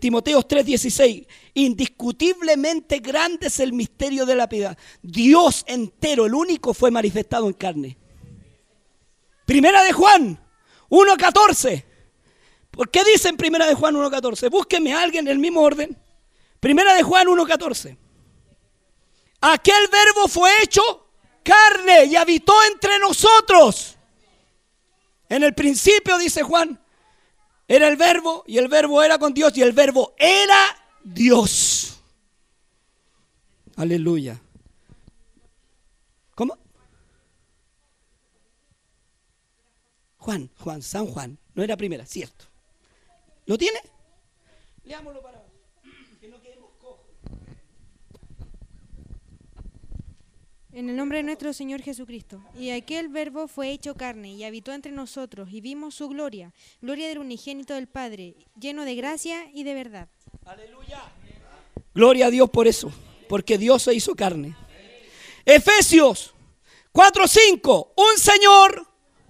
Timoteo 0.00 0.42
3:16, 0.42 1.28
indiscutiblemente 1.54 2.98
grande 2.98 3.46
es 3.46 3.60
el 3.60 3.72
misterio 3.72 4.26
de 4.26 4.34
la 4.34 4.48
piedad. 4.48 4.76
Dios 5.00 5.62
entero, 5.68 6.26
el 6.26 6.34
único, 6.34 6.74
fue 6.74 6.90
manifestado 6.90 7.46
en 7.46 7.52
carne. 7.52 7.96
Primera 9.46 9.80
de 9.84 9.92
Juan 9.92 10.44
1:14. 10.88 11.84
¿Por 12.72 12.90
qué 12.90 13.04
dice 13.04 13.28
en 13.28 13.36
Primera 13.36 13.68
de 13.68 13.76
Juan 13.76 13.94
1:14? 13.94 14.50
Búsqueme 14.50 14.94
a 14.94 15.02
alguien 15.02 15.28
en 15.28 15.32
el 15.34 15.38
mismo 15.38 15.60
orden. 15.60 15.96
Primera 16.58 16.94
de 16.94 17.04
Juan 17.04 17.28
1:14. 17.28 17.96
Aquel 19.40 19.86
verbo 19.86 20.26
fue 20.26 20.50
hecho 20.64 20.82
carne 21.44 22.06
y 22.06 22.16
habitó 22.16 22.54
entre 22.72 22.98
nosotros. 22.98 23.98
En 25.32 25.42
el 25.42 25.54
principio, 25.54 26.18
dice 26.18 26.42
Juan, 26.42 26.78
era 27.66 27.88
el 27.88 27.96
verbo 27.96 28.44
y 28.46 28.58
el 28.58 28.68
verbo 28.68 29.02
era 29.02 29.16
con 29.16 29.32
Dios 29.32 29.56
y 29.56 29.62
el 29.62 29.72
verbo 29.72 30.14
era 30.18 30.76
Dios. 31.02 31.98
Aleluya. 33.76 34.38
¿Cómo? 36.34 36.58
Juan, 40.18 40.50
Juan, 40.58 40.82
San 40.82 41.06
Juan. 41.06 41.38
No 41.54 41.62
era 41.62 41.78
primera, 41.78 42.04
cierto. 42.04 42.44
¿Lo 43.46 43.56
tiene? 43.56 43.80
Leámoslo 44.84 45.22
para 45.22 45.31
En 50.74 50.88
el 50.88 50.96
nombre 50.96 51.18
de 51.18 51.24
nuestro 51.24 51.52
Señor 51.52 51.82
Jesucristo. 51.82 52.42
Y 52.58 52.70
aquel 52.70 53.08
verbo 53.08 53.46
fue 53.46 53.72
hecho 53.72 53.94
carne 53.94 54.32
y 54.32 54.44
habitó 54.44 54.72
entre 54.72 54.90
nosotros 54.90 55.50
y 55.52 55.60
vimos 55.60 55.94
su 55.94 56.08
gloria, 56.08 56.54
gloria 56.80 57.08
del 57.08 57.18
unigénito 57.18 57.74
del 57.74 57.88
Padre, 57.88 58.36
lleno 58.58 58.86
de 58.86 58.94
gracia 58.94 59.50
y 59.52 59.64
de 59.64 59.74
verdad. 59.74 60.08
Gloria 61.94 62.26
a 62.26 62.30
Dios 62.30 62.48
por 62.48 62.66
eso, 62.66 62.90
porque 63.28 63.58
Dios 63.58 63.82
se 63.82 63.92
hizo 63.94 64.14
carne. 64.14 64.56
Efesios 65.44 66.32
4:5, 66.90 67.92
un 67.94 68.18
Señor, 68.18 68.86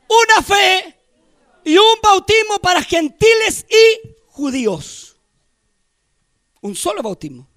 una 0.09 0.43
fe 0.43 0.97
y 1.64 1.76
un 1.76 2.01
bautismo 2.01 2.61
para 2.61 2.82
gentiles 2.82 3.66
y 3.68 4.14
judíos. 4.28 5.16
Un 6.61 6.76
solo 6.76 7.03
bautismo. 7.03 7.49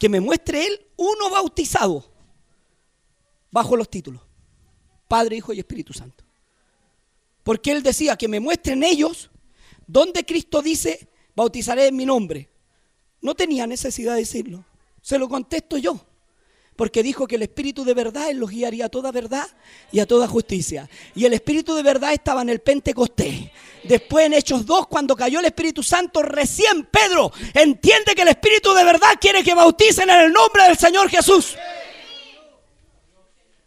Que 0.00 0.08
me 0.08 0.20
muestre 0.20 0.66
Él 0.66 0.86
uno 0.96 1.30
bautizado 1.30 2.13
bajo 3.54 3.76
los 3.76 3.88
títulos. 3.88 4.20
Padre, 5.06 5.36
Hijo 5.36 5.52
y 5.52 5.60
Espíritu 5.60 5.92
Santo. 5.92 6.24
Porque 7.44 7.70
Él 7.70 7.84
decía 7.84 8.16
que 8.16 8.26
me 8.26 8.40
muestren 8.40 8.82
ellos 8.82 9.30
donde 9.86 10.26
Cristo 10.26 10.60
dice, 10.60 11.06
bautizaré 11.36 11.86
en 11.86 11.94
mi 11.94 12.04
nombre. 12.04 12.48
No 13.20 13.36
tenía 13.36 13.64
necesidad 13.68 14.14
de 14.14 14.20
decirlo. 14.20 14.64
Se 15.00 15.20
lo 15.20 15.28
contesto 15.28 15.78
yo. 15.78 16.04
Porque 16.74 17.04
dijo 17.04 17.28
que 17.28 17.36
el 17.36 17.42
Espíritu 17.42 17.84
de 17.84 17.94
verdad 17.94 18.32
los 18.32 18.50
guiaría 18.50 18.86
a 18.86 18.88
toda 18.88 19.12
verdad 19.12 19.46
y 19.92 20.00
a 20.00 20.06
toda 20.06 20.26
justicia. 20.26 20.90
Y 21.14 21.24
el 21.24 21.32
Espíritu 21.32 21.76
de 21.76 21.84
verdad 21.84 22.12
estaba 22.12 22.42
en 22.42 22.48
el 22.48 22.60
Pentecostés. 22.60 23.52
Después 23.84 24.26
en 24.26 24.34
Hechos 24.34 24.66
2, 24.66 24.88
cuando 24.88 25.14
cayó 25.14 25.38
el 25.38 25.46
Espíritu 25.46 25.84
Santo, 25.84 26.22
recién 26.22 26.88
Pedro 26.90 27.30
entiende 27.54 28.16
que 28.16 28.22
el 28.22 28.28
Espíritu 28.28 28.74
de 28.74 28.82
verdad 28.82 29.10
quiere 29.20 29.44
que 29.44 29.54
bauticen 29.54 30.10
en 30.10 30.22
el 30.22 30.32
nombre 30.32 30.64
del 30.64 30.76
Señor 30.76 31.08
Jesús. 31.08 31.56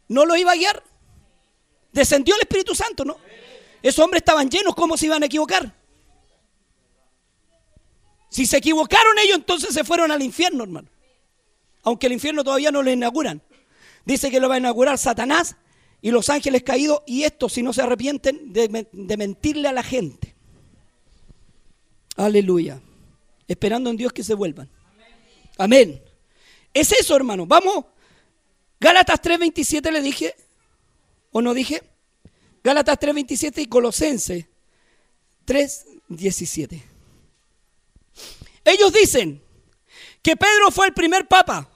¿No 0.08 0.26
lo 0.26 0.36
iba 0.36 0.52
a 0.52 0.56
guiar? 0.56 0.84
Descendió 1.92 2.36
el 2.36 2.42
Espíritu 2.42 2.76
Santo, 2.76 3.04
¿no? 3.04 3.18
Esos 3.82 4.04
hombres 4.04 4.22
estaban 4.22 4.50
llenos, 4.50 4.76
¿cómo 4.76 4.98
se 4.98 5.06
iban 5.06 5.24
a 5.24 5.26
equivocar? 5.26 5.74
Si 8.30 8.46
se 8.46 8.58
equivocaron 8.58 9.18
ellos, 9.20 9.38
entonces 9.38 9.74
se 9.74 9.84
fueron 9.84 10.12
al 10.12 10.22
infierno, 10.22 10.64
hermano. 10.64 10.90
Aunque 11.84 12.08
el 12.08 12.14
infierno 12.14 12.44
todavía 12.44 12.72
no 12.72 12.84
lo 12.84 12.92
inauguran. 12.92 13.42
Dice 14.06 14.30
que 14.30 14.40
lo 14.40 14.50
va 14.50 14.56
a 14.56 14.60
inaugurar 14.60 14.98
Satanás 14.98 15.56
y 16.02 16.12
los 16.12 16.30
ángeles 16.30 16.64
caídos 16.64 17.02
y 17.06 17.24
estos, 17.24 17.54
si 17.54 17.64
no 17.64 17.74
se 17.74 17.82
arrepienten, 17.82 18.52
de, 18.52 18.88
de 18.92 19.18
mentirle 19.18 19.68
a 19.68 19.72
la 19.72 19.84
gente. 19.84 20.36
Aleluya. 22.16 22.82
Esperando 23.48 23.90
en 23.90 23.98
Dios 23.98 24.12
que 24.12 24.24
se 24.24 24.34
vuelvan. 24.34 24.70
Amén. 25.58 26.02
Es 26.74 26.92
eso, 26.92 27.16
hermano. 27.16 27.46
Vamos. 27.46 27.86
Gálatas 28.80 29.22
3:27 29.22 29.92
le 29.92 30.02
dije. 30.02 30.36
¿O 31.32 31.42
no 31.42 31.54
dije? 31.54 31.84
Gálatas 32.64 33.00
3:27 33.00 33.62
y 33.62 33.68
Colosenses 33.68 34.46
3:17. 35.46 36.84
Ellos 38.64 38.92
dicen 38.92 39.42
que 40.22 40.36
Pedro 40.36 40.72
fue 40.72 40.88
el 40.88 40.94
primer 40.94 41.28
papa. 41.28 41.70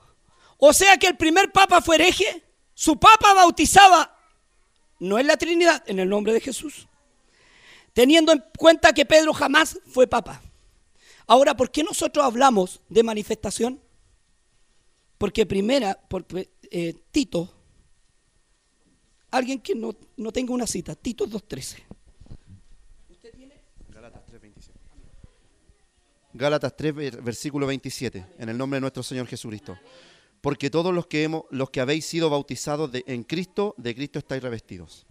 O 0.58 0.74
sea 0.74 0.98
que 0.98 1.08
el 1.08 1.18
primer 1.18 1.52
papa 1.52 1.82
fue 1.82 1.96
hereje. 1.96 2.44
Su 2.74 3.00
papa 3.00 3.34
bautizaba, 3.34 4.18
no 5.00 5.18
en 5.18 5.28
la 5.28 5.38
Trinidad, 5.38 5.84
en 5.88 6.00
el 6.00 6.10
nombre 6.10 6.34
de 6.34 6.42
Jesús. 6.42 6.88
Teniendo 7.94 8.32
en 8.32 8.44
cuenta 8.58 8.94
que 8.94 9.06
Pedro 9.06 9.34
jamás 9.34 9.80
fue 9.88 10.08
papa. 10.08 10.42
Ahora, 11.28 11.56
¿por 11.56 11.72
qué 11.72 11.84
nosotros 11.84 12.26
hablamos 12.26 12.82
de 12.90 13.04
manifestación? 13.04 13.82
Porque 15.18 15.46
primera, 15.46 16.00
porque 16.10 16.50
eh, 16.72 16.96
Tito, 17.12 17.54
alguien 19.30 19.62
que 19.62 19.76
no, 19.76 19.96
no 20.18 20.32
tenga 20.32 20.54
una 20.54 20.66
cita, 20.66 20.96
Tito 20.96 21.28
2.13. 21.28 21.84
Gálatas 26.34 26.76
3, 26.78 27.24
versículo 27.24 27.68
27, 27.68 28.26
en 28.40 28.50
el 28.50 28.58
nombre 28.58 28.78
de 28.78 28.82
nuestro 28.82 29.04
Señor 29.04 29.28
Jesucristo. 29.28 29.78
Porque 30.40 30.70
todos 30.70 30.94
los 30.94 31.06
que, 31.06 31.24
hemos, 31.24 31.44
los 31.52 31.70
que 31.70 31.82
habéis 31.82 32.06
sido 32.06 32.30
bautizados 32.30 32.90
en 32.94 33.24
Cristo, 33.24 33.76
de 33.78 33.94
Cristo 33.94 34.18
estáis 34.18 34.42
revestidos. 34.42 35.06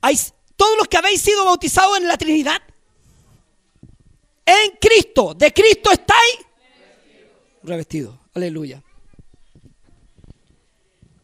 ¿Hay, 0.00 0.16
todos 0.56 0.76
los 0.78 0.88
que 0.88 0.96
habéis 0.96 1.20
sido 1.20 1.44
bautizados 1.44 1.98
en 1.98 2.08
la 2.08 2.16
Trinidad, 2.16 2.60
en 4.46 4.72
Cristo, 4.80 5.34
de 5.34 5.52
Cristo 5.52 5.92
estáis 5.92 6.38
revestidos. 7.62 8.18
Aleluya. 8.34 8.82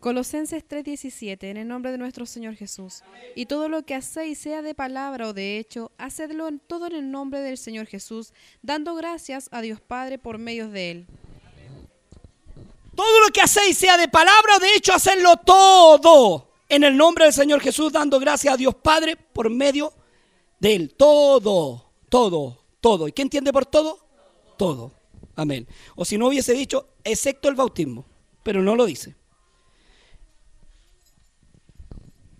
Colosenses 0.04 0.62
3:17, 0.68 1.48
en 1.48 1.56
el 1.56 1.66
nombre 1.66 1.90
de 1.90 1.96
nuestro 1.96 2.26
Señor 2.26 2.56
Jesús. 2.56 3.02
Y 3.34 3.46
todo 3.46 3.70
lo 3.70 3.86
que 3.86 3.94
hacéis, 3.94 4.36
sea 4.36 4.60
de 4.60 4.74
palabra 4.74 5.28
o 5.28 5.32
de 5.32 5.58
hecho, 5.58 5.92
hacedlo 5.96 6.46
en 6.46 6.58
todo 6.58 6.88
en 6.88 6.92
el 6.92 7.10
nombre 7.10 7.40
del 7.40 7.56
Señor 7.56 7.86
Jesús, 7.86 8.34
dando 8.60 8.94
gracias 8.96 9.48
a 9.50 9.62
Dios 9.62 9.80
Padre 9.80 10.18
por 10.18 10.36
medio 10.36 10.68
de 10.68 10.90
Él. 10.90 11.06
Todo 12.94 13.20
lo 13.20 13.32
que 13.32 13.40
hacéis, 13.40 13.78
sea 13.78 13.96
de 13.96 14.06
palabra 14.08 14.56
o 14.56 14.58
de 14.58 14.74
hecho, 14.74 14.92
hacedlo 14.92 15.38
todo 15.38 16.50
en 16.68 16.84
el 16.84 16.98
nombre 16.98 17.24
del 17.24 17.32
Señor 17.32 17.62
Jesús, 17.62 17.90
dando 17.90 18.20
gracias 18.20 18.52
a 18.52 18.58
Dios 18.58 18.74
Padre 18.74 19.16
por 19.16 19.48
medio 19.48 19.94
de 20.60 20.74
Él. 20.74 20.94
Todo, 20.94 21.92
todo, 22.10 22.62
todo. 22.82 23.08
¿Y 23.08 23.12
qué 23.12 23.22
entiende 23.22 23.54
por 23.54 23.64
todo? 23.64 24.06
Todo. 24.58 24.92
Amén. 25.34 25.66
O 25.96 26.04
si 26.04 26.18
no 26.18 26.28
hubiese 26.28 26.52
dicho, 26.52 26.90
excepto 27.04 27.48
el 27.48 27.54
bautismo, 27.54 28.04
pero 28.42 28.60
no 28.60 28.76
lo 28.76 28.84
dice. 28.84 29.16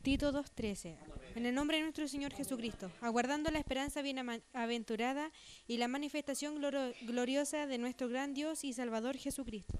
Tito 0.04 0.34
2.13. 0.34 0.98
En 1.34 1.46
el 1.46 1.54
nombre 1.54 1.78
de 1.78 1.84
nuestro 1.84 2.06
Señor 2.06 2.34
Jesucristo, 2.34 2.92
aguardando 3.00 3.50
la 3.50 3.58
esperanza 3.58 4.02
bienaventurada 4.02 5.32
y 5.66 5.78
la 5.78 5.88
manifestación 5.88 6.60
gloriosa 7.06 7.66
de 7.66 7.78
nuestro 7.78 8.10
gran 8.10 8.34
Dios 8.34 8.64
y 8.64 8.74
Salvador 8.74 9.16
Jesucristo. 9.16 9.72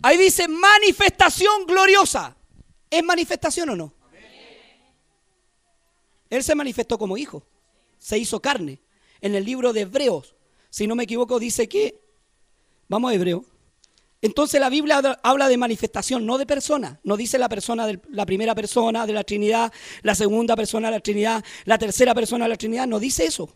Ahí 0.00 0.16
dice 0.16 0.46
manifestación 0.46 1.66
gloriosa. 1.66 2.36
¿Es 2.88 3.02
manifestación 3.02 3.70
o 3.70 3.76
no? 3.76 3.92
Él 6.30 6.44
se 6.44 6.54
manifestó 6.54 6.96
como 6.96 7.16
hijo, 7.16 7.42
se 7.98 8.16
hizo 8.16 8.40
carne. 8.40 8.80
En 9.20 9.34
el 9.34 9.44
libro 9.44 9.72
de 9.72 9.80
Hebreos, 9.80 10.36
si 10.70 10.86
no 10.86 10.94
me 10.94 11.02
equivoco, 11.02 11.40
dice 11.40 11.68
que, 11.68 12.00
vamos 12.88 13.10
a 13.10 13.14
Hebreo, 13.16 13.44
entonces 14.22 14.60
la 14.60 14.68
Biblia 14.68 15.00
habla 15.22 15.48
de 15.48 15.56
manifestación, 15.56 16.26
no 16.26 16.36
de 16.36 16.44
persona. 16.44 17.00
No 17.04 17.16
dice 17.16 17.38
la 17.38 17.48
persona 17.48 17.86
de 17.86 18.00
la 18.10 18.26
primera 18.26 18.54
persona 18.54 19.06
de 19.06 19.14
la 19.14 19.24
Trinidad, 19.24 19.72
la 20.02 20.14
segunda 20.14 20.56
persona 20.56 20.88
de 20.88 20.96
la 20.96 21.00
Trinidad, 21.00 21.42
la 21.64 21.78
tercera 21.78 22.14
persona 22.14 22.44
de 22.44 22.50
la 22.50 22.56
Trinidad. 22.56 22.86
No 22.86 22.98
dice 22.98 23.24
eso. 23.24 23.48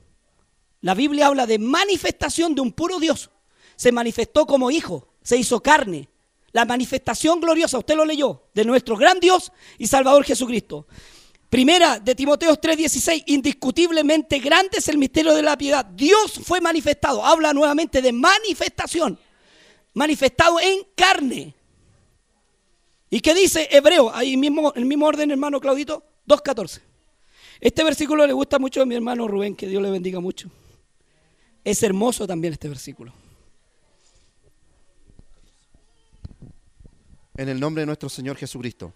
La 0.80 0.94
Biblia 0.94 1.26
habla 1.26 1.46
de 1.46 1.58
manifestación 1.58 2.54
de 2.54 2.62
un 2.62 2.72
puro 2.72 2.98
Dios. 2.98 3.30
Se 3.76 3.92
manifestó 3.92 4.46
como 4.46 4.70
hijo, 4.70 5.08
se 5.22 5.36
hizo 5.36 5.62
carne. 5.62 6.08
La 6.52 6.64
manifestación 6.64 7.40
gloriosa, 7.40 7.78
usted 7.78 7.96
lo 7.96 8.04
leyó, 8.04 8.44
de 8.54 8.64
nuestro 8.64 8.96
gran 8.96 9.20
Dios 9.20 9.52
y 9.76 9.86
Salvador 9.86 10.24
Jesucristo. 10.24 10.86
Primera 11.50 11.98
de 11.98 12.14
Timoteo 12.14 12.56
3:16, 12.56 13.24
indiscutiblemente 13.26 14.38
grande 14.38 14.78
es 14.78 14.88
el 14.88 14.96
misterio 14.96 15.34
de 15.34 15.42
la 15.42 15.58
piedad. 15.58 15.84
Dios 15.84 16.40
fue 16.42 16.60
manifestado. 16.60 17.24
Habla 17.24 17.52
nuevamente 17.52 18.00
de 18.00 18.12
manifestación 18.12 19.18
manifestado 19.94 20.60
en 20.60 20.80
carne. 20.94 21.54
¿Y 23.08 23.20
qué 23.20 23.32
dice 23.32 23.68
Hebreo? 23.70 24.12
Ahí 24.12 24.36
mismo, 24.36 24.72
el 24.74 24.84
mismo 24.84 25.06
orden, 25.06 25.30
hermano 25.30 25.60
Claudito, 25.60 26.02
2.14. 26.26 26.80
Este 27.60 27.84
versículo 27.84 28.26
le 28.26 28.32
gusta 28.32 28.58
mucho 28.58 28.82
a 28.82 28.86
mi 28.86 28.96
hermano 28.96 29.28
Rubén, 29.28 29.54
que 29.54 29.68
Dios 29.68 29.80
le 29.80 29.90
bendiga 29.90 30.20
mucho. 30.20 30.50
Es 31.62 31.82
hermoso 31.82 32.26
también 32.26 32.52
este 32.52 32.68
versículo. 32.68 33.14
En 37.36 37.48
el 37.48 37.58
nombre 37.58 37.82
de 37.82 37.86
nuestro 37.86 38.08
Señor 38.08 38.36
Jesucristo. 38.36 38.92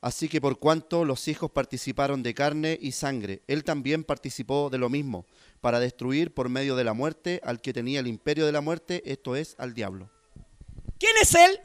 Así 0.00 0.28
que 0.28 0.40
por 0.40 0.58
cuanto 0.58 1.04
los 1.04 1.28
hijos 1.28 1.50
participaron 1.50 2.22
de 2.22 2.34
carne 2.34 2.76
y 2.80 2.92
sangre, 2.92 3.42
Él 3.46 3.62
también 3.62 4.02
participó 4.02 4.68
de 4.68 4.78
lo 4.78 4.88
mismo, 4.88 5.26
para 5.60 5.78
destruir 5.78 6.34
por 6.34 6.48
medio 6.48 6.74
de 6.74 6.84
la 6.84 6.92
muerte 6.92 7.40
al 7.44 7.60
que 7.60 7.72
tenía 7.72 8.00
el 8.00 8.08
imperio 8.08 8.46
de 8.46 8.52
la 8.52 8.62
muerte, 8.62 9.02
esto 9.04 9.36
es, 9.36 9.54
al 9.58 9.74
diablo 9.74 10.10
¿Quién 11.02 11.16
es 11.20 11.34
Él? 11.34 11.60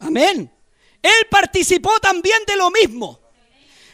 Amén. 0.00 0.52
Él 1.00 1.26
participó 1.30 1.96
también 2.00 2.38
de 2.44 2.56
lo 2.56 2.72
mismo. 2.72 3.20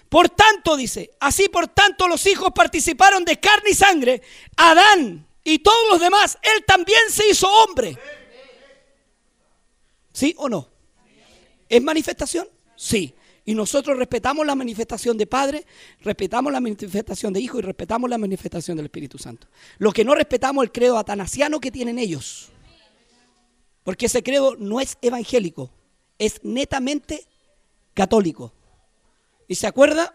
Por 0.08 0.30
tanto, 0.30 0.74
dice, 0.74 1.10
así 1.20 1.50
por 1.50 1.68
tanto 1.68 2.08
los 2.08 2.26
hijos 2.26 2.48
participaron 2.54 3.26
de 3.26 3.38
carne 3.38 3.72
y 3.72 3.74
sangre. 3.74 4.22
Adán 4.56 5.28
y 5.44 5.58
todos 5.58 5.86
los 5.90 6.00
demás, 6.00 6.38
Él 6.40 6.64
también 6.64 7.02
se 7.10 7.28
hizo 7.28 7.46
hombre. 7.46 7.98
¿Sí 10.14 10.34
o 10.38 10.48
no? 10.48 10.66
¿Es 11.68 11.82
manifestación? 11.82 12.48
Sí. 12.74 13.14
Y 13.44 13.54
nosotros 13.54 13.98
respetamos 13.98 14.46
la 14.46 14.54
manifestación 14.54 15.18
de 15.18 15.26
Padre, 15.26 15.66
respetamos 16.00 16.50
la 16.50 16.60
manifestación 16.60 17.34
de 17.34 17.40
Hijo 17.40 17.58
y 17.58 17.62
respetamos 17.62 18.08
la 18.08 18.16
manifestación 18.16 18.78
del 18.78 18.86
Espíritu 18.86 19.18
Santo. 19.18 19.46
Lo 19.76 19.92
que 19.92 20.06
no 20.06 20.14
respetamos 20.14 20.64
es 20.64 20.68
el 20.68 20.72
credo 20.72 20.96
atanasiano 20.96 21.60
que 21.60 21.70
tienen 21.70 21.98
ellos. 21.98 22.48
Porque 23.84 24.06
ese 24.06 24.22
credo 24.22 24.56
no 24.56 24.80
es 24.80 24.96
evangélico, 25.02 25.70
es 26.18 26.42
netamente 26.44 27.26
católico. 27.94 28.52
¿Y 29.48 29.56
se 29.56 29.66
acuerda 29.66 30.14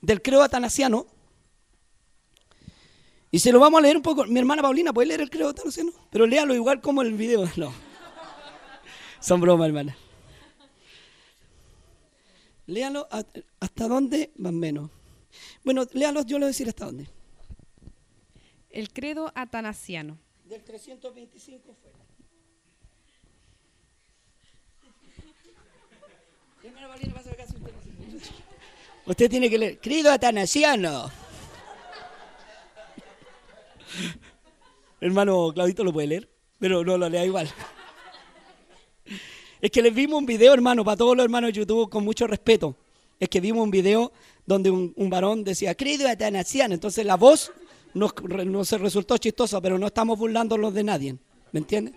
del 0.00 0.22
credo 0.22 0.42
atanasiano? 0.42 1.06
Y 3.30 3.40
se 3.40 3.52
lo 3.52 3.60
vamos 3.60 3.78
a 3.78 3.82
leer 3.82 3.96
un 3.96 4.02
poco. 4.02 4.24
Mi 4.24 4.38
hermana 4.38 4.62
Paulina, 4.62 4.92
¿puede 4.92 5.08
leer 5.08 5.20
el 5.20 5.30
credo 5.30 5.50
atanasiano? 5.50 5.92
Pero 6.10 6.26
léalo 6.26 6.54
igual 6.54 6.80
como 6.80 7.02
el 7.02 7.14
video. 7.14 7.48
No. 7.56 7.72
Son 9.20 9.40
bromas, 9.40 9.66
hermana. 9.66 9.96
Léalo 12.66 13.08
hasta 13.58 13.88
dónde, 13.88 14.30
más 14.36 14.52
o 14.52 14.56
menos. 14.56 14.90
Bueno, 15.64 15.84
léalo, 15.92 16.22
yo 16.22 16.38
le 16.38 16.44
voy 16.44 16.44
a 16.44 16.48
decir 16.48 16.68
hasta 16.68 16.84
dónde. 16.84 17.08
El 18.70 18.92
credo 18.92 19.32
atanasiano. 19.34 20.18
Del 20.44 20.62
325 20.62 21.74
fue. 21.74 21.90
Hermana 21.90 22.04
Paulina, 25.26 25.58
pasa 25.58 25.78
acá 25.78 25.98
si 26.38 26.47
usted 29.06 29.30
tiene 29.30 29.50
que 29.50 29.58
leer. 29.58 29.78
Credo 29.80 30.10
atanasiano. 30.12 31.10
Hermano 35.00 35.52
Claudito 35.54 35.84
lo 35.84 35.92
puede 35.92 36.08
leer, 36.08 36.28
pero 36.58 36.84
no 36.84 36.98
lo 36.98 37.08
lea 37.08 37.24
igual. 37.24 37.48
Es 39.60 39.70
que 39.70 39.82
les 39.82 39.94
vimos 39.94 40.18
un 40.18 40.26
video, 40.26 40.54
hermano, 40.54 40.84
para 40.84 40.96
todos 40.96 41.16
los 41.16 41.24
hermanos 41.24 41.48
de 41.48 41.58
YouTube, 41.60 41.90
con 41.90 42.04
mucho 42.04 42.26
respeto. 42.26 42.76
Es 43.18 43.28
que 43.28 43.40
vimos 43.40 43.64
un 43.64 43.70
video 43.70 44.12
donde 44.46 44.70
un, 44.70 44.92
un 44.96 45.10
varón 45.10 45.42
decía, 45.42 45.74
credo 45.74 46.08
atanasiano. 46.08 46.74
Entonces 46.74 47.04
la 47.04 47.16
voz 47.16 47.52
nos, 47.94 48.14
no 48.46 48.64
se 48.64 48.78
resultó 48.78 49.18
chistosa, 49.18 49.60
pero 49.60 49.78
no 49.78 49.86
estamos 49.86 50.18
burlándonos 50.18 50.72
de 50.74 50.84
nadie. 50.84 51.16
¿Me 51.52 51.60
entiende? 51.60 51.92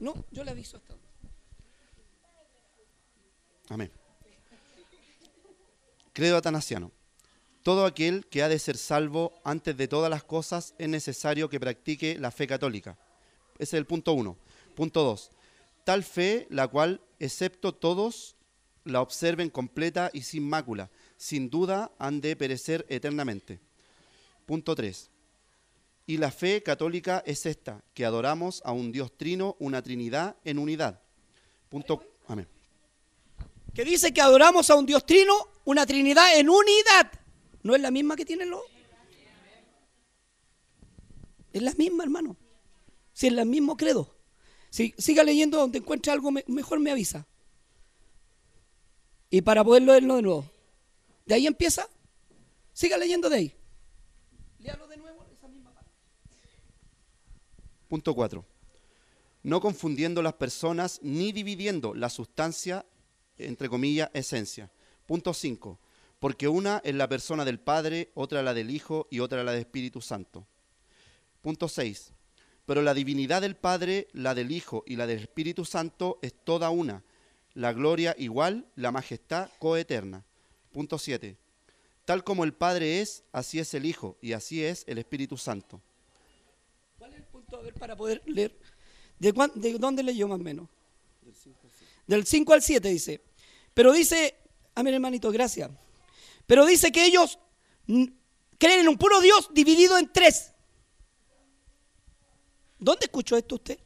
No, 0.00 0.24
yo 0.30 0.44
le 0.44 0.50
aviso 0.52 0.76
hasta. 0.76 0.97
Amén. 3.68 3.90
Credo 6.12 6.36
atanasiano. 6.36 6.92
Todo 7.62 7.84
aquel 7.84 8.26
que 8.26 8.42
ha 8.42 8.48
de 8.48 8.58
ser 8.58 8.76
salvo 8.76 9.32
antes 9.44 9.76
de 9.76 9.88
todas 9.88 10.10
las 10.10 10.24
cosas 10.24 10.74
es 10.78 10.88
necesario 10.88 11.48
que 11.48 11.60
practique 11.60 12.18
la 12.18 12.30
fe 12.30 12.46
católica. 12.46 12.96
Ese 13.54 13.76
es 13.76 13.80
el 13.80 13.86
punto 13.86 14.12
uno. 14.12 14.36
Punto 14.74 15.02
dos. 15.02 15.32
Tal 15.84 16.02
fe, 16.02 16.46
la 16.50 16.68
cual, 16.68 17.00
excepto 17.18 17.74
todos, 17.74 18.36
la 18.84 19.00
observen 19.00 19.50
completa 19.50 20.10
y 20.12 20.22
sin 20.22 20.48
mácula, 20.48 20.90
sin 21.16 21.50
duda 21.50 21.92
han 21.98 22.20
de 22.20 22.36
perecer 22.36 22.86
eternamente. 22.88 23.60
Punto 24.46 24.74
3. 24.74 25.10
Y 26.06 26.16
la 26.16 26.30
fe 26.30 26.62
católica 26.62 27.22
es 27.26 27.44
esta, 27.44 27.84
que 27.92 28.06
adoramos 28.06 28.62
a 28.64 28.72
un 28.72 28.92
Dios 28.92 29.16
trino, 29.16 29.56
una 29.58 29.82
Trinidad 29.82 30.36
en 30.44 30.58
unidad. 30.58 31.02
Punto. 31.68 32.02
Amén. 32.26 32.48
Que 33.78 33.84
dice 33.84 34.12
que 34.12 34.20
adoramos 34.20 34.68
a 34.70 34.74
un 34.74 34.86
Dios 34.86 35.06
trino, 35.06 35.34
una 35.64 35.86
Trinidad 35.86 36.36
en 36.36 36.50
unidad. 36.50 37.12
¿No 37.62 37.76
es 37.76 37.80
la 37.80 37.92
misma 37.92 38.16
que 38.16 38.24
tienen 38.24 38.50
los? 38.50 38.60
Es 41.52 41.62
la 41.62 41.72
misma, 41.74 42.02
hermano. 42.02 42.36
Si 43.12 43.28
es 43.28 43.32
el 43.32 43.46
mismo 43.46 43.76
credo. 43.76 44.16
Si 44.68 44.92
siga 44.98 45.22
leyendo 45.22 45.58
donde 45.58 45.78
encuentre 45.78 46.10
algo 46.10 46.32
me- 46.32 46.42
mejor 46.48 46.80
me 46.80 46.90
avisa. 46.90 47.28
Y 49.30 49.42
para 49.42 49.62
poder 49.62 49.84
leerlo 49.84 50.16
de 50.16 50.22
nuevo. 50.22 50.50
De 51.24 51.36
ahí 51.36 51.46
empieza. 51.46 51.88
Siga 52.72 52.98
leyendo 52.98 53.30
de 53.30 53.36
ahí. 53.36 53.54
Léalo 54.58 54.88
de 54.88 54.96
nuevo 54.96 55.24
esa 55.32 55.46
misma 55.46 55.72
parte. 55.72 55.92
Punto 57.86 58.12
4. 58.12 58.44
No 59.44 59.60
confundiendo 59.60 60.20
las 60.20 60.34
personas 60.34 60.98
ni 61.00 61.30
dividiendo 61.30 61.94
la 61.94 62.10
sustancia, 62.10 62.84
entre 63.38 63.68
comillas, 63.68 64.10
esencia. 64.12 64.70
Punto 65.06 65.32
5. 65.34 65.78
Porque 66.18 66.48
una 66.48 66.80
es 66.84 66.94
la 66.94 67.08
persona 67.08 67.44
del 67.44 67.60
Padre, 67.60 68.10
otra 68.14 68.42
la 68.42 68.52
del 68.54 68.70
Hijo 68.70 69.06
y 69.10 69.20
otra 69.20 69.44
la 69.44 69.52
del 69.52 69.60
Espíritu 69.60 70.00
Santo. 70.00 70.46
Punto 71.42 71.68
6. 71.68 72.12
Pero 72.66 72.82
la 72.82 72.92
divinidad 72.92 73.40
del 73.40 73.56
Padre, 73.56 74.08
la 74.12 74.34
del 74.34 74.50
Hijo 74.50 74.82
y 74.86 74.96
la 74.96 75.06
del 75.06 75.20
Espíritu 75.20 75.64
Santo 75.64 76.18
es 76.22 76.34
toda 76.44 76.70
una. 76.70 77.02
La 77.54 77.72
gloria 77.72 78.14
igual, 78.18 78.66
la 78.76 78.90
majestad 78.92 79.48
coeterna. 79.58 80.24
Punto 80.72 80.98
7. 80.98 81.36
Tal 82.04 82.24
como 82.24 82.44
el 82.44 82.52
Padre 82.52 83.00
es, 83.00 83.22
así 83.32 83.58
es 83.58 83.72
el 83.74 83.86
Hijo 83.86 84.16
y 84.20 84.32
así 84.32 84.64
es 84.64 84.84
el 84.86 84.98
Espíritu 84.98 85.36
Santo. 85.36 85.80
¿Cuál 86.98 87.12
es 87.12 87.18
el 87.18 87.24
punto? 87.24 87.56
A 87.56 87.62
ver, 87.62 87.74
para 87.74 87.96
poder 87.96 88.22
leer. 88.26 88.58
¿De, 89.18 89.32
cuán- 89.32 89.52
de 89.54 89.78
dónde 89.78 90.02
leyó 90.02 90.26
más 90.28 90.40
o 90.40 90.42
menos? 90.42 90.68
Del 92.06 92.26
5 92.26 92.52
al 92.52 92.62
7 92.62 92.88
dice. 92.88 93.20
Pero 93.78 93.92
dice, 93.92 94.34
a 94.74 94.82
mi 94.82 94.90
hermanito, 94.90 95.30
gracias. 95.30 95.70
Pero 96.48 96.66
dice 96.66 96.90
que 96.90 97.04
ellos 97.04 97.38
creen 97.86 98.80
en 98.80 98.88
un 98.88 98.98
puro 98.98 99.20
Dios 99.20 99.50
dividido 99.54 99.96
en 99.96 100.12
tres. 100.12 100.52
¿Dónde 102.80 103.04
escuchó 103.04 103.36
esto 103.36 103.54
usted? 103.54 103.78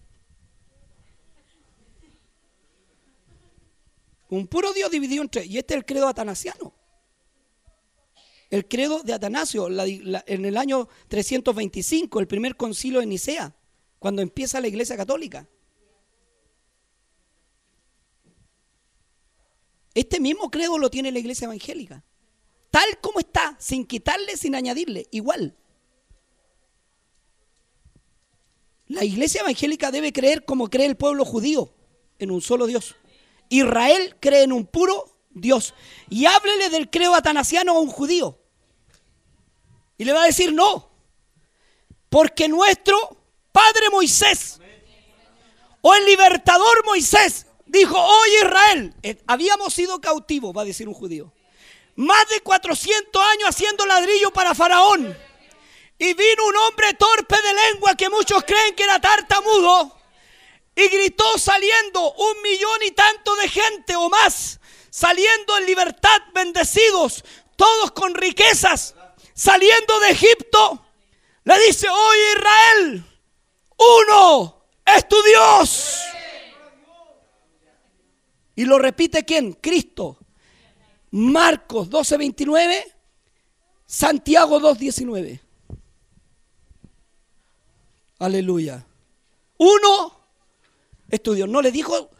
Un 4.31 4.47
puro 4.47 4.73
Dios 4.73 4.91
dividido 4.91 5.23
en 5.25 5.29
tres. 5.29 5.45
Y 5.47 5.59
este 5.59 5.75
es 5.75 5.79
el 5.81 5.85
credo 5.85 6.09
atanasiano. 6.09 6.73
El 8.49 8.67
credo 8.67 9.03
de 9.03 9.13
Atanasio, 9.13 9.69
la- 9.69 9.85
la- 9.87 10.25
en 10.27 10.47
el 10.47 10.57
año 10.57 10.89
325, 11.09 12.19
el 12.19 12.27
primer 12.27 12.57
concilio 12.57 13.01
de 13.01 13.07
Nicea, 13.07 13.55
cuando 13.99 14.23
empieza 14.23 14.59
la 14.59 14.69
iglesia 14.69 14.97
católica. 14.97 15.47
Este 19.95 20.21
mismo 20.21 20.51
credo 20.51 20.79
lo 20.79 20.91
tiene 20.91 21.13
la 21.13 21.19
iglesia 21.19 21.45
evangélica. 21.47 22.05
Tal 22.71 22.99
como 23.01 23.21
está, 23.21 23.57
sin 23.59 23.87
quitarle, 23.87 24.37
sin 24.37 24.55
añadirle, 24.55 25.07
igual. 25.11 25.55
La 28.87 29.05
iglesia 29.05 29.43
evangélica 29.43 29.91
debe 29.91 30.13
creer 30.13 30.45
como 30.45 30.71
cree 30.71 30.87
el 30.87 30.97
pueblo 30.97 31.25
judío, 31.25 31.75
en 32.19 32.31
un 32.31 32.41
solo 32.41 32.67
Dios. 32.67 32.97
Israel 33.49 34.17
cree 34.21 34.43
en 34.45 34.53
un 34.53 34.67
puro 34.67 35.19
Dios. 35.31 35.75
Y 36.09 36.25
háblele 36.27 36.71
del 36.71 36.89
credo 36.89 37.15
atanasiano 37.15 37.73
a 37.73 37.81
un 37.81 37.89
judío. 37.89 38.39
Y 39.99 40.05
le 40.05 40.13
va 40.13 40.23
a 40.23 40.27
decir 40.27 40.53
no. 40.53 40.91
Porque 42.09 42.49
nuestro 42.49 42.97
padre 43.53 43.91
Moisés, 43.91 44.59
o 45.81 45.95
el 45.95 46.07
libertador 46.07 46.85
Moisés, 46.87 47.47
dijo, 47.73 47.99
oye 47.99 48.37
Israel, 48.37 48.95
eh, 49.03 49.17
habíamos 49.27 49.73
sido 49.73 50.01
cautivos, 50.01 50.55
va 50.55 50.63
a 50.63 50.67
decir 50.67 50.87
un 50.87 50.95
judío. 50.95 51.33
Más 51.97 52.29
de 52.29 52.41
400 52.41 53.23
años 53.23 53.49
haciendo 53.49 53.87
ladrillo 53.87 54.31
para 54.31 54.55
Faraón. 54.55 55.17
Y 55.99 56.15
vino 56.15 56.47
un 56.47 56.57
hombre 56.57 56.93
torpe 56.95 57.37
de 57.37 57.55
lengua 57.55 57.95
que 57.97 58.11
muchos 58.11 58.45
creen 58.45 58.75
que 58.75 58.85
era 58.85 59.01
tartamudo. 59.01 59.97
Y 60.75 60.89
gritó 60.89 61.39
saliendo 61.39 62.13
un 62.13 62.43
millón 62.43 62.83
y 62.87 62.91
tanto 62.93 63.35
de 63.37 63.49
gente 63.49 63.97
o 63.97 64.09
más, 64.09 64.59
saliendo 64.91 65.57
en 65.59 65.67
libertad, 65.67 66.23
bendecidos, 66.35 67.25
todos 67.57 67.91
con 67.93 68.15
riquezas, 68.15 68.95
saliendo 69.35 70.01
de 70.01 70.11
Egipto. 70.11 70.87
Le 71.45 71.59
dice, 71.67 71.89
oye 71.89 72.33
Israel, 72.37 73.05
uno 73.77 74.67
es 74.85 75.09
tu 75.09 75.23
Dios. 75.23 76.01
Y 78.55 78.65
lo 78.65 78.79
repite 78.79 79.25
quién? 79.25 79.55
Cristo. 79.55 80.19
Marcos 81.13 81.91
12:29, 81.91 82.85
Santiago 83.87 84.61
2:19. 84.61 85.41
Aleluya. 88.19 88.87
Uno 89.59 90.21
es 91.09 91.23
tu 91.23 91.35
Dios. 91.35 91.49
No 91.49 91.61
le 91.61 91.71
dijo, 91.71 92.11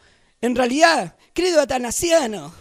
en 0.41 0.55
realidad, 0.55 1.15
querido 1.33 1.61
atanasiano. 1.61 2.53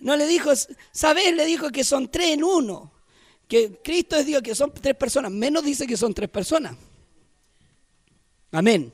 No 0.00 0.16
le 0.16 0.26
dijo, 0.26 0.50
¿sabes? 0.92 1.34
Le 1.34 1.44
dijo 1.44 1.70
que 1.70 1.84
son 1.84 2.08
tres 2.08 2.30
en 2.30 2.44
uno. 2.44 2.92
Que 3.48 3.80
Cristo 3.82 4.16
es 4.16 4.26
Dios, 4.26 4.42
que 4.42 4.54
son 4.54 4.72
tres 4.72 4.94
personas. 4.94 5.32
Menos 5.32 5.64
dice 5.64 5.86
que 5.86 5.96
son 5.96 6.14
tres 6.14 6.28
personas. 6.28 6.76
Amén. 8.52 8.92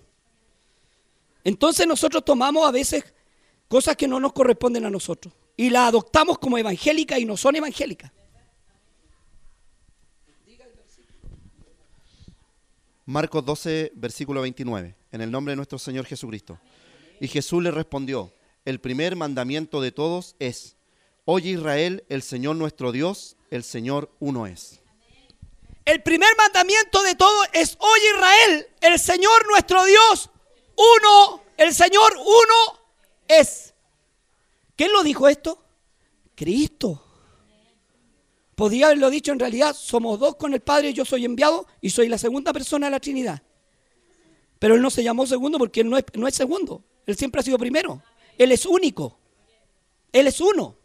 Entonces 1.44 1.86
nosotros 1.86 2.24
tomamos 2.24 2.66
a 2.66 2.70
veces 2.70 3.04
cosas 3.68 3.96
que 3.96 4.08
no 4.08 4.20
nos 4.20 4.32
corresponden 4.32 4.84
a 4.84 4.90
nosotros 4.90 5.32
y 5.56 5.70
las 5.70 5.88
adoptamos 5.88 6.38
como 6.38 6.58
evangélicas 6.58 7.18
y 7.18 7.24
no 7.24 7.36
son 7.36 7.56
evangélicas. 7.56 8.10
Marcos 13.06 13.44
12, 13.44 13.92
versículo 13.96 14.40
29, 14.40 14.96
en 15.12 15.20
el 15.20 15.30
nombre 15.30 15.52
de 15.52 15.56
nuestro 15.56 15.78
Señor 15.78 16.06
Jesucristo. 16.06 16.58
Y 17.20 17.28
Jesús 17.28 17.62
le 17.62 17.70
respondió, 17.70 18.32
el 18.64 18.80
primer 18.80 19.14
mandamiento 19.14 19.82
de 19.82 19.92
todos 19.92 20.36
es, 20.38 20.76
oye 21.26 21.50
Israel, 21.50 22.04
el 22.08 22.22
Señor 22.22 22.56
nuestro 22.56 22.92
Dios, 22.92 23.36
el 23.50 23.62
Señor 23.62 24.10
uno 24.20 24.46
es. 24.46 24.80
El 25.84 26.02
primer 26.02 26.34
mandamiento 26.38 27.02
de 27.02 27.14
todo 27.14 27.44
es, 27.52 27.76
oye 27.78 28.10
Israel, 28.16 28.66
el 28.80 28.98
Señor 28.98 29.46
nuestro 29.48 29.84
Dios, 29.84 30.30
uno, 30.76 31.42
el 31.58 31.74
Señor 31.74 32.10
uno 32.16 32.83
es. 33.28 33.74
¿Quién 34.76 34.92
lo 34.92 35.02
dijo 35.02 35.28
esto? 35.28 35.64
Cristo. 36.34 37.02
Podría 38.54 38.86
haberlo 38.86 39.10
dicho 39.10 39.32
en 39.32 39.38
realidad, 39.38 39.74
somos 39.74 40.18
dos 40.18 40.36
con 40.36 40.54
el 40.54 40.60
Padre, 40.60 40.92
yo 40.92 41.04
soy 41.04 41.24
enviado 41.24 41.66
y 41.80 41.90
soy 41.90 42.08
la 42.08 42.18
segunda 42.18 42.52
persona 42.52 42.86
de 42.86 42.92
la 42.92 43.00
Trinidad. 43.00 43.42
Pero 44.58 44.76
Él 44.76 44.82
no 44.82 44.90
se 44.90 45.02
llamó 45.02 45.26
segundo 45.26 45.58
porque 45.58 45.80
Él 45.80 45.90
no 45.90 45.98
es, 45.98 46.04
no 46.14 46.28
es 46.28 46.34
segundo, 46.34 46.84
Él 47.06 47.16
siempre 47.16 47.40
ha 47.40 47.44
sido 47.44 47.58
primero. 47.58 48.02
Él 48.38 48.52
es 48.52 48.64
único, 48.64 49.18
Él 50.12 50.26
es 50.28 50.40
uno. 50.40 50.76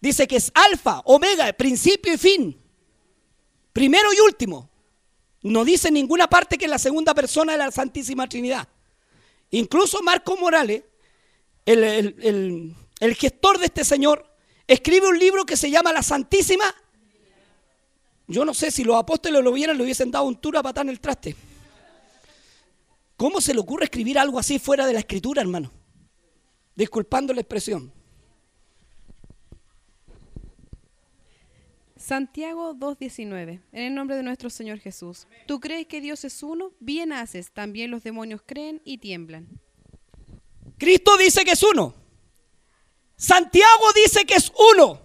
Dice 0.00 0.26
que 0.26 0.36
es 0.36 0.50
alfa, 0.54 1.00
omega, 1.04 1.52
principio 1.52 2.12
y 2.12 2.18
fin. 2.18 2.60
Primero 3.72 4.12
y 4.12 4.20
último. 4.20 4.68
No 5.42 5.64
dice 5.64 5.88
en 5.88 5.94
ninguna 5.94 6.28
parte 6.28 6.58
que 6.58 6.66
es 6.66 6.70
la 6.70 6.78
segunda 6.78 7.14
persona 7.14 7.52
de 7.52 7.58
la 7.58 7.70
Santísima 7.70 8.28
Trinidad. 8.28 8.68
Incluso 9.50 10.02
Marco 10.02 10.36
Morales, 10.36 10.82
el, 11.66 11.84
el- 11.84 12.74
el- 13.00 13.14
gestor 13.14 13.58
de 13.58 13.66
este 13.66 13.84
señor, 13.84 14.26
escribe 14.66 15.08
un 15.08 15.18
libro 15.18 15.44
que 15.44 15.56
se 15.56 15.70
llama 15.70 15.92
La 15.92 16.02
Santísima. 16.02 16.64
Yo 18.26 18.44
no 18.44 18.54
sé 18.54 18.70
si 18.70 18.84
los 18.84 18.96
apóstoles 18.96 19.42
lo 19.42 19.52
vieran, 19.52 19.76
le 19.76 19.82
hubiesen 19.84 20.10
dado 20.10 20.24
un 20.26 20.40
tour 20.40 20.56
a 20.56 20.62
patar 20.62 20.84
en 20.86 20.90
el 20.90 21.00
traste. 21.00 21.34
¿Cómo 23.16 23.40
se 23.40 23.52
le 23.52 23.60
ocurre 23.60 23.84
escribir 23.84 24.18
algo 24.18 24.38
así 24.38 24.58
fuera 24.58 24.86
de 24.86 24.92
la 24.94 25.00
escritura, 25.00 25.42
hermano? 25.42 25.70
Disculpando 26.74 27.32
la 27.34 27.40
expresión. 27.40 27.92
Santiago 31.96 32.74
2.19. 32.74 33.60
En 33.72 33.82
el 33.82 33.94
nombre 33.94 34.16
de 34.16 34.22
nuestro 34.22 34.48
Señor 34.48 34.78
Jesús. 34.78 35.26
¿Tú 35.46 35.60
crees 35.60 35.86
que 35.86 36.00
Dios 36.00 36.24
es 36.24 36.42
uno? 36.42 36.72
Bien 36.80 37.12
haces. 37.12 37.50
También 37.52 37.90
los 37.90 38.02
demonios 38.02 38.40
creen 38.46 38.80
y 38.84 38.98
tiemblan. 38.98 39.48
Cristo 40.80 41.18
dice 41.18 41.44
que 41.44 41.52
es 41.52 41.62
uno. 41.62 41.94
Santiago 43.14 43.92
dice 43.94 44.24
que 44.24 44.34
es 44.34 44.50
uno. 44.72 44.98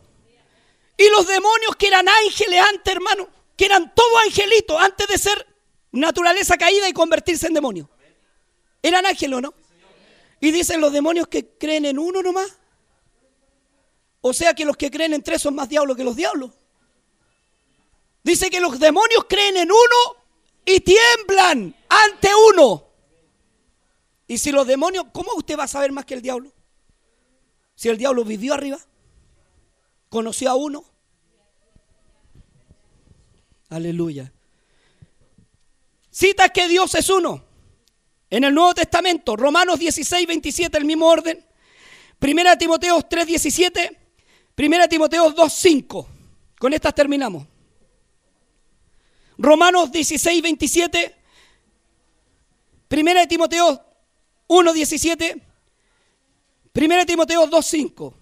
Y 0.97 1.09
los 1.09 1.27
demonios 1.27 1.75
que 1.77 1.87
eran 1.87 2.07
ángeles 2.07 2.61
antes, 2.61 2.95
hermano, 2.95 3.27
que 3.57 3.65
eran 3.65 3.93
todos 3.93 4.23
angelitos 4.25 4.81
antes 4.81 5.05
de 5.05 5.17
ser 5.17 5.45
naturaleza 5.91 6.57
caída 6.57 6.87
y 6.87 6.93
convertirse 6.93 7.47
en 7.47 7.55
demonios. 7.55 7.89
Eran 8.81 9.05
ángeles, 9.05 9.37
¿o 9.37 9.41
no? 9.41 9.53
Y 10.39 10.51
dicen 10.51 10.79
los 10.79 10.93
demonios 10.93 11.27
que 11.27 11.57
creen 11.57 11.83
en 11.83 11.99
uno 11.99 12.23
nomás. 12.23 12.55
O 14.21 14.31
sea 14.31 14.53
que 14.53 14.63
los 14.63 14.77
que 14.77 14.89
creen 14.89 15.13
en 15.13 15.23
tres 15.23 15.41
son 15.41 15.55
más 15.55 15.67
diablos 15.67 15.97
que 15.97 16.05
los 16.05 16.15
diablos. 16.15 16.51
Dice 18.23 18.49
que 18.49 18.61
los 18.61 18.79
demonios 18.79 19.25
creen 19.27 19.57
en 19.57 19.69
uno 19.69 20.23
y 20.63 20.79
tiemblan 20.79 21.75
ante 21.89 22.29
uno. 22.53 22.84
Y 24.27 24.37
si 24.37 24.51
los 24.51 24.65
demonios, 24.65 25.05
¿cómo 25.13 25.31
usted 25.35 25.57
va 25.57 25.63
a 25.63 25.67
saber 25.67 25.91
más 25.91 26.05
que 26.05 26.15
el 26.15 26.21
diablo? 26.21 26.51
Si 27.75 27.89
el 27.89 27.97
diablo 27.97 28.23
vivió 28.23 28.53
arriba, 28.53 28.79
conoció 30.09 30.49
a 30.49 30.55
uno. 30.55 30.83
Aleluya. 33.69 34.31
Cita 36.09 36.49
que 36.49 36.67
Dios 36.67 36.95
es 36.95 37.09
uno. 37.09 37.43
En 38.29 38.43
el 38.43 38.53
Nuevo 38.53 38.73
Testamento, 38.73 39.35
Romanos 39.35 39.77
16, 39.79 40.27
27, 40.27 40.77
el 40.77 40.85
mismo 40.85 41.07
orden. 41.07 41.45
Primera 42.17 42.57
Timoteo 42.57 43.01
3, 43.01 43.27
17. 43.27 43.99
Primera 44.55 44.87
Timoteo 44.87 45.31
2, 45.31 45.53
5. 45.53 46.07
Con 46.57 46.73
estas 46.73 46.95
terminamos. 46.95 47.45
Romanos 49.37 49.91
16, 49.91 50.41
27. 50.41 51.15
Primera 52.87 53.19
de 53.19 53.27
Timoteo 53.27 53.84
1, 54.47 54.73
17. 54.73 55.41
Primera 56.71 57.01
de 57.01 57.05
Timoteo 57.05 57.47
2, 57.47 57.65
5. 57.65 58.17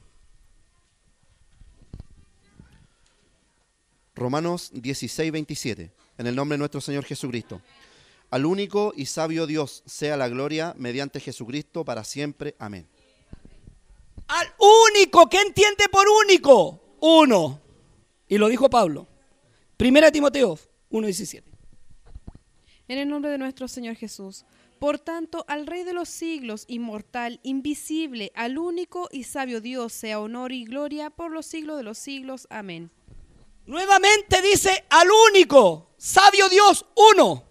Romanos 4.16 4.70
16, 4.74 5.32
27. 5.32 5.92
En 6.18 6.28
el 6.28 6.36
nombre 6.36 6.56
de 6.56 6.60
nuestro 6.60 6.82
Señor 6.82 7.04
Jesucristo. 7.04 7.62
Al 8.30 8.46
único 8.46 8.94
y 8.96 9.06
sabio 9.06 9.46
Dios 9.46 9.84
sea 9.86 10.18
la 10.18 10.30
gloria 10.30 10.74
mediante 10.78 11.20
Jesucristo 11.20 11.84
para 11.84 12.04
siempre. 12.04 12.56
Amén. 12.60 12.88
Al 14.28 14.48
único, 14.90 15.30
¿qué 15.30 15.42
entiende 15.42 15.86
por 15.92 16.06
único? 16.26 16.98
Uno. 17.02 17.60
Y 18.28 18.38
lo 18.38 18.48
dijo 18.48 18.70
Pablo. 18.70 19.08
Primera 19.78 20.12
Timoteo 20.12 20.58
1, 20.90 21.08
17. 21.08 21.52
En 22.88 22.98
el 22.98 23.08
nombre 23.08 23.32
de 23.32 23.38
nuestro 23.38 23.68
Señor 23.68 23.96
Jesús. 23.96 24.46
Por 24.84 25.00
tanto, 25.00 25.46
al 25.48 25.66
Rey 25.66 25.86
de 25.86 25.94
los 25.94 26.10
siglos, 26.10 26.66
inmortal, 26.68 27.40
invisible, 27.44 28.34
al 28.36 28.58
único 28.58 29.08
y 29.14 29.24
sabio 29.24 29.62
Dios, 29.62 29.94
sea 29.94 30.20
honor 30.20 30.52
y 30.52 30.66
gloria 30.66 31.10
por 31.10 31.32
los 31.32 31.46
siglos 31.46 31.78
de 31.78 31.84
los 31.84 31.98
siglos. 31.98 32.48
Amén. 32.50 32.92
Nuevamente 33.66 34.42
dice 34.42 34.84
al 34.90 35.08
único, 35.30 35.88
sabio 35.96 36.50
Dios, 36.50 36.86
uno. 36.96 37.46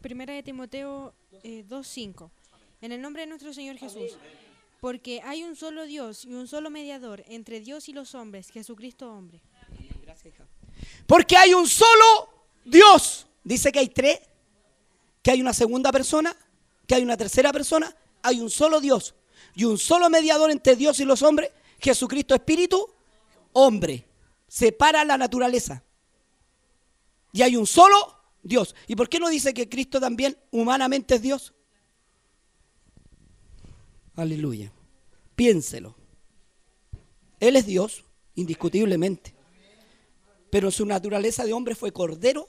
Primera 0.00 0.32
de 0.32 0.44
Timoteo 0.44 1.12
eh, 1.42 1.66
2.5. 1.68 2.30
En 2.80 2.92
el 2.92 3.02
nombre 3.02 3.24
de 3.24 3.26
nuestro 3.26 3.52
Señor 3.52 3.76
Jesús. 3.76 4.16
Porque 4.80 5.20
hay 5.22 5.44
un 5.44 5.56
solo 5.56 5.84
Dios 5.84 6.24
y 6.24 6.32
un 6.32 6.48
solo 6.48 6.70
mediador 6.70 7.22
entre 7.28 7.60
Dios 7.60 7.86
y 7.90 7.92
los 7.92 8.14
hombres, 8.14 8.48
Jesucristo 8.48 9.12
hombre. 9.12 9.42
Porque 11.06 11.36
hay 11.36 11.52
un 11.52 11.68
solo 11.68 12.30
Dios. 12.64 13.26
Dice 13.42 13.72
que 13.72 13.78
hay 13.78 13.88
tres, 13.88 14.20
que 15.22 15.30
hay 15.30 15.40
una 15.40 15.52
segunda 15.52 15.92
persona, 15.92 16.36
que 16.86 16.94
hay 16.94 17.02
una 17.02 17.16
tercera 17.16 17.52
persona, 17.52 17.94
hay 18.22 18.40
un 18.40 18.50
solo 18.50 18.80
Dios 18.80 19.14
y 19.54 19.64
un 19.64 19.78
solo 19.78 20.10
mediador 20.10 20.50
entre 20.50 20.76
Dios 20.76 21.00
y 21.00 21.04
los 21.04 21.22
hombres, 21.22 21.50
Jesucristo 21.78 22.34
Espíritu, 22.34 22.88
hombre. 23.52 24.06
Separa 24.46 25.04
la 25.04 25.16
naturaleza. 25.16 25.82
Y 27.32 27.42
hay 27.42 27.56
un 27.56 27.66
solo 27.66 27.94
Dios. 28.42 28.74
¿Y 28.88 28.96
por 28.96 29.08
qué 29.08 29.20
no 29.20 29.28
dice 29.28 29.54
que 29.54 29.68
Cristo 29.68 30.00
también 30.00 30.36
humanamente 30.50 31.14
es 31.14 31.22
Dios? 31.22 31.54
Aleluya. 34.16 34.72
Piénselo. 35.36 35.94
Él 37.38 37.56
es 37.56 37.66
Dios, 37.66 38.04
indiscutiblemente. 38.34 39.34
Pero 40.50 40.70
su 40.70 40.84
naturaleza 40.84 41.44
de 41.44 41.52
hombre 41.52 41.74
fue 41.74 41.92
cordero 41.92 42.48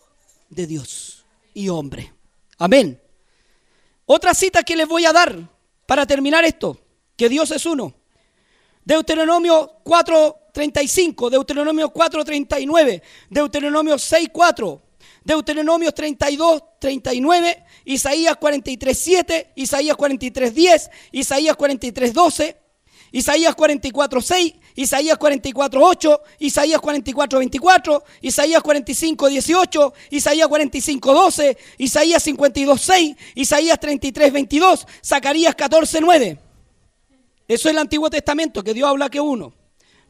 de 0.52 0.68
Dios 0.68 1.26
y 1.54 1.70
hombre. 1.70 2.14
Amén. 2.60 3.02
Otra 4.06 4.34
cita 4.34 4.62
que 4.62 4.76
les 4.76 4.88
voy 4.88 5.06
a 5.06 5.14
dar 5.14 5.36
para 5.88 6.06
terminar 6.06 6.45
esto, 6.45 6.78
que 7.16 7.30
Dios 7.30 7.49
es 7.52 7.66
uno. 7.66 7.95
Deuteronomio 8.84 9.80
4:35, 9.84 11.30
Deuteronomio 11.30 11.91
4:39, 11.91 13.02
Deuteronomio 13.30 13.97
6:4, 13.97 14.82
Deuteronomio 15.24 15.91
32:39, 15.91 17.64
Isaías 17.86 18.38
43:7, 18.38 19.52
Isaías 19.56 19.95
43:10, 19.95 20.89
Isaías 21.12 21.56
43:12, 21.56 22.58
Isaías 23.12 23.56
44:6, 23.56 24.56
Isaías 24.76 25.17
44:8, 25.17 26.19
Isaías 26.39 26.82
44:24, 26.82 28.03
Isaías 28.22 28.63
45:18, 28.63 29.93
Isaías 30.11 30.47
45:12, 30.47 31.57
Isaías 31.78 32.28
52:6, 32.28 33.17
Isaías 33.36 33.80
33:22, 33.80 34.86
Zacarías 35.03 35.55
14:9. 35.55 36.38
Eso 37.47 37.67
es 37.67 37.74
el 37.74 37.78
Antiguo 37.80 38.09
Testamento, 38.09 38.63
que 38.63 38.74
Dios 38.74 38.89
habla 38.89 39.09
que 39.09 39.19
uno. 39.19 39.53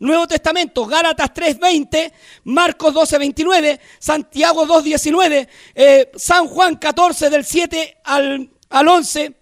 Nuevo 0.02 0.28
Testamento, 0.28 0.86
Gálatas 0.88 1.32
3.20, 1.32 2.12
Marcos 2.46 2.94
12.29, 2.94 3.80
Santiago 4.00 4.66
2.19, 4.66 5.48
eh, 5.76 6.12
San 6.16 6.48
Juan 6.48 6.76
14 6.76 7.30
del 7.30 7.46
7 7.46 7.98
al, 8.04 8.50
al 8.70 8.88
11, 8.88 9.41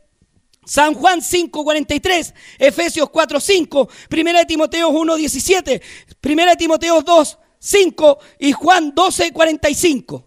San 0.70 0.94
Juan 0.94 1.20
5.43, 1.20 2.32
Efesios 2.60 3.10
4.5, 3.10 3.90
Primera 4.08 4.38
de 4.38 4.46
Timoteo 4.46 4.92
1.17, 4.92 5.82
Primera 6.22 6.52
de 6.52 6.58
Timoteo 6.58 7.04
2.5 7.04 8.20
y 8.38 8.52
Juan 8.52 8.94
12.45. 8.94 10.24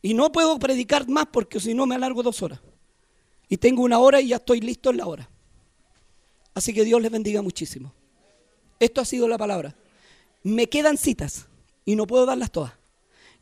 Y 0.00 0.14
no 0.14 0.32
puedo 0.32 0.58
predicar 0.58 1.06
más 1.06 1.26
porque 1.30 1.60
si 1.60 1.74
no 1.74 1.84
me 1.84 1.96
alargo 1.96 2.22
dos 2.22 2.40
horas. 2.40 2.60
Y 3.46 3.58
tengo 3.58 3.82
una 3.82 3.98
hora 3.98 4.18
y 4.22 4.28
ya 4.28 4.36
estoy 4.36 4.62
listo 4.62 4.88
en 4.88 4.96
la 4.96 5.06
hora. 5.06 5.28
Así 6.54 6.72
que 6.72 6.82
Dios 6.82 7.02
les 7.02 7.10
bendiga 7.10 7.42
muchísimo. 7.42 7.92
Esto 8.80 9.02
ha 9.02 9.04
sido 9.04 9.28
la 9.28 9.36
palabra. 9.36 9.76
Me 10.44 10.66
quedan 10.66 10.96
citas 10.96 11.46
y 11.84 11.94
no 11.94 12.06
puedo 12.06 12.24
darlas 12.24 12.50
todas. 12.50 12.72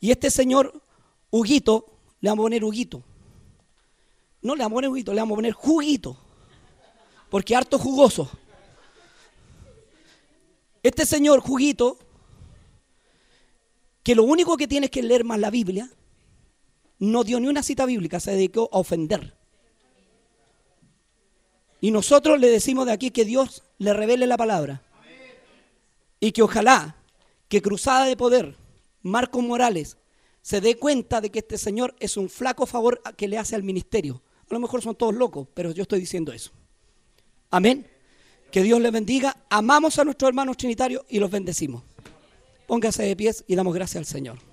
Y 0.00 0.10
este 0.10 0.28
señor 0.28 0.82
Huguito, 1.30 1.86
le 2.20 2.30
vamos 2.30 2.42
a 2.42 2.46
poner 2.46 2.64
Huguito. 2.64 3.04
No 4.42 4.54
le 4.54 4.62
vamos 4.62 4.76
a 4.76 4.78
poner 4.78 4.90
Huguito, 4.90 5.12
le 5.12 5.20
vamos 5.20 5.34
a 5.34 5.36
poner 5.36 5.52
Juguito. 5.52 6.16
Porque 7.28 7.54
harto 7.54 7.78
jugoso. 7.78 8.30
Este 10.82 11.04
señor 11.04 11.40
Juguito, 11.40 11.98
que 14.02 14.14
lo 14.14 14.24
único 14.24 14.56
que 14.56 14.66
tiene 14.66 14.86
es 14.86 14.90
que 14.90 15.02
leer 15.02 15.24
más 15.24 15.38
la 15.38 15.50
Biblia, 15.50 15.90
no 16.98 17.22
dio 17.22 17.38
ni 17.38 17.48
una 17.48 17.62
cita 17.62 17.86
bíblica, 17.86 18.18
se 18.18 18.32
dedicó 18.32 18.68
a 18.72 18.78
ofender. 18.78 19.34
Y 21.80 21.90
nosotros 21.90 22.38
le 22.40 22.48
decimos 22.48 22.86
de 22.86 22.92
aquí 22.92 23.10
que 23.10 23.24
Dios 23.24 23.62
le 23.78 23.92
revele 23.94 24.26
la 24.26 24.36
palabra. 24.36 24.82
Y 26.18 26.32
que 26.32 26.42
ojalá 26.42 26.96
que 27.48 27.62
Cruzada 27.62 28.04
de 28.04 28.16
Poder, 28.16 28.56
Marcos 29.02 29.42
Morales, 29.42 29.96
se 30.42 30.60
dé 30.60 30.76
cuenta 30.76 31.20
de 31.20 31.30
que 31.30 31.40
este 31.40 31.58
señor 31.58 31.94
es 32.00 32.16
un 32.16 32.28
flaco 32.28 32.66
favor 32.66 33.02
que 33.16 33.28
le 33.28 33.38
hace 33.38 33.54
al 33.54 33.62
ministerio. 33.62 34.22
A 34.50 34.54
lo 34.54 34.60
mejor 34.60 34.82
son 34.82 34.96
todos 34.96 35.14
locos, 35.14 35.46
pero 35.54 35.70
yo 35.70 35.82
estoy 35.82 36.00
diciendo 36.00 36.32
eso. 36.32 36.50
Amén. 37.50 37.86
Que 38.50 38.62
Dios 38.62 38.80
les 38.80 38.90
bendiga. 38.90 39.36
Amamos 39.48 39.98
a 39.98 40.04
nuestros 40.04 40.28
hermanos 40.28 40.56
trinitarios 40.56 41.04
y 41.08 41.20
los 41.20 41.30
bendecimos. 41.30 41.84
Póngase 42.66 43.04
de 43.04 43.14
pies 43.14 43.44
y 43.46 43.54
damos 43.54 43.74
gracias 43.74 44.00
al 44.00 44.06
Señor. 44.06 44.49